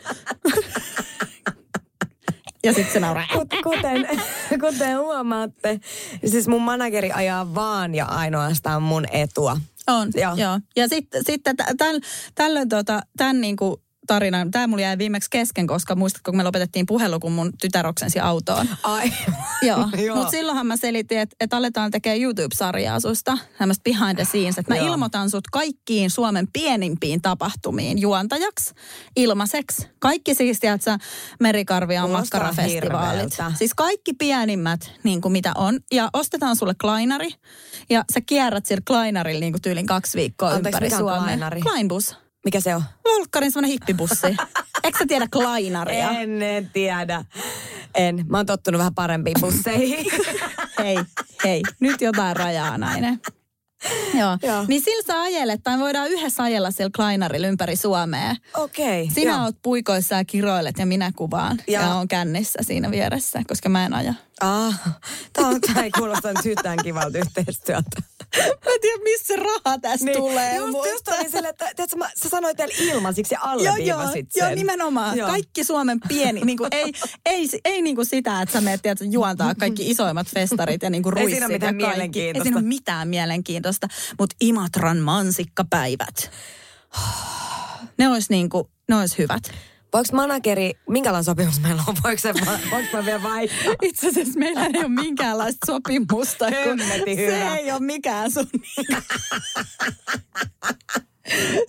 ja 2.64 2.74
sitten 2.74 2.94
se 2.94 3.00
nauraa. 3.00 3.26
Kut- 3.34 3.62
Kuten, 3.64 4.08
kuten 4.60 4.98
huomaatte, 4.98 5.80
siis 6.26 6.48
mun 6.48 6.62
manageri 6.62 7.12
ajaa 7.12 7.56
vaan 7.56 7.96
ja 7.96 8.06
ainoastaan 8.06 8.84
mun 8.84 9.06
etua. 9.12 9.58
On, 9.88 10.12
Joo. 10.16 10.36
joo. 10.36 10.60
Ja 10.76 10.88
sitten 10.88 11.22
sit, 11.26 11.42
täl, 11.78 12.00
tällöin 12.36 12.70
tota, 12.70 13.02
tämän 13.18 13.42
niinku 13.42 13.82
tarinan, 14.08 14.52
tämä 14.52 14.68
mulla 14.68 14.82
jäi 14.82 14.98
viimeksi 14.98 15.30
kesken, 15.30 15.68
koska 15.68 15.96
muistatko, 15.96 16.32
kun 16.32 16.38
me 16.38 16.44
lopetettiin 16.44 16.86
puhelu, 16.86 17.20
kun 17.20 17.32
mun 17.32 17.54
tytär 17.62 17.88
oksensi 17.88 18.20
autoon. 18.20 18.70
Ai. 18.84 19.12
Joo, 19.68 19.90
Joo. 20.06 20.16
mutta 20.16 20.32
silloinhan 20.32 20.68
mä 20.68 20.78
selitin, 20.78 21.20
että, 21.20 21.36
että 21.40 21.58
aletaan 21.58 21.92
tekemään 21.92 22.22
YouTube-sarjaa 22.22 23.00
susta, 23.00 23.38
tämmöistä 23.58 23.84
behind 23.84 24.16
the 24.16 24.26
scenes, 24.26 24.58
että 24.58 24.74
mä 24.74 24.78
Joo. 24.78 24.88
ilmoitan 24.88 25.30
sut 25.30 25.48
kaikkiin 25.52 26.10
Suomen 26.10 26.48
pienimpiin 26.54 27.22
tapahtumiin 27.22 28.02
juontajaksi 28.02 28.74
ilmaiseksi. 29.16 29.88
Kaikki 30.00 30.36
siis, 30.36 30.60
tiedätkö, 30.60 30.98
Merikarvian 31.40 32.06
Kuulostaa 32.06 32.40
makkarafestivaalit. 32.40 33.38
Siis 33.58 33.74
kaikki 33.74 34.14
pienimmät, 34.14 34.92
niin 35.04 35.22
kuin 35.22 35.32
mitä 35.32 35.52
on. 35.56 35.80
Ja 35.92 36.10
ostetaan 36.14 36.56
sulle 36.56 36.74
klainari, 36.82 37.30
ja 37.90 38.04
sä 38.14 38.22
kierrät 38.22 38.66
sillä 38.66 38.82
klainarilla 38.88 39.40
niin 39.40 39.54
kuin 39.54 39.62
tyylin 39.62 39.86
kaksi 39.86 40.18
viikkoa 40.18 40.50
Anteeksi, 40.50 40.84
ympäri 40.84 40.90
Suomea. 40.90 41.18
klainari? 41.18 41.62
Kleinbus. 41.62 42.25
Mikä 42.46 42.60
se 42.60 42.76
on? 42.76 42.84
Volkkarin 43.06 43.52
semmoinen 43.52 43.72
hippibussi. 43.72 44.28
Eikö 44.84 44.98
sä 45.00 45.06
tiedä 45.08 45.28
klainaria? 45.34 46.10
En, 46.10 46.42
en 46.42 46.70
tiedä. 46.74 47.26
En. 47.96 48.26
Mä 48.30 48.38
oon 48.38 48.46
tottunut 48.46 48.80
vähän 48.80 48.96
parempiin 48.96 49.36
busseihin. 49.42 50.06
hei, 50.84 50.98
hei, 51.44 51.62
nyt 51.80 52.02
jotain 52.02 52.36
rajaa 52.36 52.78
nainen. 52.78 53.22
Joo. 54.14 54.38
Joo. 54.44 54.66
Niin 54.68 54.82
sillä 54.82 55.04
sä 55.08 55.22
ajelet, 55.22 55.64
tai 55.64 55.80
voidaan 55.80 56.08
yhdessä 56.12 56.44
ajella 56.44 56.72
siellä 56.72 56.92
Klainarilla 56.96 57.48
ympäri 57.48 57.76
Suomea. 57.76 58.36
Okei. 58.54 59.10
Sinä 59.14 59.32
joo. 59.32 59.44
oot 59.44 59.56
puikoissa 59.62 60.16
ja 60.16 60.26
kiroilet 60.26 60.78
ja 60.80 60.86
minä 60.86 61.12
kuvaan. 61.16 61.58
Ja, 61.68 61.80
Ja- 61.82 61.88
ja 61.88 61.96
on 61.96 62.08
kännissä 62.08 62.60
siinä 62.62 62.92
vieressä, 62.92 63.42
koska 63.48 63.70
mä 63.70 63.86
en 63.86 63.94
aja. 63.94 64.14
Ah, 64.42 64.80
tää, 65.34 65.48
on, 65.48 65.62
tää 65.62 65.84
ei 65.84 65.92
kuulosta 65.92 66.34
nyt 66.34 66.46
yhtään 66.46 66.78
kivalta 66.84 67.18
yhteistyöltä. 67.18 68.02
Mä 68.38 68.44
en 68.74 68.82
tiedä, 68.82 69.04
missä 69.04 69.36
raha 69.36 69.78
tästä 69.82 70.12
tulee. 70.16 70.56
just, 70.56 70.72
mutta- 70.72 70.90
just 70.90 71.08
olin 71.08 71.32
sille, 71.32 71.50
että 71.50 71.66
tiedätkö, 71.76 71.98
mä, 71.98 72.10
sä 72.24 72.30
sanoit 72.30 72.58
vielä 72.58 72.74
ilmaisiksi 72.80 73.36
ja 73.36 73.40
Joo, 73.44 73.54
joo, 73.56 73.74
alleviivasit 73.74 74.32
sen. 74.32 74.42
joo, 74.48 74.56
nimenomaan. 74.56 75.18
Joo. 75.18 75.30
Kaikki 75.30 75.64
Suomen 75.64 76.00
pieni, 76.08 76.42
niin 76.42 76.58
kuin, 76.58 76.68
ei, 76.72 76.94
ei, 77.26 77.50
ei 77.66 77.82
niin 77.82 77.96
kuin 77.96 78.06
sitä, 78.06 78.42
että 78.42 78.54
sä 78.54 78.62
menet 78.62 78.82
tiedätkö, 78.82 79.06
juontaa 79.12 79.56
kaikki 79.56 79.90
isoimmat 79.92 80.28
festarit 80.28 80.82
ja 80.84 80.90
niin 80.90 81.04
kuin 81.04 81.18
Ei 81.18 81.22
ruissit 81.22 81.34
siinä 81.36 81.46
ole 81.46 81.54
mitään 81.54 81.76
kaikki. 81.78 81.88
mielenkiintoista. 81.88 82.40
Ei 82.40 82.44
siinä 82.44 82.60
ole 82.60 82.68
mitään 82.68 83.08
mielenkiintoista, 83.08 83.88
mutta 84.20 84.36
Imatran 84.42 84.98
mansikkapäivät. 84.98 86.32
Ne 87.98 88.10
olisi 88.10 88.28
niin 88.30 88.50
kuin, 88.50 88.68
ne 88.90 88.96
olisi 88.96 89.18
hyvät. 89.18 89.44
Voiko 89.96 90.10
manageri, 90.14 90.72
minkälainen 90.90 91.24
sopimus 91.24 91.60
meillä 91.60 91.84
on? 91.88 91.96
Voiko, 92.04 92.22
se, 92.22 92.34
va- 92.34 92.60
voiko 92.72 92.88
mä 92.98 93.06
vielä 93.06 93.24
vaihtaa? 93.24 93.74
Itse 93.82 94.08
asiassa 94.08 94.40
meillä 94.40 94.66
ei 94.66 94.80
ole 94.80 94.88
minkäänlaista 94.88 95.66
sopimusta, 95.66 96.46
kun 96.46 96.80
Hemmetin 96.80 97.18
se 97.18 97.48
ei 97.58 97.72
ole 97.72 97.80
mikään 97.80 98.32
sun... 98.32 98.46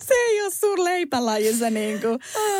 se 0.07 0.13
ole 0.47 0.53
sun 0.53 0.83
leipälaji 0.83 1.53
se 1.53 1.69
niinku. 1.69 2.07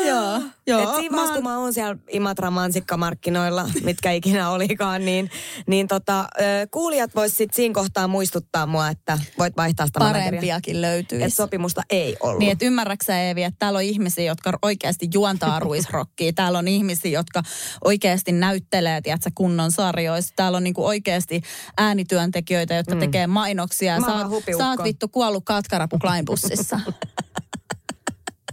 Joo, 0.06 0.40
joo. 0.66 0.82
Et 0.82 0.96
siinä 0.96 1.16
vaiheessa, 1.16 1.34
kun 1.34 1.42
mä 1.42 1.58
oon 1.58 1.72
siellä 1.72 1.96
Imatra 2.08 2.50
mansikkamarkkinoilla, 2.50 3.70
mitkä 3.84 4.12
ikinä 4.12 4.50
olikaan, 4.50 5.04
niin, 5.04 5.30
niin 5.66 5.88
tota, 5.88 6.28
kuulijat 6.70 7.14
vois 7.14 7.36
sit 7.36 7.54
siinä 7.54 7.74
kohtaa 7.74 8.08
muistuttaa 8.08 8.66
mua, 8.66 8.88
että 8.88 9.18
voit 9.38 9.56
vaihtaa 9.56 9.86
sitä 9.86 9.98
parempiakin 9.98 10.80
löytyisi. 10.80 11.24
Että 11.24 11.36
sopimusta 11.36 11.82
ei 11.90 12.16
ollut. 12.20 12.38
Niin, 12.38 12.52
että 12.52 12.64
ymmärräksä 12.64 13.20
Eevi, 13.20 13.42
että 13.42 13.58
täällä 13.58 13.76
on 13.76 13.82
ihmisiä, 13.82 14.24
jotka 14.24 14.58
oikeasti 14.62 15.08
juontaa 15.14 15.60
ruisrokkia. 15.60 16.32
Täällä 16.32 16.58
on 16.58 16.68
ihmisiä, 16.68 17.10
jotka 17.10 17.42
oikeasti 17.84 18.32
näyttelee, 18.32 19.00
tiedätkö, 19.00 19.30
kunnon 19.34 19.72
sarjoissa. 19.72 20.32
Täällä 20.36 20.56
on 20.56 20.64
niinku 20.64 20.86
oikeasti 20.86 21.42
äänityöntekijöitä, 21.78 22.74
jotka 22.74 22.94
mm. 22.94 23.00
tekee 23.00 23.26
mainoksia. 23.26 23.94
Oot, 23.94 24.44
sä 24.58 24.68
oot 24.68 24.84
vittu 24.84 25.08
kuollut 25.08 25.44
katkarapu 25.44 25.98
Kleinbussissa. 25.98 26.80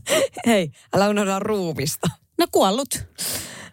Hei, 0.47 0.71
älä 0.93 1.09
unohda 1.09 1.39
ruumista. 1.39 2.07
No 2.37 2.47
kuollut. 2.51 3.07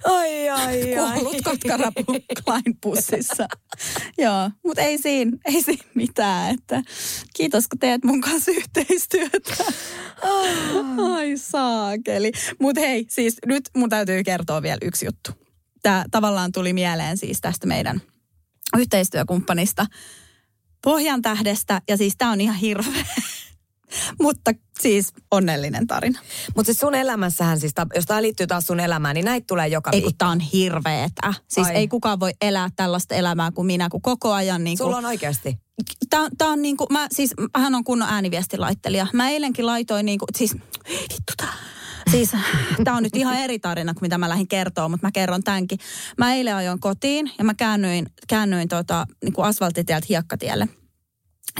Ai, 0.04 0.48
ai, 0.48 0.98
ai. 0.98 1.20
Kuollut 1.20 1.42
katkarapu 1.44 2.04
Kleinbussissa. 2.44 3.48
Joo, 4.22 4.50
mutta 4.64 4.82
ei 4.82 4.98
siinä, 4.98 5.36
ei 5.44 5.62
siinä 5.62 5.84
mitään. 5.94 6.54
Että 6.54 6.82
kiitos, 7.36 7.68
kun 7.68 7.78
teet 7.78 8.04
mun 8.04 8.20
kanssa 8.20 8.50
yhteistyötä. 8.50 9.64
Ai 11.16 11.36
saakeli. 11.36 12.32
Mutta 12.60 12.80
hei, 12.80 13.06
siis 13.08 13.36
nyt 13.46 13.64
mun 13.76 13.88
täytyy 13.88 14.24
kertoa 14.24 14.62
vielä 14.62 14.78
yksi 14.82 15.06
juttu. 15.06 15.30
tämä 15.82 16.04
tavallaan 16.10 16.52
tuli 16.52 16.72
mieleen 16.72 17.16
siis 17.16 17.40
tästä 17.40 17.66
meidän 17.66 18.02
yhteistyökumppanista 18.78 19.86
Pohjan 20.84 21.22
tähdestä. 21.22 21.80
Ja 21.88 21.96
siis 21.96 22.14
tämä 22.18 22.32
on 22.32 22.40
ihan 22.40 22.56
hirveä, 22.56 23.04
mutta 24.20 24.50
siis 24.80 25.12
onnellinen 25.30 25.86
tarina. 25.86 26.20
Mutta 26.56 26.66
siis 26.66 26.80
sun 26.80 26.94
elämässähän, 26.94 27.60
siis, 27.60 27.72
jos 27.94 28.04
tämä 28.06 28.22
liittyy 28.22 28.46
taas 28.46 28.66
sun 28.66 28.80
elämään, 28.80 29.14
niin 29.14 29.24
näitä 29.24 29.44
tulee 29.46 29.68
joka 29.68 29.90
Ei 29.90 30.00
kun 30.00 30.06
viikko. 30.06 30.16
tämä 30.18 30.30
on 30.30 30.40
hirveetä. 30.40 31.34
Siis 31.48 31.66
Ai. 31.66 31.74
ei 31.74 31.88
kukaan 31.88 32.20
voi 32.20 32.32
elää 32.40 32.68
tällaista 32.76 33.14
elämää 33.14 33.50
kuin 33.50 33.66
minä, 33.66 33.88
kun 33.88 34.02
koko 34.02 34.32
ajan 34.32 34.64
niin 34.64 34.78
Sulla 34.78 34.92
kuin, 34.92 35.04
on 35.04 35.08
oikeasti. 35.08 35.58
Tää, 36.10 36.28
tää 36.38 36.48
on 36.48 36.62
niinku, 36.62 36.86
mä 36.90 37.06
siis, 37.12 37.34
hän 37.56 37.74
on 37.74 37.84
kunnon 37.84 38.08
ääniviestilaittelija. 38.08 39.06
Mä 39.12 39.30
eilenkin 39.30 39.66
laitoin 39.66 40.06
niinku, 40.06 40.26
siis, 40.36 40.54
vittu 40.88 41.32
tää. 41.36 41.52
Siis 42.10 42.32
tämä 42.84 42.96
on 42.96 43.02
nyt 43.02 43.16
ihan 43.16 43.36
eri 43.36 43.58
tarina 43.58 43.94
kuin 43.94 44.02
mitä 44.02 44.18
mä 44.18 44.28
lähdin 44.28 44.48
kertoa, 44.48 44.88
mutta 44.88 45.06
mä 45.06 45.12
kerron 45.12 45.42
tämänkin. 45.42 45.78
Mä 46.18 46.34
eilen 46.34 46.56
ajoin 46.56 46.80
kotiin 46.80 47.30
ja 47.38 47.44
mä 47.44 47.54
käännyin, 47.54 48.06
käännyin 48.28 48.68
tota, 48.68 49.06
niin 49.24 49.32
kuin 49.32 49.46
asfalttitieltä 49.46 50.06
hiekkatielle. 50.08 50.68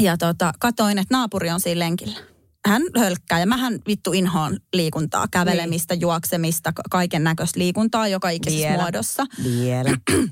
Ja 0.01 0.17
tota, 0.17 0.53
katoin, 0.59 0.99
että 0.99 1.15
naapuri 1.15 1.51
on 1.51 1.61
siinä 1.61 1.79
lenkillä. 1.79 2.19
Hän 2.67 2.83
hölkkää 2.99 3.41
ja 3.41 3.47
mähän 3.47 3.79
vittu 3.87 4.13
inhoon 4.13 4.57
liikuntaa, 4.73 5.27
kävelemistä, 5.31 5.95
juoksemista, 5.95 6.73
kaiken 6.91 7.25
näköistä 7.25 7.61
liikuntaa 7.61 8.09
joka 8.09 8.31
ikisessä 8.31 8.69
Vielä. 8.69 8.83
muodossa 8.83 9.27
Vielä. 9.45 9.91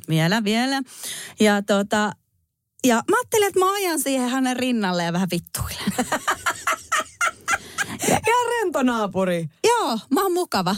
vielä, 0.08 0.44
vielä. 0.44 0.82
Ja 1.40 1.62
tota, 1.62 2.12
ja 2.86 2.94
mä 3.10 3.16
ajattelin, 3.16 3.48
että 3.48 3.60
mä 3.60 3.74
ajan 3.74 4.00
siihen 4.00 4.28
hänen 4.28 4.56
rinnalle 4.56 5.04
ja 5.04 5.12
vähän 5.12 5.28
vittuilen. 5.30 5.92
Ihan 8.08 8.46
rento 8.60 8.82
naapuri. 8.82 9.48
Joo, 9.64 9.98
mä 10.10 10.22
oon 10.22 10.32
mukava. 10.32 10.76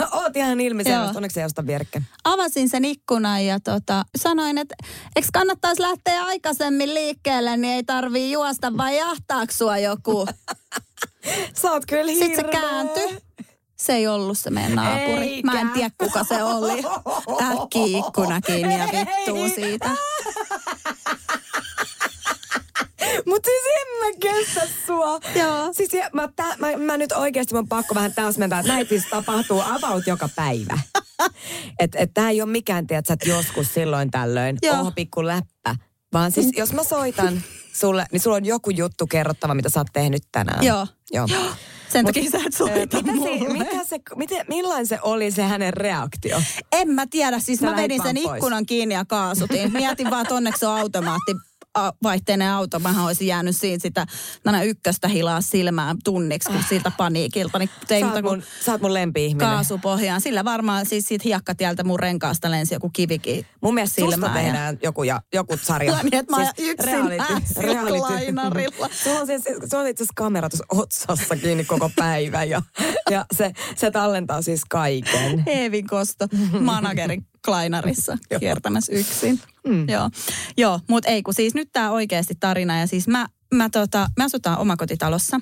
Oot 0.12 0.36
ihan 0.36 0.60
ilmiselvästi, 0.60 1.16
onneksi 1.16 1.40
ei 1.40 1.46
osta 1.46 1.66
vierekkäin. 1.66 2.06
Avasin 2.24 2.68
sen 2.68 2.84
ikkunan 2.84 3.44
ja 3.44 3.60
tota, 3.60 4.04
sanoin, 4.16 4.58
että 4.58 4.74
eikö 5.16 5.28
kannattaisi 5.32 5.82
lähteä 5.82 6.24
aikaisemmin 6.24 6.94
liikkeelle, 6.94 7.56
niin 7.56 7.74
ei 7.74 7.84
tarvii 7.84 8.32
juosta 8.32 8.76
vai 8.76 8.98
jahtaako 8.98 9.52
sua 9.52 9.78
joku. 9.78 10.26
Sä 11.60 11.72
oot 11.72 11.86
kyllä 11.86 12.12
hirveä. 12.12 12.28
Sitten 12.28 12.44
se 12.44 12.60
kääntyi. 12.60 13.18
Se 13.76 13.92
ei 13.92 14.06
ollut 14.06 14.38
se 14.38 14.50
meidän 14.50 14.74
naapuri. 14.74 15.28
Eikä. 15.28 15.50
Mä 15.52 15.60
en 15.60 15.70
tiedä, 15.70 15.90
kuka 15.98 16.24
se 16.24 16.42
oli. 16.42 16.82
Äkki 17.42 17.98
ikkuna 17.98 18.40
kiinni 18.40 18.78
ja 18.82 18.88
vittuu 18.92 19.48
siitä. 19.48 19.90
Mut 23.26 23.44
siis 23.44 23.62
en 23.80 23.98
mä 23.98 24.18
kestä 24.20 24.60
sua. 24.86 25.20
Joo. 25.34 25.68
Siis 25.72 25.92
ja, 25.92 26.10
mä, 26.12 26.28
tää, 26.36 26.56
mä, 26.58 26.76
mä, 26.76 26.96
nyt 26.96 27.12
oikeasti 27.12 27.54
oon 27.56 27.68
pakko 27.68 27.94
vähän 27.94 28.14
täsmentää, 28.14 28.58
että 28.60 28.72
näitä 28.72 28.88
siis 28.88 29.06
tapahtuu 29.10 29.60
about 29.60 30.06
joka 30.06 30.28
päivä. 30.36 30.78
Että 31.78 31.98
et 31.98 32.10
tää 32.14 32.30
ei 32.30 32.42
ole 32.42 32.50
mikään, 32.50 32.86
tiedät 32.86 33.06
sä, 33.06 33.16
joskus 33.26 33.74
silloin 33.74 34.10
tällöin, 34.10 34.56
Joo. 34.62 34.80
oho 34.80 34.90
pikku 34.90 35.26
läppä. 35.26 35.76
Vaan 36.12 36.32
siis 36.32 36.48
jos 36.56 36.72
mä 36.72 36.84
soitan 36.84 37.42
sulle, 37.72 38.06
niin 38.12 38.20
sulla 38.20 38.36
on 38.36 38.44
joku 38.44 38.70
juttu 38.70 39.06
kerrottava, 39.06 39.54
mitä 39.54 39.68
sä 39.68 39.80
oot 39.80 39.86
tehnyt 39.92 40.22
tänään. 40.32 40.64
Joo. 40.64 40.86
Joo. 41.12 41.26
Sen 41.88 42.04
Mut, 42.04 42.14
takia 42.14 42.30
sä 42.30 42.38
et 42.46 42.54
soita 42.54 42.96
mitä 42.96 43.12
mulle. 43.12 43.38
se, 43.38 43.52
mitä 43.52 43.84
se, 43.84 43.98
miten, 44.16 44.44
millainen 44.48 44.86
se 44.86 44.98
oli 45.02 45.30
se 45.30 45.42
hänen 45.42 45.72
reaktio? 45.72 46.42
En 46.72 46.88
mä 46.88 47.06
tiedä, 47.06 47.38
siis 47.38 47.58
Sä 47.58 47.66
mä 47.70 47.76
vedin 47.76 48.02
sen 48.02 48.16
pois. 48.22 48.36
ikkunan 48.36 48.66
kiinni 48.66 48.94
ja 48.94 49.04
kaasutin. 49.04 49.72
Mietin 49.72 50.10
vaan, 50.10 50.22
että 50.22 50.34
onneksi 50.34 50.66
on 50.66 50.80
automaatti 50.80 51.32
vaihteinen 52.02 52.50
auto. 52.50 52.78
Mähän 52.78 53.04
olisin 53.04 53.26
jäänyt 53.26 53.56
siinä 53.56 53.78
sitä 53.82 54.06
tänä 54.42 54.62
ykköstä 54.62 55.08
hilaa 55.08 55.40
silmään 55.40 55.96
tunniksi, 56.04 56.50
kun 56.52 56.64
siltä 56.68 56.92
paniikilta. 56.96 57.58
Niin 57.58 57.70
ei 57.90 58.00
Sä 58.00 58.12
oot, 58.12 58.22
mun, 58.22 58.42
sä 58.64 58.72
oot 58.72 58.80
mun 58.80 58.94
lempi-ihminen. 58.94 59.48
kaasupohjaan. 59.48 60.20
Sillä 60.20 60.44
varmaan 60.44 60.86
siis 60.86 61.04
siitä 61.08 61.22
hiekkatieltä 61.24 61.84
mun 61.84 62.00
renkaasta 62.00 62.50
lensi 62.50 62.74
joku 62.74 62.90
kivikin 62.92 63.46
Mun 63.60 63.74
mielestä 63.74 64.00
susta 64.00 64.10
silmään. 64.10 64.36
Ja... 64.36 64.42
tehdään 64.42 64.78
joku, 64.82 65.02
ja, 65.02 65.22
joku 65.34 65.56
sarja. 65.56 65.98
Niin, 66.02 66.14
että 66.14 66.32
mä 66.32 66.36
ajan 66.36 66.54
yksin 66.58 68.00
lainarilla. 68.00 68.88
Sulla 69.04 69.20
on, 69.20 69.26
siis, 69.26 69.42
sulla 69.44 69.82
on 69.82 69.88
itse 69.88 70.02
asiassa 70.02 70.12
kamera 70.16 70.48
tuossa 70.48 70.66
otsassa 70.68 71.36
kiinni 71.36 71.64
koko 71.64 71.90
päivän 71.96 72.48
ja, 72.48 72.62
ja 73.10 73.26
se, 73.36 73.52
se 73.76 73.90
tallentaa 73.90 74.42
siis 74.42 74.62
kaiken. 74.68 75.42
Eevin 75.46 75.86
kosto 75.86 76.26
managerin 76.60 77.26
klainarissa 77.44 78.18
kiertämässä 78.40 78.92
yksin. 78.92 79.40
Mm. 79.66 79.88
Joo, 79.88 80.10
Joo 80.56 80.80
mutta 80.88 81.10
ei 81.10 81.22
kun 81.22 81.34
siis 81.34 81.54
nyt 81.54 81.68
tämä 81.72 81.90
oikeasti 81.90 82.34
tarina 82.40 82.80
ja 82.80 82.86
siis 82.86 83.08
mä, 83.08 83.26
mä, 83.54 83.70
tota, 83.70 84.08
me 84.16 84.24
asutaan 84.24 84.58
omakotitalossa 84.58 85.40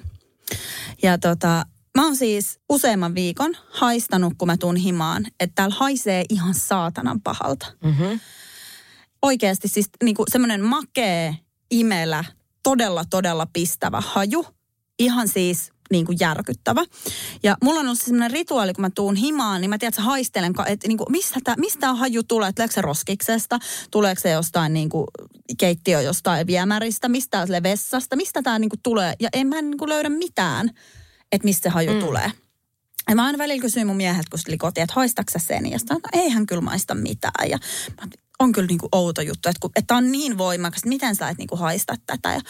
ja 1.03 1.19
tota, 1.19 1.67
mä 1.97 2.05
oon 2.05 2.17
siis 2.17 2.61
useamman 2.69 3.15
viikon 3.15 3.55
haistanut, 3.71 4.35
kun 4.39 4.49
mä 4.49 4.57
tuun 4.57 4.77
himaan, 4.77 5.27
että 5.41 5.55
täällä 5.55 5.77
haisee 5.79 6.25
ihan 6.29 6.55
saatanan 6.55 7.21
pahalta. 7.21 7.67
Mm-hmm. 7.85 8.21
Oikeasti 9.23 9.69
siis 9.69 9.91
niinku 10.03 10.25
semmoinen 10.29 10.65
makee, 10.65 11.37
imelä, 11.71 12.25
todella 12.63 13.05
todella 13.11 13.47
pistävä 13.53 14.03
haju. 14.07 14.47
Ihan 14.99 15.29
siis 15.29 15.73
niin 15.93 16.07
kuin 16.07 16.19
järkyttävä. 16.21 16.85
Ja 17.43 17.57
mulla 17.65 17.81
on 17.81 17.87
ollut 17.87 18.01
semmoinen 18.01 18.31
rituaali, 18.31 18.73
kun 18.73 18.83
mä 18.83 18.91
tuun 18.91 19.17
himaan, 19.17 19.61
niin 19.61 19.71
mä 19.71 19.79
tiedän, 19.79 19.89
että 19.89 20.03
haistelen, 20.03 20.55
että 20.67 20.89
niin 20.89 20.99
kuin, 20.99 21.13
mistä, 21.13 21.41
tää, 21.45 21.55
mistä 21.59 21.81
tämä 21.81 21.95
haju 21.95 22.23
tulee? 22.23 22.53
Tuleeko 22.53 22.73
se 22.73 22.81
roskiksesta? 22.81 23.59
Tuleeko 23.91 24.21
se 24.21 24.31
jostain 24.31 24.73
niin 24.73 24.89
kuin, 24.89 25.07
keittiö 25.59 26.01
jostain 26.01 26.47
viemäristä? 26.47 27.09
Mistä 27.09 27.47
se 27.47 27.63
vessasta? 27.63 28.17
Mistä 28.17 28.43
tämä 28.43 28.59
niin 28.59 28.71
kuin, 28.71 28.81
tulee? 28.83 29.15
Ja 29.21 29.29
en 29.33 29.47
mä 29.47 29.63
niin 29.63 29.79
kuin, 29.79 29.89
löydä 29.89 30.09
mitään, 30.09 30.71
että 31.33 31.45
mistä 31.45 31.63
se 31.63 31.69
haju 31.69 31.93
mm. 31.93 32.01
tulee. 32.01 32.33
Ja 33.09 33.15
mä 33.15 33.25
aina 33.25 33.39
välillä 33.39 33.63
kysyin 33.63 33.87
mun 33.87 33.97
mieheltä, 33.97 34.31
kun 34.31 34.39
se 34.39 34.45
tuli 34.45 34.59
kotiin, 34.59 34.83
että 34.83 34.95
haistaksa 34.95 35.39
sen? 35.39 35.71
Ja 35.71 35.79
sitten 35.79 35.95
no, 35.95 36.21
eihän 36.21 36.47
kyllä 36.47 36.63
maista 36.63 36.95
mitään. 36.95 37.51
Ja 37.51 37.59
mä, 38.01 38.09
on 38.39 38.53
kyllä 38.53 38.67
niinku 38.67 38.89
outo 38.93 39.21
juttu, 39.23 39.49
että, 39.49 39.61
kun, 39.61 39.71
että 39.77 39.97
on 39.97 40.13
niin 40.13 40.39
voimakas, 40.39 40.79
että 40.79 40.89
miten 40.89 41.17
sä 41.17 41.29
et 41.29 41.39
niinku 41.39 41.57
haista 41.57 41.95
tätä. 42.07 42.33
Ja 42.33 42.41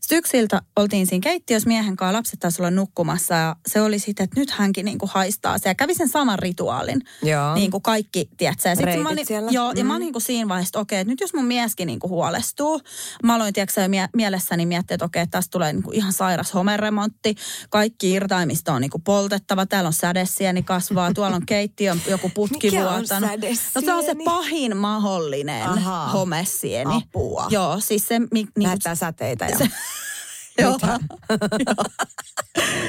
sitten 0.00 0.18
yksi 0.18 0.38
ilta 0.38 0.62
oltiin 0.76 1.06
siinä 1.06 1.22
keittiössä 1.22 1.68
miehen 1.68 1.96
kanssa, 1.96 2.12
lapset 2.16 2.40
taisi 2.40 2.62
olla 2.62 2.70
nukkumassa 2.70 3.34
ja 3.34 3.56
se 3.66 3.80
oli 3.80 3.98
sitten, 3.98 4.24
että 4.24 4.40
nyt 4.40 4.50
hänkin 4.50 4.84
niinku 4.84 5.08
haistaa 5.12 5.58
se. 5.58 5.68
Ja 5.68 5.74
kävi 5.74 5.94
sen 5.94 6.08
saman 6.08 6.38
rituaalin, 6.38 7.00
Joo. 7.22 7.54
niin 7.54 7.70
kuin 7.70 7.82
kaikki, 7.82 8.28
tiedätkö. 8.36 8.68
Ja 8.68 8.76
sit 8.76 8.84
Reitit 8.84 9.02
mä 9.02 9.08
olin, 9.08 9.26
siellä. 9.26 9.50
Joo, 9.50 9.72
ja 9.76 9.84
Mm. 9.84 9.88
mä 9.88 9.94
olin 9.94 10.00
niinku 10.04 10.20
siinä 10.20 10.48
vaiheessa, 10.48 10.68
että 10.70 10.78
okei, 10.78 11.00
että 11.00 11.12
nyt 11.12 11.20
jos 11.20 11.34
mun 11.34 11.44
mieskin 11.44 11.86
niinku 11.86 12.08
huolestuu. 12.08 12.80
Mä 13.22 13.34
aloin, 13.34 13.54
tiedätkö, 13.54 13.80
jo 13.80 13.88
mie- 13.88 14.08
mielessäni 14.16 14.66
miettiä, 14.66 14.94
että 14.94 15.04
okei, 15.04 15.26
tästä 15.26 15.50
tulee 15.50 15.72
niinku 15.72 15.90
ihan 15.92 16.12
sairas 16.12 16.54
homeremontti. 16.54 17.34
Kaikki 17.70 18.10
irtaimista 18.10 18.72
on 18.72 18.80
niinku 18.80 18.98
poltettava. 18.98 19.66
Täällä 19.66 19.86
on 19.88 19.92
sädesieni 19.92 20.62
kasvaa, 20.62 21.12
tuolla 21.14 21.36
on 21.36 21.46
keittiön 21.46 22.02
joku 22.08 22.30
putki 22.34 22.70
Mikä 22.70 22.88
on 22.90 22.94
vuotanut. 22.98 23.30
No 23.74 23.80
se 23.80 23.92
on 23.94 24.04
se 24.04 24.14
pahin 24.24 24.76
mahdollinen 24.76 25.41
Ahaa. 25.50 26.08
homesieni. 26.08 26.96
Apua. 26.96 27.46
Joo, 27.50 27.80
siis 27.80 28.08
se... 28.08 28.18
Mi, 28.18 28.28
niinku, 28.32 28.52
Näyttää 28.62 28.94
säteitä 28.94 29.46
ja... 29.46 29.58
se- 29.58 29.70
Joo. 30.62 30.78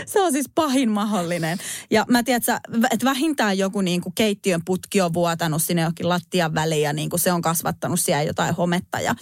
Se 0.05 0.21
on 0.21 0.31
siis 0.31 0.45
pahin 0.55 0.91
mahdollinen. 0.91 1.57
Ja 1.91 2.05
mä 2.09 2.23
tiedän, 2.23 2.59
että 2.91 3.05
vähintään 3.05 3.57
joku 3.57 3.81
niin 3.81 4.01
kuin 4.01 4.13
keittiön 4.15 4.61
putki 4.65 5.01
on 5.01 5.13
vuotanut 5.13 5.63
sinne 5.63 5.81
johonkin 5.81 6.09
lattian 6.09 6.53
väliin 6.53 6.81
ja 6.81 6.93
niin 6.93 7.09
kuin 7.09 7.19
se 7.19 7.31
on 7.31 7.41
kasvattanut 7.41 7.99
siellä 7.99 8.23
jotain 8.23 8.55
hometta. 8.55 8.99
Ja, 8.99 9.15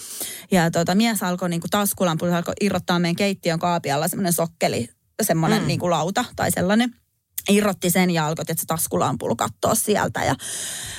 ja 0.52 0.72
tota, 0.72 0.96
mies 0.96 1.24
alkoi 1.24 1.50
niin 1.50 1.62
kuin 1.62 1.72
taskulampulla 1.72 2.38
alkoi 2.38 2.54
irrottaa 2.62 3.00
meidän 3.00 3.16
keittiön 3.16 3.60
kaapialla 3.60 4.08
semmoinen 4.08 4.34
sokkeli, 4.34 4.90
semmoinen 5.22 5.62
mm. 5.62 5.68
niin 5.68 5.80
kuin 5.80 5.92
lauta 5.92 6.26
tai 6.36 6.52
sellainen 6.52 6.96
irrotti 7.50 7.90
sen 7.90 8.10
ja 8.10 8.28
alkoi 8.28 8.46
että 8.48 8.64
taskulampulla 8.68 9.36
katsoa 9.36 9.76
sieltä. 9.76 10.24
Ja, 10.24 10.36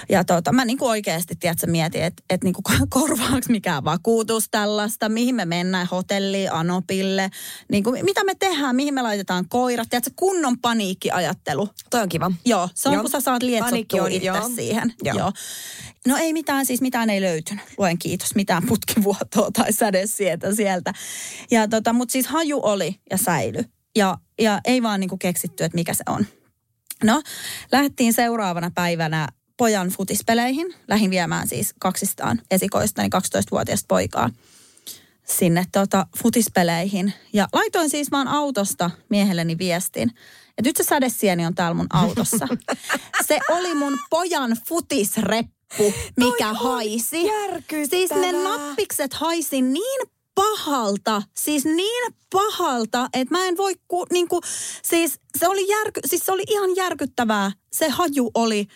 ja 0.08 0.24
tota, 0.24 0.52
mä 0.52 0.64
niinku 0.64 0.86
oikeasti 0.86 1.34
tiedätkö, 1.40 1.66
mietin, 1.66 2.02
että 2.02 2.22
et 2.30 2.44
niinku 2.44 2.62
korvaako 2.88 3.40
mikään 3.48 3.84
vakuutus 3.84 4.48
tällaista, 4.50 5.08
mihin 5.08 5.34
me 5.34 5.44
mennään 5.44 5.86
hotelliin, 5.86 6.52
Anopille, 6.52 7.30
niinku, 7.70 7.90
mitä 8.02 8.24
me 8.24 8.34
tehdään, 8.34 8.76
mihin 8.76 8.94
me 8.94 9.02
laitetaan 9.02 9.48
koirat. 9.48 9.88
Tiedätkö, 9.90 10.10
kunnon 10.16 10.58
paniikkiajattelu. 10.58 11.68
Toi 11.90 12.00
on 12.00 12.08
kiva. 12.08 12.32
Joo, 12.44 12.68
se 12.74 12.88
on 12.88 12.94
Joo. 12.94 13.02
kun 13.02 13.10
sä 13.10 13.20
saat 13.20 13.42
lietsottua 13.42 14.06
itse 14.06 14.26
joo. 14.26 14.50
siihen. 14.54 14.94
Joo. 15.02 15.16
Joo. 15.18 15.32
No 16.06 16.16
ei 16.16 16.32
mitään, 16.32 16.66
siis 16.66 16.80
mitään 16.80 17.10
ei 17.10 17.20
löytynyt. 17.20 17.64
Luen 17.78 17.98
kiitos, 17.98 18.34
mitään 18.34 18.62
putkivuotoa 18.66 19.50
tai 19.50 19.72
sädesietä 19.72 20.54
sieltä. 20.54 20.92
Ja 21.50 21.68
tota, 21.68 21.92
mutta 21.92 22.12
siis 22.12 22.26
haju 22.26 22.60
oli 22.62 23.00
ja 23.10 23.18
säily. 23.18 23.64
Ja, 23.96 24.18
ja 24.40 24.60
ei 24.64 24.82
vaan 24.82 25.00
niinku 25.00 25.16
keksitty, 25.16 25.64
että 25.64 25.76
mikä 25.76 25.94
se 25.94 26.04
on. 26.08 26.26
No, 27.04 27.22
lähdettiin 27.72 28.12
seuraavana 28.12 28.70
päivänä 28.74 29.28
pojan 29.56 29.88
futispeleihin. 29.88 30.74
Lähin 30.88 31.10
viemään 31.10 31.48
siis 31.48 31.74
kaksistaan 31.78 32.40
esikoista, 32.50 33.02
niin 33.02 33.12
12-vuotiaista 33.14 33.86
poikaa 33.88 34.30
sinne 35.26 35.64
tota, 35.72 36.06
futispeleihin. 36.22 37.12
Ja 37.32 37.48
laitoin 37.52 37.90
siis 37.90 38.10
vaan 38.10 38.28
autosta 38.28 38.90
miehelleni 39.08 39.58
viestin, 39.58 40.10
että 40.58 40.68
nyt 40.68 40.76
se 40.76 40.84
sädesieni 40.84 41.46
on 41.46 41.54
täällä 41.54 41.74
mun 41.74 41.86
autossa. 41.92 42.48
se 43.28 43.38
oli 43.50 43.74
mun 43.74 43.98
pojan 44.10 44.56
futisreppu, 44.68 45.94
mikä 46.16 46.52
haisi. 46.52 47.22
Siis 47.90 48.10
ne 48.10 48.32
nappikset 48.32 49.14
haisi 49.14 49.62
niin 49.62 50.00
pahalta, 50.34 51.22
siis 51.36 51.64
niin 51.64 52.14
pahalta, 52.32 53.08
että 53.12 53.34
mä 53.34 53.46
en 53.46 53.56
voi, 53.56 53.74
ku, 53.88 54.06
niin 54.12 54.28
kuin, 54.28 54.42
siis 54.82 55.20
se 55.38 55.48
oli, 55.48 55.68
järky, 55.68 56.00
siis 56.06 56.22
se 56.26 56.32
oli 56.32 56.42
ihan 56.48 56.76
järkyttävää. 56.76 57.52
Se 57.72 57.88
haju 57.88 58.30
oli 58.34 58.66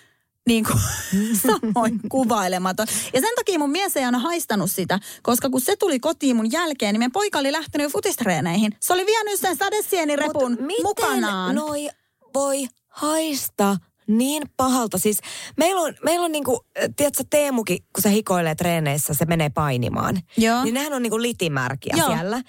niin 0.46 0.64
kuin, 0.64 0.78
samoin 1.46 2.00
kuvailematon. 2.09 2.86
Ja 3.14 3.20
sen 3.20 3.34
takia 3.36 3.59
mun 3.59 3.70
mies 3.70 3.96
ei 3.96 4.04
aina 4.04 4.18
haistanut 4.18 4.70
sitä, 4.70 5.00
koska 5.22 5.50
kun 5.50 5.61
se 5.61 5.76
tuli 5.76 6.00
kotiin 6.00 6.36
mun 6.36 6.52
jälkeen, 6.52 6.94
niin 6.94 7.00
meidän 7.00 7.12
poika 7.12 7.38
oli 7.38 7.52
lähtenyt 7.52 7.84
jo 7.84 7.90
futistreeneihin. 7.90 8.72
Se 8.80 8.92
oli 8.92 9.07
vienyt 9.07 9.40
sen 9.40 9.57
sadesienirepun 9.57 10.50
Mut 10.50 10.61
miten 10.61 10.82
mukanaan. 10.82 11.54
noi 11.54 11.88
voi 12.34 12.66
haista 12.88 13.76
niin 14.07 14.42
pahalta? 14.57 14.98
Siis 14.98 15.18
meillä 15.57 15.80
on, 15.80 15.94
meillä 16.04 16.24
on 16.24 16.32
niinku, 16.32 16.66
tiedätkö 16.96 17.24
Teemukin, 17.30 17.78
kun 17.78 18.02
se 18.02 18.11
hikoilee 18.11 18.54
treeneissä, 18.54 19.14
se 19.14 19.24
menee 19.24 19.50
painimaan. 19.50 20.20
Joo. 20.36 20.64
Niin 20.64 20.74
nehän 20.74 20.92
on 20.92 21.02
niinku 21.02 21.22
litimärkiä 21.22 21.94
Joo. 21.96 22.09
siellä. 22.09 22.42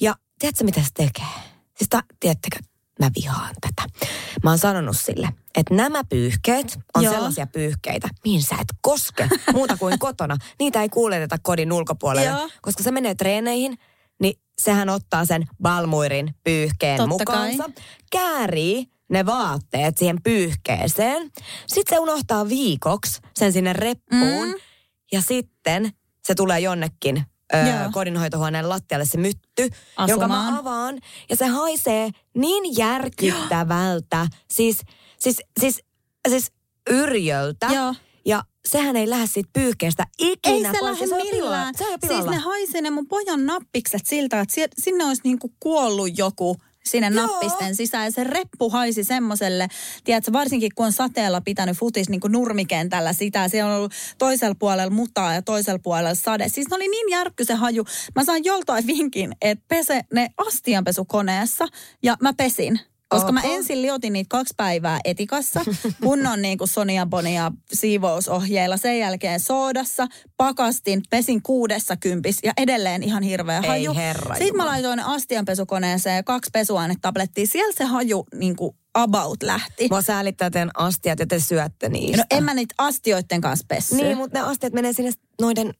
Ja 0.00 0.14
tiedätkö 0.38 0.64
mitä 0.64 0.80
se 0.80 0.88
tekee? 0.94 1.34
Siis 1.76 1.88
ta, 1.90 2.02
tiedättekö, 2.20 2.56
mä 3.00 3.10
vihaan 3.16 3.54
tätä. 3.60 4.08
Mä 4.42 4.50
oon 4.50 4.58
sanonut 4.58 4.96
sille, 4.96 5.28
että 5.54 5.74
nämä 5.74 6.04
pyyhkeet 6.04 6.78
on 6.94 7.04
Joo. 7.04 7.12
sellaisia 7.12 7.46
pyyhkeitä, 7.46 8.08
mihin 8.24 8.42
sä 8.42 8.54
et 8.60 8.68
koske 8.80 9.28
muuta 9.52 9.76
kuin 9.76 9.98
kotona. 9.98 10.36
Niitä 10.60 10.82
ei 10.82 10.88
kuuleteta 10.88 11.36
kodin 11.42 11.72
ulkopuolelle, 11.72 12.30
Joo. 12.30 12.48
koska 12.62 12.82
se 12.82 12.90
menee 12.90 13.14
treeneihin, 13.14 13.78
niin 14.20 14.40
sehän 14.58 14.88
ottaa 14.88 15.24
sen 15.24 15.44
balmuirin 15.62 16.34
pyyhkeen 16.44 16.96
Totta 16.96 17.08
mukaansa, 17.08 17.62
kai. 17.64 17.84
käärii 18.10 18.93
ne 19.14 19.26
vaatteet 19.26 19.98
siihen 19.98 20.22
pyyhkeeseen. 20.22 21.30
Sitten 21.66 21.96
se 21.96 21.98
unohtaa 22.00 22.48
viikoksi 22.48 23.20
sen 23.38 23.52
sinne 23.52 23.72
reppuun 23.72 24.48
Mm. 24.48 24.54
ja 25.12 25.20
sitten 25.22 25.90
se 26.26 26.34
tulee 26.34 26.60
jonnekin 26.60 27.24
ö, 27.54 27.56
Joo. 27.56 27.90
kodinhoitohuoneen 27.92 28.68
lattialle 28.68 29.04
se 29.04 29.18
mytty, 29.18 29.62
Asumaan. 29.62 30.08
jonka 30.08 30.28
mä 30.28 30.58
avaan. 30.58 30.98
Ja 31.30 31.36
se 31.36 31.46
haisee 31.46 32.10
niin 32.34 32.76
järkyttävältä, 32.76 34.26
siis, 34.50 34.78
siis, 35.18 35.36
siis, 35.60 35.82
siis 36.28 36.52
yrjöltä. 36.90 37.66
Joo. 37.74 37.94
Ja 38.26 38.42
sehän 38.66 38.96
ei 38.96 39.10
lähde 39.10 39.26
siitä 39.26 39.50
pyyhkeestä 39.52 40.06
ikinä 40.18 40.68
Ei 40.68 40.74
se 40.74 40.82
lähde 40.84 41.04
pilalla. 41.04 41.24
millään. 41.32 41.74
Se 41.78 41.84
on 41.88 41.98
Siis 42.08 42.24
ne 42.26 42.36
haisee 42.36 42.80
ne 42.80 42.90
mun 42.90 43.08
pojan 43.08 43.46
nappikset 43.46 44.06
siltä, 44.06 44.40
että 44.40 44.54
sinne 44.78 45.04
olisi 45.04 45.20
niinku 45.24 45.52
kuollut 45.60 46.18
joku 46.18 46.56
sinne 46.88 47.10
Joo. 47.14 47.26
nappisten 47.26 47.76
sisään. 47.76 48.04
Ja 48.04 48.10
se 48.10 48.24
reppu 48.24 48.70
haisi 48.70 49.04
semmoiselle, 49.04 49.68
tiedätkö, 50.04 50.32
varsinkin 50.32 50.70
kun 50.74 50.86
on 50.86 50.92
sateella 50.92 51.40
pitänyt 51.40 51.76
futis 51.76 52.08
niin 52.08 52.20
kuin 52.20 52.32
nurmikentällä 52.32 53.12
sitä. 53.12 53.48
Siellä 53.48 53.70
on 53.70 53.78
ollut 53.78 53.92
toisella 54.18 54.54
puolella 54.58 54.90
mutaa 54.90 55.34
ja 55.34 55.42
toisella 55.42 55.78
puolella 55.78 56.14
sade. 56.14 56.48
Siis 56.48 56.68
ne 56.70 56.76
oli 56.76 56.88
niin 56.88 57.10
järkky 57.10 57.44
se 57.44 57.54
haju. 57.54 57.84
Mä 58.14 58.24
sain 58.24 58.44
joltain 58.44 58.86
vinkin, 58.96 59.32
että 59.42 59.64
pese 59.68 60.00
ne 60.12 60.28
astianpesukoneessa 60.36 61.66
ja 62.02 62.16
mä 62.20 62.32
pesin. 62.32 62.80
Koska 63.14 63.32
mä 63.32 63.40
Oho. 63.44 63.54
ensin 63.54 63.82
liotin 63.82 64.12
niitä 64.12 64.28
kaksi 64.28 64.54
päivää 64.56 65.00
etikassa, 65.04 65.60
kunnon 66.02 66.42
niin 66.42 66.58
kuin 66.58 66.68
Sonia 66.68 67.06
Bonia 67.06 67.52
siivousohjeilla. 67.72 68.76
Sen 68.76 68.98
jälkeen 68.98 69.40
soodassa, 69.40 70.06
pakastin, 70.36 71.02
pesin 71.10 71.42
kuudessa 71.42 71.96
kympis 71.96 72.38
ja 72.42 72.52
edelleen 72.56 73.02
ihan 73.02 73.22
hirveä 73.22 73.60
Ei 73.60 73.68
haju. 73.68 73.94
herra 73.94 74.34
Sitten 74.34 74.56
mä 74.56 74.66
laitoin 74.66 74.96
ne 74.96 75.02
astianpesukoneeseen 75.06 76.16
ja 76.16 76.22
kaksi 76.22 76.50
pesuainetablettia. 76.52 77.46
Siellä 77.46 77.74
se 77.78 77.84
haju 77.84 78.26
niin 78.34 78.56
kuin 78.56 78.76
about 78.94 79.42
lähti. 79.42 79.88
Mua 79.90 80.02
säälittää 80.02 80.50
teidän 80.50 80.70
astiat 80.74 81.18
ja 81.18 81.26
te 81.26 81.40
syötte 81.40 81.88
niistä. 81.88 82.16
No 82.16 82.24
en 82.30 82.44
mä 82.44 82.54
niitä 82.54 82.74
astioiden 82.78 83.40
kanssa 83.40 83.66
pessy. 83.68 83.96
Niin, 83.96 84.16
mutta 84.16 84.38
ne 84.38 84.44
astiat 84.44 84.72
menee 84.72 84.92
sinne 84.92 85.10
noiden 85.40 85.74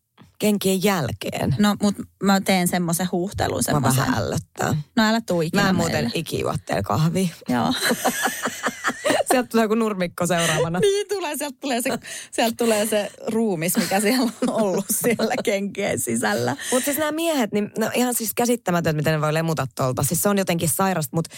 kenkien 0.44 0.84
jälkeen. 0.84 1.56
No, 1.58 1.76
mutta 1.82 2.02
mä 2.22 2.40
teen 2.40 2.68
semmoisen 2.68 3.08
huuhtelun. 3.12 3.58
Mä 3.58 3.62
Semmoisen. 3.62 4.00
vähän 4.02 4.22
ällöttää. 4.22 4.74
No 4.96 5.02
älä 5.08 5.20
tuu 5.20 5.42
ikinä 5.42 5.62
Mä 5.62 5.68
en 5.68 5.76
meille. 5.76 5.92
muuten 5.92 6.10
iki 6.14 6.40
juo 6.40 6.54
teillä 6.66 6.82
kahvia. 6.82 7.28
Joo. 7.48 7.72
Sieltä 9.30 9.48
tulee 9.48 9.64
joku 9.64 9.74
nurmikko 9.74 10.26
seuraavana. 10.26 10.78
Niin 10.84 11.08
tulee, 11.08 11.36
sieltä 11.36 11.56
tulee, 11.60 11.80
se, 11.82 11.90
sieltä 12.30 12.56
tulee 12.56 12.86
se 12.86 13.10
ruumis, 13.26 13.76
mikä 13.76 14.00
siellä 14.00 14.22
on 14.22 14.50
ollut 14.62 14.84
siellä 14.90 15.34
kenkien 15.44 16.00
sisällä. 16.00 16.56
Mutta 16.72 16.84
siis 16.84 16.98
nämä 16.98 17.12
miehet, 17.12 17.52
niin 17.52 17.70
no 17.78 17.90
ihan 17.94 18.14
siis 18.14 18.34
käsittämätöntä, 18.34 18.96
miten 18.96 19.12
ne 19.12 19.20
voi 19.20 19.34
lemuta 19.34 19.66
tuolta. 19.76 20.02
Siis 20.02 20.22
se 20.22 20.28
on 20.28 20.38
jotenkin 20.38 20.68
sairasta, 20.68 21.16
mutta 21.16 21.30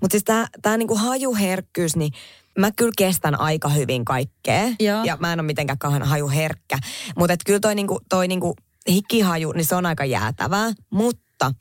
mut 0.00 0.10
siis 0.10 0.24
tämä 0.62 0.76
niinku 0.76 0.94
hajuherkkyys, 0.94 1.96
niin 1.96 2.12
mä 2.58 2.70
kyllä 2.76 2.92
kestän 2.98 3.40
aika 3.40 3.68
hyvin 3.68 4.04
kaikkea. 4.04 4.62
Joo. 4.80 5.04
Ja 5.04 5.16
mä 5.20 5.32
en 5.32 5.40
ole 5.40 5.46
mitenkään 5.46 5.78
kauhean 5.78 6.02
hajuherkkä. 6.02 6.78
Mutta 7.18 7.34
kyllä 7.46 7.60
toi, 7.60 7.74
niinku, 7.74 8.00
toi 8.08 8.28
niinku 8.28 8.54
hikihaju, 8.88 9.52
niin 9.52 9.64
se 9.64 9.74
on 9.74 9.86
aika 9.86 10.04
jäätävää. 10.04 10.72
Mutta 10.90 11.52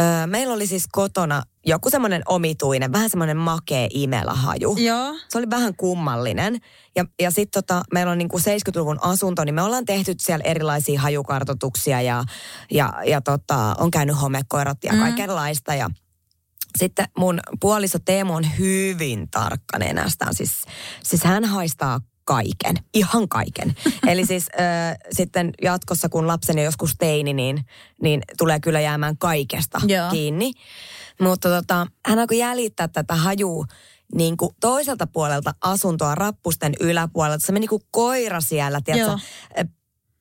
öö, 0.00 0.26
meillä 0.26 0.54
oli 0.54 0.66
siis 0.66 0.84
kotona 0.92 1.42
joku 1.66 1.90
semmoinen 1.90 2.22
omituinen, 2.28 2.92
vähän 2.92 3.10
semmoinen 3.10 3.36
makea 3.36 3.88
imelahaju. 3.90 4.76
Joo. 4.78 5.14
Se 5.28 5.38
oli 5.38 5.50
vähän 5.50 5.76
kummallinen. 5.76 6.58
Ja, 6.96 7.04
ja 7.22 7.30
sitten 7.30 7.62
tota, 7.62 7.82
meillä 7.92 8.12
on 8.12 8.18
niinku 8.18 8.38
70-luvun 8.38 8.98
asunto, 9.02 9.44
niin 9.44 9.54
me 9.54 9.62
ollaan 9.62 9.84
tehty 9.84 10.14
siellä 10.20 10.42
erilaisia 10.44 11.00
hajukartoituksia 11.00 12.00
ja, 12.02 12.24
ja, 12.70 12.92
ja 13.06 13.20
tota, 13.20 13.74
on 13.78 13.90
käynyt 13.90 14.20
homekoirat 14.20 14.78
ja 14.84 14.92
Mm. 14.92 14.98
kaikenlaista. 14.98 15.74
Ja 15.74 15.90
sitten 16.78 17.06
mun 17.18 17.40
puoliso 17.60 17.98
Teemu 18.04 18.34
on 18.34 18.44
hyvin 18.58 19.30
tarkka 19.30 19.78
nenästään. 19.78 20.34
Siis, 20.34 20.62
siis 21.02 21.24
hän 21.24 21.44
haistaa 21.44 22.00
kaiken, 22.24 22.76
ihan 22.94 23.28
kaiken. 23.28 23.74
Eli 24.10 24.26
siis 24.26 24.46
äh, 24.60 24.96
sitten 25.12 25.50
jatkossa, 25.62 26.08
kun 26.08 26.26
lapseni 26.26 26.60
on 26.60 26.64
joskus 26.64 26.94
teini, 26.98 27.32
niin, 27.32 27.64
niin 28.02 28.22
tulee 28.38 28.60
kyllä 28.60 28.80
jäämään 28.80 29.18
kaikesta 29.18 29.80
Joo. 29.86 30.10
kiinni. 30.10 30.52
Mutta 31.20 31.48
tota, 31.48 31.86
hän 32.06 32.18
alkoi 32.18 32.38
jäljittää 32.38 32.88
tätä 32.88 33.14
hajua 33.14 33.64
niin 34.14 34.36
kuin 34.36 34.50
toiselta 34.60 35.06
puolelta 35.06 35.54
asuntoa 35.60 36.14
rappusten 36.14 36.72
yläpuolelta. 36.80 37.46
Se 37.46 37.52
meni 37.52 37.66
kuin 37.66 37.82
koira 37.90 38.40
siellä, 38.40 38.80
tiedätkö. 38.84 39.18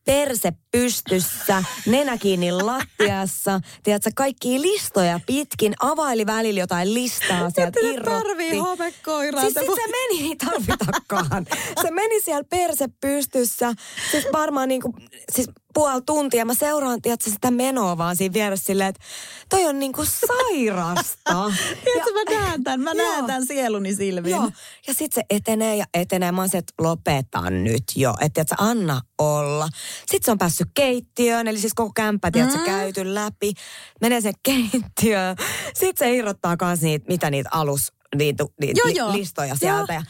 Perse 0.06 0.54
pystyssä, 0.72 1.64
nenä 1.86 2.18
kiinni 2.18 2.52
lattiassa, 2.52 3.60
tiedätkö, 3.84 4.10
kaikki 4.16 4.62
listoja 4.62 5.20
pitkin, 5.26 5.74
availi 5.80 6.26
välillä 6.26 6.60
jotain 6.60 6.94
listaa 6.94 7.50
sieltä 7.50 7.80
irrotti. 7.84 8.24
tarvii 8.24 8.58
homekoiraa. 8.58 9.42
Siis 9.42 9.54
sit 9.54 9.76
se 9.76 9.92
meni, 9.92 10.30
ei 10.30 10.36
tarvitakaan. 10.36 11.46
Se 11.82 11.92
meni 11.92 12.22
siellä 12.22 12.44
perse 12.50 12.88
pystyssä, 13.02 13.74
siis 14.12 14.28
varmaan 14.34 14.68
niinku, 14.68 14.94
siis 15.32 15.48
puoli 15.74 16.02
tuntia. 16.06 16.46
Mä 16.46 16.54
seuraan, 16.54 17.02
tiedätkö, 17.02 17.30
sitä 17.30 17.52
menoa 17.52 17.98
vaan 17.98 18.16
siinä 18.16 18.34
vieressä 18.34 18.66
silleen, 18.66 18.90
että 18.90 19.02
toi 19.50 19.66
on 19.66 19.80
niinku 19.80 20.06
sairasta. 20.06 21.34
Tiedätkö, 21.84 22.12
mä 22.14 22.40
näen 22.40 22.64
tämän, 22.64 22.80
mä 22.82 22.94
näen 23.04 23.26
tämän 23.26 23.46
sieluni 23.46 23.96
silmin. 23.96 24.32
Joo, 24.32 24.52
ja 24.88 24.94
sitten 24.94 25.12
se 25.12 25.24
etenee 25.30 25.76
ja 25.76 25.86
etenee. 25.94 26.32
Mä 26.32 26.42
oon 26.42 26.50
se, 26.50 26.58
että 26.58 26.74
lopeta 26.82 27.50
nyt 27.50 27.84
jo, 27.96 28.14
että 28.22 28.34
tiedätkö, 28.34 28.56
anna 28.58 29.02
olla. 29.18 29.70
Sitten 30.00 30.26
se 30.26 30.32
on 30.32 30.38
päässyt 30.38 30.68
keittiöön, 30.74 31.48
eli 31.48 31.60
siis 31.60 31.74
koko 31.74 31.92
kämppä, 31.96 32.32
tiedätkö, 32.32 32.58
Mm. 32.58 32.66
käyty 32.66 33.14
läpi. 33.14 33.54
Menee 34.02 34.22
sen 34.22 34.34
keittiöön. 34.44 35.36
Sitten 35.74 36.08
se 36.08 36.16
irrottaa 36.16 36.56
myös 36.62 36.82
niitä, 36.82 37.06
mitä 37.08 37.30
niitä 37.30 37.50
alus 37.54 37.94
niitä, 38.16 38.46
niitä 38.62 38.80
Joo, 38.80 38.88
li- 38.88 38.98
joo. 38.98 39.14
listoja 39.14 39.56
sieltä. 39.56 39.94
Ja 39.94 40.04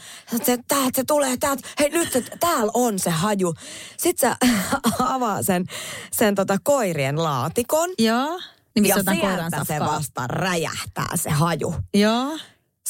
se, 0.44 0.58
täältä 0.68 0.90
se 0.94 1.04
tulee, 1.06 1.36
täältä, 1.36 1.68
hei 1.78 1.90
nyt, 1.90 2.16
et- 2.16 2.36
täällä 2.40 2.70
on 2.74 2.98
se 2.98 3.10
haju. 3.10 3.54
Sitten 3.96 4.30
se 4.30 4.48
avaa 5.14 5.42
sen, 5.42 5.64
sen 6.12 6.34
tota 6.34 6.56
koirien 6.62 7.22
laatikon. 7.22 7.90
Joo. 7.98 8.40
Niin 8.74 8.86
ja 8.86 8.94
sieltä 8.94 9.64
se 9.64 9.80
vasta 9.80 10.26
räjähtää 10.26 11.10
se 11.14 11.30
haju. 11.30 11.74
Joo. 11.94 12.38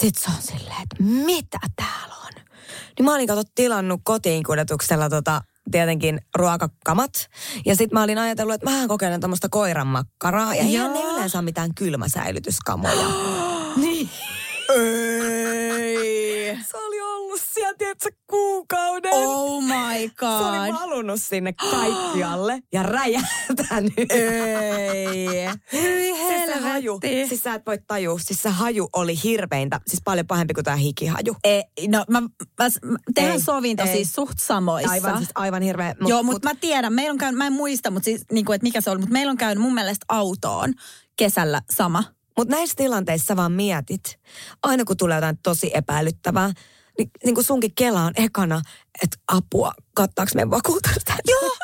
Sitten 0.00 0.22
se 0.22 0.30
on 0.36 0.42
silleen, 0.58 0.82
että 0.82 1.02
mitä 1.02 1.58
täällä 1.76 2.14
on? 2.26 2.32
Niin 2.98 3.04
mä 3.04 3.14
olin 3.14 3.26
kato 3.26 3.42
tilannut 3.54 4.00
kotiin 4.04 4.42
kuljetuksella 4.42 5.08
tota, 5.08 5.42
tietenkin 5.70 6.20
ruokakamat. 6.34 7.10
Ja 7.66 7.76
sitten 7.76 7.96
mä 7.98 8.02
olin 8.02 8.18
ajatellut, 8.18 8.54
että 8.54 8.70
mähän 8.70 8.88
kokeilen 8.88 9.20
tämmöistä 9.20 9.48
koiranmakkaraa. 9.50 10.54
Ja 10.54 10.62
eihän 10.62 10.92
ne 10.92 11.00
Joo. 11.00 11.12
yleensä 11.12 11.38
ole 11.38 11.44
mitään 11.44 11.74
kylmäsäilytyskamoja. 11.74 13.06
niin. 13.76 14.10
Ei. 14.68 16.58
Se 16.70 16.76
oli 16.76 17.00
ollut 17.00 17.40
siellä, 17.54 17.74
tiedätkö, 17.78 18.08
kuukauden. 18.26 19.12
Oh 19.14 19.62
my 19.62 19.72
Se 20.20 20.26
oli 20.26 20.70
god. 20.72 20.80
valunut 20.80 21.22
sinne 21.22 21.52
kaikkialle 21.52 22.62
ja 22.72 22.82
räjähtänyt. 22.82 23.92
Ei. 24.10 25.26
Hyi 25.72 26.14
Siis 26.16 26.46
se 26.46 26.60
haju, 26.60 26.98
helvetti. 27.02 27.28
siis 27.28 27.42
sä 27.42 27.54
et 27.54 27.62
voi 27.66 27.78
tajua, 27.86 28.18
siis 28.18 28.42
se 28.42 28.48
haju 28.48 28.88
oli 28.92 29.14
hirveintä, 29.24 29.80
siis 29.86 30.02
paljon 30.04 30.26
pahempi 30.26 30.54
kuin 30.54 30.64
tämä 30.64 30.76
hikihaju. 30.76 31.36
E, 31.44 31.60
no 31.88 32.04
mä, 32.10 32.20
mä, 32.20 32.28
mä 32.58 32.68
tehdään 33.14 33.34
Ei, 33.36 33.40
sovinto 33.42 33.82
ei. 33.82 33.92
siis 33.92 34.12
suht 34.12 34.38
samoissa. 34.38 34.90
Aivan, 34.90 35.16
siis 35.18 35.30
aivan 35.34 35.62
hirveä. 35.62 35.94
Mut, 36.00 36.10
Joo, 36.10 36.22
mutta 36.22 36.48
mut 36.48 36.54
mä 36.56 36.60
tiedän, 36.60 36.92
meillä 36.92 37.12
on 37.12 37.18
käynyt, 37.18 37.38
mä 37.38 37.46
en 37.46 37.52
muista, 37.52 37.90
mutta 37.90 38.04
siis, 38.04 38.24
niin 38.32 38.44
kuin, 38.44 38.54
että 38.54 38.62
mikä 38.62 38.80
se 38.80 38.90
oli, 38.90 38.98
mutta 38.98 39.12
meillä 39.12 39.30
on 39.30 39.36
käynyt 39.36 39.62
mun 39.62 39.74
mielestä 39.74 40.06
autoon 40.08 40.74
kesällä 41.16 41.62
sama. 41.72 42.04
Mutta 42.36 42.56
näissä 42.56 42.76
tilanteissa 42.76 43.36
vaan 43.36 43.52
mietit, 43.52 44.18
aina 44.62 44.84
kun 44.84 44.96
tulee 44.96 45.16
jotain 45.16 45.38
tosi 45.42 45.70
epäilyttävää, 45.74 46.52
niin, 46.98 47.10
niin 47.24 47.34
kuin 47.34 47.44
sunkin 47.44 47.74
kela 47.74 48.02
on 48.02 48.12
ekana, 48.16 48.62
että 49.02 49.16
apua, 49.28 49.72
kattaako 49.94 50.30
meidän 50.34 50.50
vakuutusta? 50.50 51.12
Joo, 51.28 51.56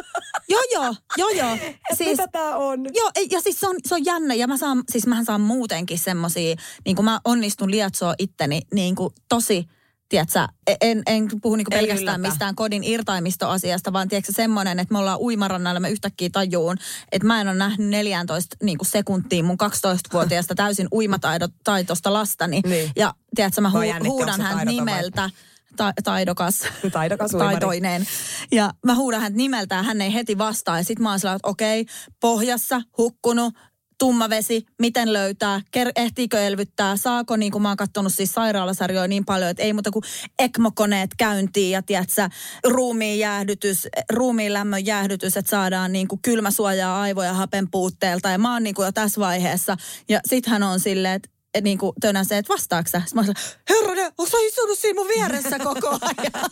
joo, 0.49 0.63
joo, 0.73 0.95
joo, 1.17 1.29
joo. 1.29 1.57
Siis, 1.99 2.11
mitä 2.11 2.29
tää 2.29 2.57
on? 2.57 2.87
Joo, 2.95 3.11
ja 3.31 3.41
siis 3.41 3.61
se 3.61 3.69
on, 3.69 3.77
se 3.89 3.95
on 3.95 4.05
jännä. 4.05 4.35
Ja 4.35 4.47
mä 4.47 4.57
saan, 4.57 4.83
siis 4.89 5.07
mähän 5.07 5.25
saan 5.25 5.41
muutenkin 5.41 5.99
semmosia, 5.99 6.57
niin 6.85 6.97
kuin 6.97 7.05
mä 7.05 7.21
onnistun 7.25 7.71
lietsoa 7.71 8.15
itteni 8.19 8.61
niin 8.75 8.95
kuin 8.95 9.15
tosi 9.29 9.67
tiedätkö, 10.11 10.47
en, 10.81 11.03
en 11.07 11.29
puhu 11.43 11.57
niinku 11.57 11.75
Ei 11.75 11.79
pelkästään 11.81 12.21
yllätä. 12.21 12.33
mistään 12.33 12.55
kodin 12.55 12.85
irtaimistoasiasta, 12.85 13.93
vaan 13.93 14.09
tiedätkö 14.09 14.33
semmoinen, 14.33 14.79
että 14.79 14.93
me 14.93 14.99
ollaan 14.99 15.19
uimarannalla, 15.21 15.81
mä 15.81 15.89
yhtäkkiä 15.89 16.29
tajuun, 16.33 16.77
että 17.13 17.27
mä 17.27 17.41
en 17.41 17.49
ole 17.49 17.57
nähnyt 17.57 17.89
14 17.91 18.57
niinku 18.63 18.85
sekuntia 18.85 19.45
mun 19.45 19.57
12-vuotiaasta 19.63 20.55
täysin 20.55 20.89
uimataitosta 20.93 22.13
lastani. 22.13 22.61
Niin. 22.67 22.91
Ja 22.97 23.15
tiedätkö, 23.35 23.61
mä 23.61 23.71
hu- 23.71 24.07
huudan 24.09 24.41
hän 24.41 24.57
taidoton 24.57 24.67
vai- 24.67 24.75
nimeltä. 24.95 25.31
Ta- 25.77 25.93
taidokas. 26.05 26.61
Taidokas 26.93 27.35
uimari. 27.35 27.51
Taitoinen. 27.53 28.07
Ja 28.53 28.71
mä 28.87 28.95
huudan 28.95 29.21
hän 29.21 29.37
nimeltään, 29.37 29.85
hän 29.85 30.01
ei 30.01 30.15
heti 30.15 30.39
vastaa. 30.39 30.79
Ja 30.79 30.85
sit 30.85 30.99
mä 30.99 31.11
oon 31.11 31.21
sillä, 31.21 31.35
että 31.35 31.49
okei, 31.49 31.87
pohjassa, 32.21 32.83
hukkunut, 32.99 33.55
tumma 34.01 34.31
vesi, 34.31 34.67
miten 34.79 35.13
löytää, 35.13 35.61
ker- 35.77 35.93
ehtiikö 35.97 36.41
elvyttää, 36.41 36.97
saako, 36.97 37.37
niin 37.37 37.53
kuin 37.53 37.63
mä 37.63 37.69
oon 37.69 37.77
katsonut 37.77 38.15
siis 38.15 38.33
sairaalasarjoja 38.33 39.09
niin 39.09 39.25
paljon, 39.25 39.51
että 39.51 39.63
ei 39.63 39.73
muuta 39.73 39.91
kuin 39.91 40.03
ECMO-koneet 40.39 41.11
käyntiin 41.19 41.71
ja 41.71 41.83
tiedätkö, 41.83 42.29
ruumiin 42.65 43.19
jäähdytys, 43.19 43.89
ruumiin 44.13 44.53
lämmön 44.53 44.87
jäähdytys, 44.87 45.37
että 45.37 45.51
saadaan 45.51 45.93
niin 45.93 46.09
kuin 46.09 46.23
kylmäsuojaa 46.23 47.01
aivoja 47.01 47.33
hapen 47.33 47.71
puutteelta 47.71 48.29
ja 48.29 48.39
mä 48.39 48.53
oon 48.53 48.63
niin 48.63 48.75
kuin 48.75 48.87
jo 48.87 48.93
tässä 48.93 49.21
vaiheessa 49.21 49.77
ja 50.09 50.21
sit 50.27 50.47
hän 50.47 50.63
on 50.63 50.81
silleen, 50.81 51.15
että 51.15 51.31
et 51.55 51.65
niin 51.65 51.79
kuin 51.79 51.93
tönäsee, 52.01 52.39
että 52.39 52.53
vastaako 52.53 52.89
sä? 52.89 53.03
Sitten 53.07 53.15
mä 53.17 53.23
silleen, 53.23 53.61
herranen, 53.69 54.13
onko 54.19 54.31
sä 54.31 54.37
istunut 54.41 54.79
siinä 54.79 55.01
mun 55.01 55.09
vieressä 55.09 55.59
koko 55.59 55.89
ajan? 55.89 56.51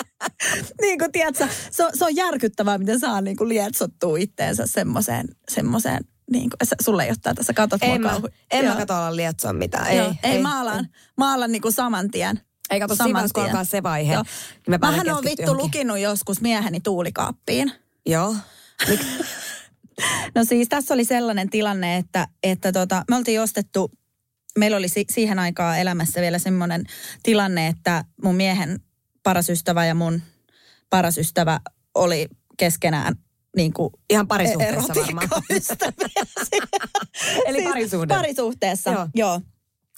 niin 0.82 0.98
kuin, 0.98 1.12
tiedätkö, 1.12 1.48
se, 1.70 1.84
on, 1.84 1.90
se 1.94 2.04
on 2.04 2.16
järkyttävää, 2.16 2.78
miten 2.78 3.00
saa 3.00 3.20
niin 3.20 3.36
kuin 3.36 3.48
lietsottua 3.48 4.16
itteensä 4.16 4.66
semmoiseen, 4.66 5.28
semmoiseen 5.50 6.04
niin 6.32 6.50
kuin, 6.50 6.68
sä- 6.68 6.76
sulle 6.82 7.02
ei 7.04 7.10
ole 7.10 7.16
tätä, 7.22 7.42
sä 7.42 7.52
katot 7.52 7.82
En 7.82 7.88
mua 7.88 7.98
mä, 7.98 8.08
kauhu- 8.10 8.28
en 8.50 8.64
mä 8.64 8.70
Joo. 8.70 8.78
kato 8.78 8.94
olla 8.96 9.16
lietsoa 9.16 9.52
mitään. 9.52 9.86
Ei, 9.86 9.98
Joo, 9.98 10.14
ei, 10.22 10.42
maalan, 10.42 10.88
maalan 11.16 11.52
niin 11.52 11.62
kuin 11.62 11.72
saman 11.72 12.10
tien. 12.10 12.40
Ei 12.70 12.80
kato, 12.80 12.94
Saman 12.96 13.22
kun 13.22 13.30
tien. 13.34 13.46
alkaa 13.46 13.64
se 13.64 13.82
vaihe, 13.82 14.12
Joo. 14.14 14.22
niin 14.66 14.80
mä 14.80 14.90
Mähän 14.90 15.10
on 15.10 15.24
vittu 15.24 15.42
johonkin. 15.42 15.64
lukinut 15.64 15.98
joskus 15.98 16.40
mieheni 16.40 16.80
tuulikaappiin. 16.80 17.72
Joo. 18.06 18.36
No 20.34 20.44
siis 20.44 20.68
tässä 20.68 20.94
oli 20.94 21.04
sellainen 21.04 21.50
tilanne, 21.50 21.96
että, 21.96 22.28
että 22.42 22.72
tota, 22.72 23.04
me 23.10 23.16
oltiin 23.16 23.40
ostettu, 23.40 23.90
meillä 24.58 24.76
oli 24.76 24.88
si- 24.88 25.06
siihen 25.10 25.38
aikaan 25.38 25.78
elämässä 25.78 26.20
vielä 26.20 26.38
semmoinen 26.38 26.84
tilanne, 27.22 27.66
että 27.66 28.04
mun 28.24 28.34
miehen 28.34 28.80
paras 29.22 29.48
ystävä 29.50 29.86
ja 29.86 29.94
mun 29.94 30.22
paras 30.90 31.18
ystävä 31.18 31.60
oli 31.94 32.28
keskenään 32.58 33.14
niin 33.56 33.72
kuin 33.72 33.92
Ihan 34.10 34.28
parisuhteessa 34.28 34.94
varmaan. 34.94 35.28
Eli 37.46 37.62
parisuhde. 37.62 38.14
Parisuhteessa, 38.14 38.90
Joo. 38.90 39.08
joo. 39.14 39.30
joo. 39.30 39.40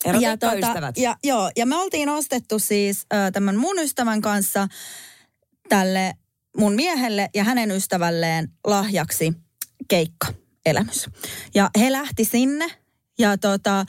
Erotiikkaystävät. 0.04 0.98
ja, 0.98 1.16
joo, 1.24 1.50
ja 1.56 1.66
me 1.66 1.76
oltiin 1.76 2.08
ostettu 2.08 2.58
siis 2.58 3.06
äh, 3.14 3.32
tämän 3.32 3.56
mun 3.56 3.78
ystävän 3.78 4.20
kanssa 4.20 4.68
tälle 5.68 6.14
mun 6.56 6.74
miehelle 6.74 7.30
ja 7.34 7.44
hänen 7.44 7.70
ystävälleen 7.70 8.48
lahjaksi 8.66 9.32
keikkaelämys. 9.88 11.10
Ja 11.54 11.70
he 11.78 11.92
lähti 11.92 12.24
sinne 12.24 12.66
ja 13.18 13.38
tota, 13.38 13.86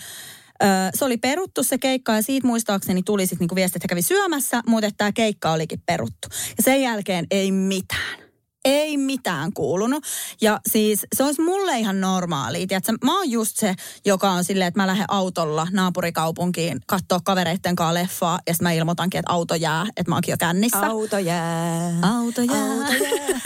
se 0.95 1.05
oli 1.05 1.17
peruttu 1.17 1.63
se 1.63 1.77
keikka 1.77 2.13
ja 2.13 2.21
siitä 2.21 2.47
muistaakseni 2.47 3.03
tuli 3.03 3.25
sitten 3.25 3.39
niinku 3.39 3.55
viesti, 3.55 3.77
että 3.77 3.87
kävi 3.87 4.01
syömässä, 4.01 4.61
mutta 4.67 4.89
tämä 4.97 5.11
keikka 5.11 5.51
olikin 5.51 5.81
peruttu. 5.85 6.27
Ja 6.57 6.63
sen 6.63 6.81
jälkeen 6.81 7.27
ei 7.31 7.51
mitään. 7.51 8.24
Ei 8.65 8.97
mitään 8.97 9.53
kuulunut. 9.53 10.03
Ja 10.41 10.59
siis 10.71 11.05
se 11.15 11.23
olisi 11.23 11.41
mulle 11.41 11.79
ihan 11.79 12.01
normaalia. 12.01 12.67
Tiedätkö? 12.67 12.93
Mä 13.03 13.17
oon 13.17 13.31
just 13.31 13.57
se, 13.57 13.75
joka 14.05 14.31
on 14.31 14.43
silleen, 14.43 14.67
että 14.67 14.79
mä 14.79 14.87
lähden 14.87 15.05
autolla 15.07 15.67
naapurikaupunkiin 15.71 16.79
katsoa 16.87 17.19
kavereitten 17.23 17.75
kanssa 17.75 17.93
leffaa. 17.93 18.39
Ja 18.47 18.53
sitten 18.53 18.65
mä 18.65 18.71
ilmoitankin, 18.71 19.19
että 19.19 19.31
auto 19.31 19.55
jää, 19.55 19.85
että 19.97 20.11
mä 20.11 20.15
oonkin 20.15 20.33
jo 20.33 20.37
kännissä. 20.37 20.85
Auto 20.85 21.17
jää. 21.17 21.93
Auto 22.01 22.41
jää. 22.41 22.73
Auto 22.73 22.93
jää. 23.03 23.39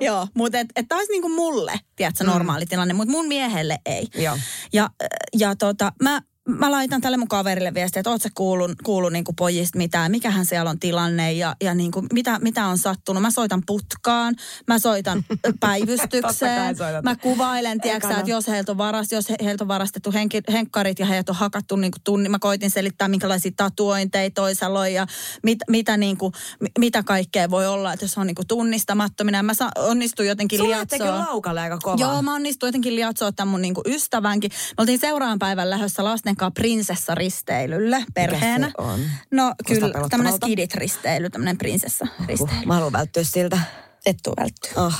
Joo, 0.06 0.28
mutta 0.34 0.58
et, 0.58 0.68
et 0.76 0.88
tämä 0.88 0.98
olisi 0.98 1.12
niinku 1.12 1.28
mulle, 1.28 1.80
tiedätkö, 1.96 2.24
normaali 2.24 2.66
tilanne, 2.66 2.94
mutta 2.94 3.10
mun 3.12 3.28
miehelle 3.28 3.78
ei. 3.86 4.06
Joo. 4.14 4.38
Ja, 4.72 4.90
ja 5.38 5.56
tota, 5.56 5.92
mä, 6.02 6.20
mä 6.48 6.70
laitan 6.70 7.00
tälle 7.00 7.16
mun 7.16 7.28
kaverille 7.28 7.74
viestiä, 7.74 8.00
että 8.00 8.10
oot 8.10 8.22
sä 8.22 8.28
kuullut, 8.34 8.72
kuullut 8.82 9.12
niinku 9.12 9.32
pojista 9.32 9.78
mitään, 9.78 10.10
mikähän 10.10 10.46
siellä 10.46 10.70
on 10.70 10.78
tilanne 10.78 11.32
ja, 11.32 11.56
ja 11.62 11.74
niinku, 11.74 12.02
mitä, 12.12 12.38
mitä 12.38 12.66
on 12.66 12.78
sattunut. 12.78 13.22
Mä 13.22 13.30
soitan 13.30 13.62
putkaan, 13.66 14.34
mä 14.66 14.78
soitan 14.78 15.24
päivystykseen, 15.60 16.76
mä 17.02 17.16
kuvailen, 17.16 17.80
tiedätkö, 17.80 18.08
että 18.14 18.30
jos 18.30 18.48
heiltä 18.48 18.72
on, 18.72 18.78
varast, 18.78 19.12
jos 19.12 19.30
he, 19.30 19.36
heiltä 19.44 19.64
on 19.64 19.68
varastettu 19.68 20.12
henki, 20.12 20.40
henkkarit 20.52 20.98
ja 20.98 21.06
heidät 21.06 21.28
on 21.28 21.34
hakattu 21.34 21.76
niinku 21.76 21.98
tunni, 22.04 22.28
mä 22.28 22.38
koitin 22.38 22.70
selittää, 22.70 23.08
minkälaisia 23.08 23.52
tatuointeja 23.56 24.30
toisella 24.30 24.80
on 24.80 24.92
ja 24.92 25.06
mit, 25.42 25.58
mitä, 25.68 25.96
niinku, 25.96 26.32
mi- 26.60 26.68
mitä 26.78 27.02
kaikkea 27.02 27.50
voi 27.50 27.66
olla, 27.66 27.92
että 27.92 28.04
jos 28.04 28.18
on 28.18 28.26
niinku 28.26 28.44
tunnistamattomina. 28.48 29.42
Mä 29.42 29.54
sa, 29.54 29.70
onnistuin 29.76 30.28
jotenkin 30.28 30.58
Sulla 30.58 30.76
liatsoa. 30.76 31.18
laukalle 31.18 31.60
aika 31.60 31.78
kovaa. 31.82 31.96
Joo, 32.00 32.22
mä 32.22 32.34
onnistuin 32.34 32.68
jotenkin 32.68 32.96
liatsoa 32.96 33.32
tämän 33.32 33.50
mun 33.50 33.62
niinku 33.62 33.82
ystävänkin. 33.86 34.50
Me 34.50 34.82
oltiin 34.82 34.98
seuraavan 34.98 35.38
päivän 35.38 35.70
lähdössä 35.70 36.04
lasten 36.04 36.33
kanssa 36.36 36.50
prinsessaristeilylle 36.50 38.04
perheenä. 38.14 38.66
se 38.66 38.72
on? 38.78 39.00
No 39.30 39.54
kyllä, 39.66 39.90
tämmöinen 40.10 40.34
skidit-risteily, 40.34 41.30
tämmöinen 41.30 41.58
prinsessaristeily. 41.58 42.66
Mä 42.66 42.74
haluan 42.74 42.92
välttyä 42.92 43.24
siltä. 43.24 43.58
Et 44.06 44.16
tuu 44.22 44.34
välttyä. 44.36 44.70
Oh. 44.76 44.94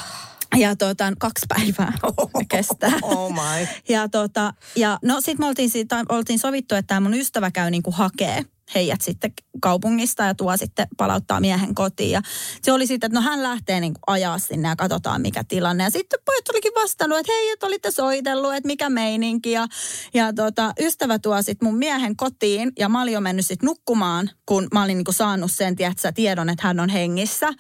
Ja 0.57 0.77
tota, 0.77 1.13
kaksi 1.19 1.47
päivää 1.49 1.93
kestää. 2.51 2.93
Oh 3.03 3.33
my. 3.33 3.69
Ja, 3.89 4.09
tota, 4.09 4.55
ja 4.77 4.99
no 5.03 5.21
sit 5.21 5.39
me 5.39 5.47
oltiin, 5.47 5.71
siitä, 5.71 6.05
oltiin 6.09 6.39
sovittu, 6.39 6.75
että 6.75 6.89
tämä 6.89 7.01
mun 7.01 7.15
ystävä 7.15 7.51
käy 7.51 7.71
niinku 7.71 7.91
hakee 7.91 8.45
heidät 8.75 9.01
sitten 9.01 9.33
kaupungista 9.61 10.23
ja 10.23 10.35
tuo 10.35 10.57
sitten 10.57 10.89
palauttaa 10.97 11.41
miehen 11.41 11.75
kotiin. 11.75 12.11
Ja 12.11 12.23
se 12.63 12.73
oli 12.73 12.87
sitten, 12.87 13.09
että 13.09 13.21
no 13.21 13.27
hän 13.27 13.43
lähtee 13.43 13.81
niinku 13.81 14.01
ajaa 14.07 14.39
sinne 14.39 14.69
ja 14.69 14.77
katsotaan 14.77 15.21
mikä 15.21 15.45
tilanne. 15.45 15.85
Ja 15.85 15.91
sitten 15.91 16.19
pojat 16.25 16.49
olikin 16.49 16.73
vastannut, 16.75 17.19
että 17.19 17.33
hei, 17.33 17.51
että 17.51 17.67
olitte 17.67 17.91
soitellut, 17.91 18.55
että 18.55 18.67
mikä 18.67 18.91
meininki. 18.91 19.51
Ja, 19.51 19.67
ja 20.15 20.33
tota, 20.33 20.73
ystävä 20.81 21.19
tuo 21.19 21.43
sitten 21.43 21.69
mun 21.69 21.79
miehen 21.79 22.17
kotiin 22.17 22.73
ja 22.79 22.89
mä 22.89 23.03
olin 23.03 23.15
jo 23.15 23.21
mennyt 23.21 23.47
sitten 23.47 23.67
nukkumaan, 23.67 24.31
kun 24.47 24.69
mä 24.75 24.83
olin 24.83 24.97
niinku 24.97 25.13
saanut 25.13 25.51
sen 25.51 25.77
tiedätkö, 25.77 26.13
tiedon, 26.13 26.49
että 26.49 26.67
hän 26.67 26.81
on 26.81 26.89
hengissä. 26.89 27.53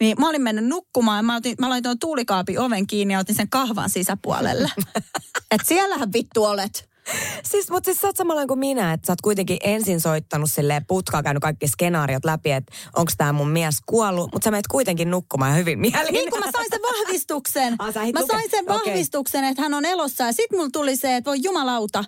Niin 0.00 0.16
mä 0.20 0.28
olin 0.28 0.42
mennyt 0.42 0.64
nukkumaan 0.66 1.18
ja 1.18 1.22
mä, 1.22 1.36
otin, 1.36 1.54
mä 1.60 1.68
laitoin 1.68 1.98
tuulikaapin 1.98 2.60
oven 2.60 2.86
kiinni 2.86 3.14
ja 3.14 3.20
otin 3.20 3.34
sen 3.34 3.50
kahvan 3.50 3.90
sisäpuolelle. 3.90 4.70
että 5.50 5.66
siellähän 5.68 6.12
vittu 6.12 6.44
olet. 6.44 6.91
Siis, 7.50 7.70
mutta 7.70 7.84
siis 7.84 7.98
sä 7.98 8.06
oot 8.06 8.16
samalla 8.16 8.46
kuin 8.46 8.58
minä, 8.58 8.92
että 8.92 9.06
sä 9.06 9.12
oot 9.12 9.20
kuitenkin 9.20 9.56
ensin 9.64 10.00
soittanut 10.00 10.50
silleen 10.52 10.86
putkaa, 10.86 11.22
käynyt 11.22 11.40
kaikki 11.40 11.68
skenaariot 11.68 12.24
läpi, 12.24 12.52
että 12.52 12.72
onko 12.96 13.12
tämä 13.16 13.32
mun 13.32 13.48
mies 13.48 13.76
kuollut, 13.86 14.32
mutta 14.32 14.44
sä 14.44 14.50
menet 14.50 14.66
kuitenkin 14.66 15.10
nukkumaan 15.10 15.56
hyvin 15.56 15.78
mielin. 15.78 16.12
Niin 16.12 16.30
kun 16.30 16.38
mä 16.38 16.50
sain 16.52 16.66
sen 16.70 16.80
vahvistuksen. 16.82 17.76
Ah, 17.82 17.94
mä 17.94 18.20
lukea. 18.20 18.36
sain 18.38 18.50
sen 18.50 18.66
vahvistuksen, 18.66 19.44
että 19.44 19.62
hän 19.62 19.74
on 19.74 19.84
elossa. 19.84 20.24
Ja 20.24 20.32
sit 20.32 20.52
mulla 20.52 20.68
tuli 20.72 20.96
se, 20.96 21.16
että 21.16 21.30
voi 21.30 21.38
jumalauta, 21.42 22.04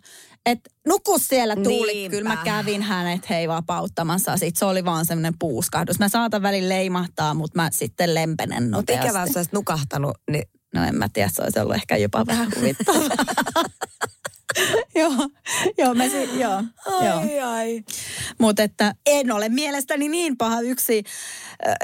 että 0.47 0.71
nuku 0.87 1.19
siellä 1.19 1.57
tuuli. 1.57 1.93
Niinpä. 1.93 2.17
Kyllä 2.17 2.29
mä 2.29 2.43
kävin 2.45 2.83
hänet 2.83 3.31
hei 3.31 3.49
vapauttamassa. 3.49 4.37
Sitten 4.37 4.59
se 4.59 4.65
oli 4.65 4.85
vaan 4.85 5.07
semmoinen 5.07 5.35
puuskahdus. 5.39 5.99
Mä 5.99 6.09
saatan 6.09 6.43
välin 6.43 6.69
leimahtaa, 6.69 7.35
mutta 7.35 7.63
mä 7.63 7.69
sitten 7.73 8.15
lempenen 8.15 8.63
Mutta 8.63 8.77
nopeasti. 8.77 9.07
ikävä, 9.07 9.27
jos 9.37 9.53
nukahtanut, 9.53 10.19
niin 10.31 10.45
No 10.75 10.85
en 10.85 10.95
mä 10.95 11.09
tiedä, 11.13 11.31
se 11.33 11.43
olisi 11.43 11.59
ollut 11.61 11.75
ehkä 11.75 11.97
jopa 11.97 12.27
vähän 12.27 12.49
huvittavaa. 12.57 13.01
joo, 15.01 15.13
joo, 15.79 15.95
mä 15.95 16.09
si- 16.09 16.41
joo, 16.41 16.63
joo. 16.87 17.19
ai 17.19 17.41
ai. 17.41 17.85
Mutta 18.39 18.63
että 18.63 18.95
en 19.07 19.33
ole 19.33 19.49
mielestäni 19.49 20.09
niin 20.09 20.37
paha 20.37 20.61
yksi, 20.61 21.05
äh, 21.69 21.77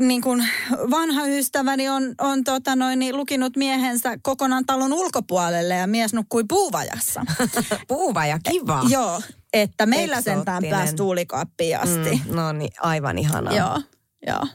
niin 0.00 0.22
kuin 0.22 0.48
vanha 0.90 1.26
ystäväni 1.26 1.88
on, 1.88 2.14
on 2.20 2.44
tota 2.44 2.76
noin, 2.76 2.98
niin 2.98 3.16
lukinut 3.16 3.56
miehensä 3.56 4.18
kokonaan 4.22 4.66
talon 4.66 4.92
ulkopuolelle 4.92 5.74
ja 5.74 5.86
mies 5.86 6.12
nukkui 6.14 6.44
puuvajassa. 6.48 7.24
Puuva 7.88 8.26
ja 8.26 8.38
kiva. 8.50 8.82
Joo, 8.88 9.22
että 9.52 9.86
meillä 9.86 10.16
sentään 10.20 10.38
Eksoottinen. 10.64 10.78
pääsi 10.78 10.96
tuulikaappiin 10.96 11.78
asti. 11.80 12.20
Mm, 12.26 12.36
no 12.36 12.52
niin, 12.52 12.70
aivan 12.80 13.18
ihanaa. 13.18 13.54
Joo, 13.54 13.80
joo. 14.26 14.46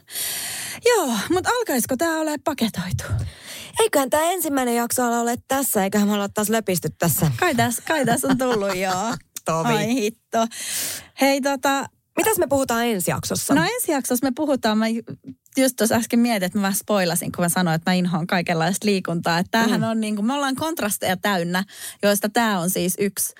Joo, 0.86 1.16
mutta 1.32 1.50
alkaisiko 1.58 1.96
tämä 1.96 2.20
ole 2.20 2.34
paketoitu? 2.44 3.04
Eiköhän 3.78 4.10
tämä 4.10 4.22
ensimmäinen 4.22 4.76
jakso 4.76 5.04
ala 5.04 5.20
ole 5.20 5.36
tässä, 5.48 5.84
eiköhän 5.84 6.08
me 6.08 6.14
olla 6.14 6.28
taas 6.28 6.48
löpisty 6.48 6.88
tässä. 6.98 7.30
Kai 7.40 7.54
tässä 7.54 7.82
kai 7.88 8.04
täs 8.04 8.24
on 8.24 8.38
tullut, 8.38 8.76
joo. 8.76 9.16
Tovi. 9.44 9.68
Ai 9.68 9.94
hitto. 9.94 10.46
Hei 11.20 11.40
tota, 11.40 11.88
Mitäs 12.16 12.38
me 12.38 12.46
puhutaan 12.46 12.86
ensi 12.86 13.10
jaksossa? 13.10 13.54
No 13.54 13.62
ensi 13.74 13.92
jaksossa 13.92 14.26
me 14.26 14.32
puhutaan, 14.36 14.78
mä 14.78 14.88
ju- 14.88 15.02
just 15.56 15.76
tuossa 15.76 15.94
äsken 15.94 16.20
mietin, 16.20 16.46
että 16.46 16.58
mä 16.58 16.62
vähän 16.62 16.74
spoilasin, 16.74 17.32
kun 17.32 17.44
mä 17.44 17.48
sanoin, 17.48 17.74
että 17.74 17.90
mä 17.90 17.94
inhoan 17.94 18.26
kaikenlaista 18.26 18.86
liikuntaa. 18.86 19.38
Että 19.38 19.50
tämähän 19.50 19.80
mm. 19.80 19.86
on 19.86 20.00
niin 20.00 20.16
kuin, 20.16 20.26
me 20.26 20.32
ollaan 20.32 20.54
kontrasteja 20.54 21.16
täynnä, 21.16 21.64
joista 22.02 22.28
tämä 22.28 22.60
on 22.60 22.70
siis 22.70 22.94
yksi. 22.98 23.34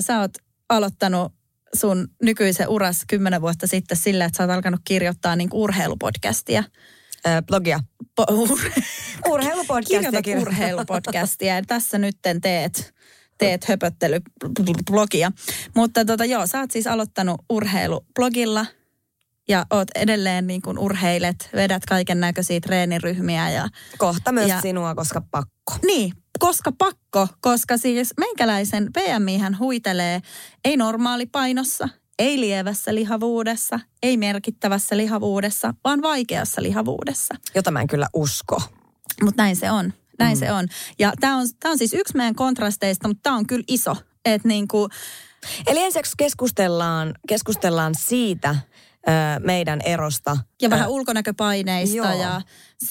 Sä 0.00 0.20
oot 0.20 0.30
aloittanut 0.68 1.32
sun 1.74 2.08
nykyisen 2.22 2.68
uras 2.68 3.04
kymmenen 3.08 3.40
vuotta 3.40 3.66
sitten 3.66 3.96
sillä, 3.96 4.24
että 4.24 4.36
sä 4.36 4.42
oot 4.42 4.50
alkanut 4.50 4.80
kirjoittaa 4.84 5.36
niin 5.36 5.48
urheilupodcastia. 5.52 6.64
Blogia. 7.46 7.80
Po- 8.20 8.32
ur- 8.32 8.82
Urheilupodcastia. 9.32 10.22
Kirjoitat 10.22 10.42
urheilupodcastia 10.42 11.62
tässä 11.66 11.98
nytten 11.98 12.40
teet, 12.40 12.94
teet 13.38 13.64
höpöttelyblogia. 13.68 15.32
Mutta 15.76 16.04
tota, 16.04 16.24
joo, 16.24 16.46
sä 16.46 16.60
oot 16.60 16.70
siis 16.70 16.86
aloittanut 16.86 17.40
urheilublogilla 17.50 18.66
ja 19.48 19.66
oot 19.70 19.88
edelleen 19.94 20.46
niin 20.46 20.62
kuin 20.62 20.78
urheilet, 20.78 21.48
vedät 21.54 21.86
kaiken 21.86 22.20
näköisiä 22.20 22.60
treeniryhmiä 22.60 23.50
ja 23.50 23.68
Kohta 23.98 24.32
myös 24.32 24.48
Ja- 24.48 24.60
sinua, 24.60 24.94
koska 24.94 25.20
pakko. 25.30 25.74
niin, 25.86 26.12
koska 26.38 26.72
pakko, 26.78 27.28
koska 27.40 27.76
siis 27.76 28.14
meikäläisen 28.20 28.88
BMI 28.92 29.38
hän 29.38 29.58
huitelee 29.58 30.20
ei 30.64 30.76
normaalipainossa, 30.76 31.88
ei 32.18 32.40
lievässä 32.40 32.94
lihavuudessa, 32.94 33.80
ei 34.02 34.16
merkittävässä 34.16 34.96
lihavuudessa, 34.96 35.74
vaan 35.84 36.02
vaikeassa 36.02 36.62
lihavuudessa. 36.62 37.34
Jota 37.54 37.70
mä 37.70 37.80
en 37.80 37.86
kyllä 37.86 38.06
usko. 38.14 38.62
Mutta 39.22 39.42
näin 39.42 39.56
se 39.56 39.70
on. 39.70 39.92
Näin 40.18 40.36
mm. 40.36 40.38
se 40.38 40.52
on. 40.52 40.68
Ja 40.98 41.12
tämä 41.20 41.36
on, 41.36 41.46
tää 41.60 41.70
on 41.70 41.78
siis 41.78 41.94
yksi 41.94 42.16
meidän 42.16 42.34
kontrasteista, 42.34 43.08
mutta 43.08 43.22
tämä 43.22 43.36
on 43.36 43.46
kyllä 43.46 43.64
iso. 43.68 43.96
Että 44.24 44.48
niinku, 44.48 44.88
Eli 45.66 45.82
ensiksi 45.82 46.14
keskustellaan, 46.18 47.14
keskustellaan 47.28 47.94
siitä 47.98 48.56
meidän 49.44 49.80
erosta. 49.80 50.36
ja 50.62 50.70
vähän 50.70 50.90
ulkonäköpaineista 50.90 51.96
joo. 51.96 52.20
ja, 52.20 52.40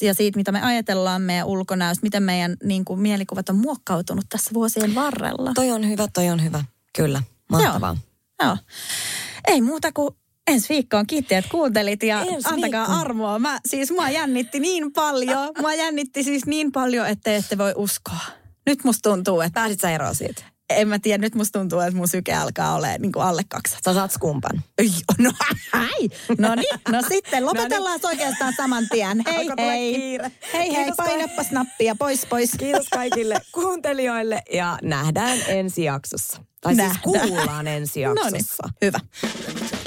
ja 0.01 0.13
siitä, 0.13 0.37
mitä 0.37 0.51
me 0.51 0.61
ajatellaan 0.61 1.21
meidän 1.21 1.47
ulkonäöstä, 1.47 2.03
miten 2.03 2.23
meidän 2.23 2.57
niinku, 2.63 2.95
mielikuvat 2.95 3.49
on 3.49 3.55
muokkautunut 3.55 4.25
tässä 4.29 4.51
vuosien 4.53 4.95
varrella. 4.95 5.51
Toi 5.55 5.71
on 5.71 5.89
hyvä, 5.89 6.07
toi 6.13 6.29
on 6.29 6.43
hyvä. 6.43 6.63
Kyllä, 6.97 7.23
mahtavaa. 7.49 7.97
Joo. 8.03 8.12
Ei 9.47 9.61
muuta 9.61 9.91
kuin 9.91 10.15
ensi 10.47 10.69
viikkoon. 10.69 11.07
Kiitti, 11.07 11.35
että 11.35 11.51
kuuntelit 11.51 12.03
ja 12.03 12.21
Ensi 12.21 12.33
antakaa 12.49 12.55
viikkoon. 12.55 12.99
armoa. 12.99 13.39
Mä, 13.39 13.59
siis 13.67 13.91
mua 13.91 14.09
jännitti 14.09 14.59
niin 14.59 14.93
paljon. 14.93 15.51
Mua 15.61 15.73
jännitti 15.73 16.23
siis 16.23 16.45
niin 16.45 16.71
paljon, 16.71 17.07
että 17.07 17.23
te 17.23 17.35
ette 17.35 17.57
voi 17.57 17.73
uskoa. 17.75 18.19
Nyt 18.65 18.83
musta 18.83 19.09
tuntuu, 19.09 19.41
että 19.41 19.53
Pääsit 19.59 19.79
sä 19.79 19.91
eroon 19.91 20.15
siitä? 20.15 20.43
en 20.69 20.87
mä 20.87 20.99
tiedä, 20.99 21.21
nyt 21.21 21.35
musta 21.35 21.59
tuntuu, 21.59 21.79
että 21.79 21.95
mun 21.95 22.07
syke 22.07 22.33
alkaa 22.33 22.75
olemaan 22.75 23.01
niin 23.01 23.11
kuin 23.11 23.23
alle 23.23 23.41
200. 23.49 23.93
Sä 23.93 23.99
saat 23.99 24.11
skumpan. 24.11 24.63
No 25.19 25.31
hei, 25.73 26.09
no 26.37 26.55
niin, 26.55 26.79
no 26.89 27.01
sitten 27.07 27.45
lopetellaan 27.45 27.99
no 28.03 28.09
oikeastaan 28.09 28.53
saman 28.57 28.87
tien. 28.91 29.23
Hei 29.27 29.47
tulla 29.49 29.61
hei. 29.71 29.93
kiire. 29.95 30.31
Hei 30.53 30.75
hei, 30.75 30.91
painappas 30.97 31.51
nappia, 31.51 31.95
pois 31.95 32.25
pois. 32.25 32.51
Kiitos 32.59 32.89
kaikille 32.89 33.41
kuuntelijoille 33.51 34.41
ja 34.53 34.77
nähdään 34.81 35.37
ensi 35.47 35.83
jaksossa. 35.83 36.41
Tai 36.63 36.75
Nähdään. 36.75 36.91
siis 36.91 37.03
kuullaan 37.29 37.67
ensi 37.67 38.03
No 38.03 38.13
niin, 38.13 38.23
jaksossa. 38.33 38.69
hyvä. 38.81 38.99
Me 39.23 39.29
tell 39.69 39.82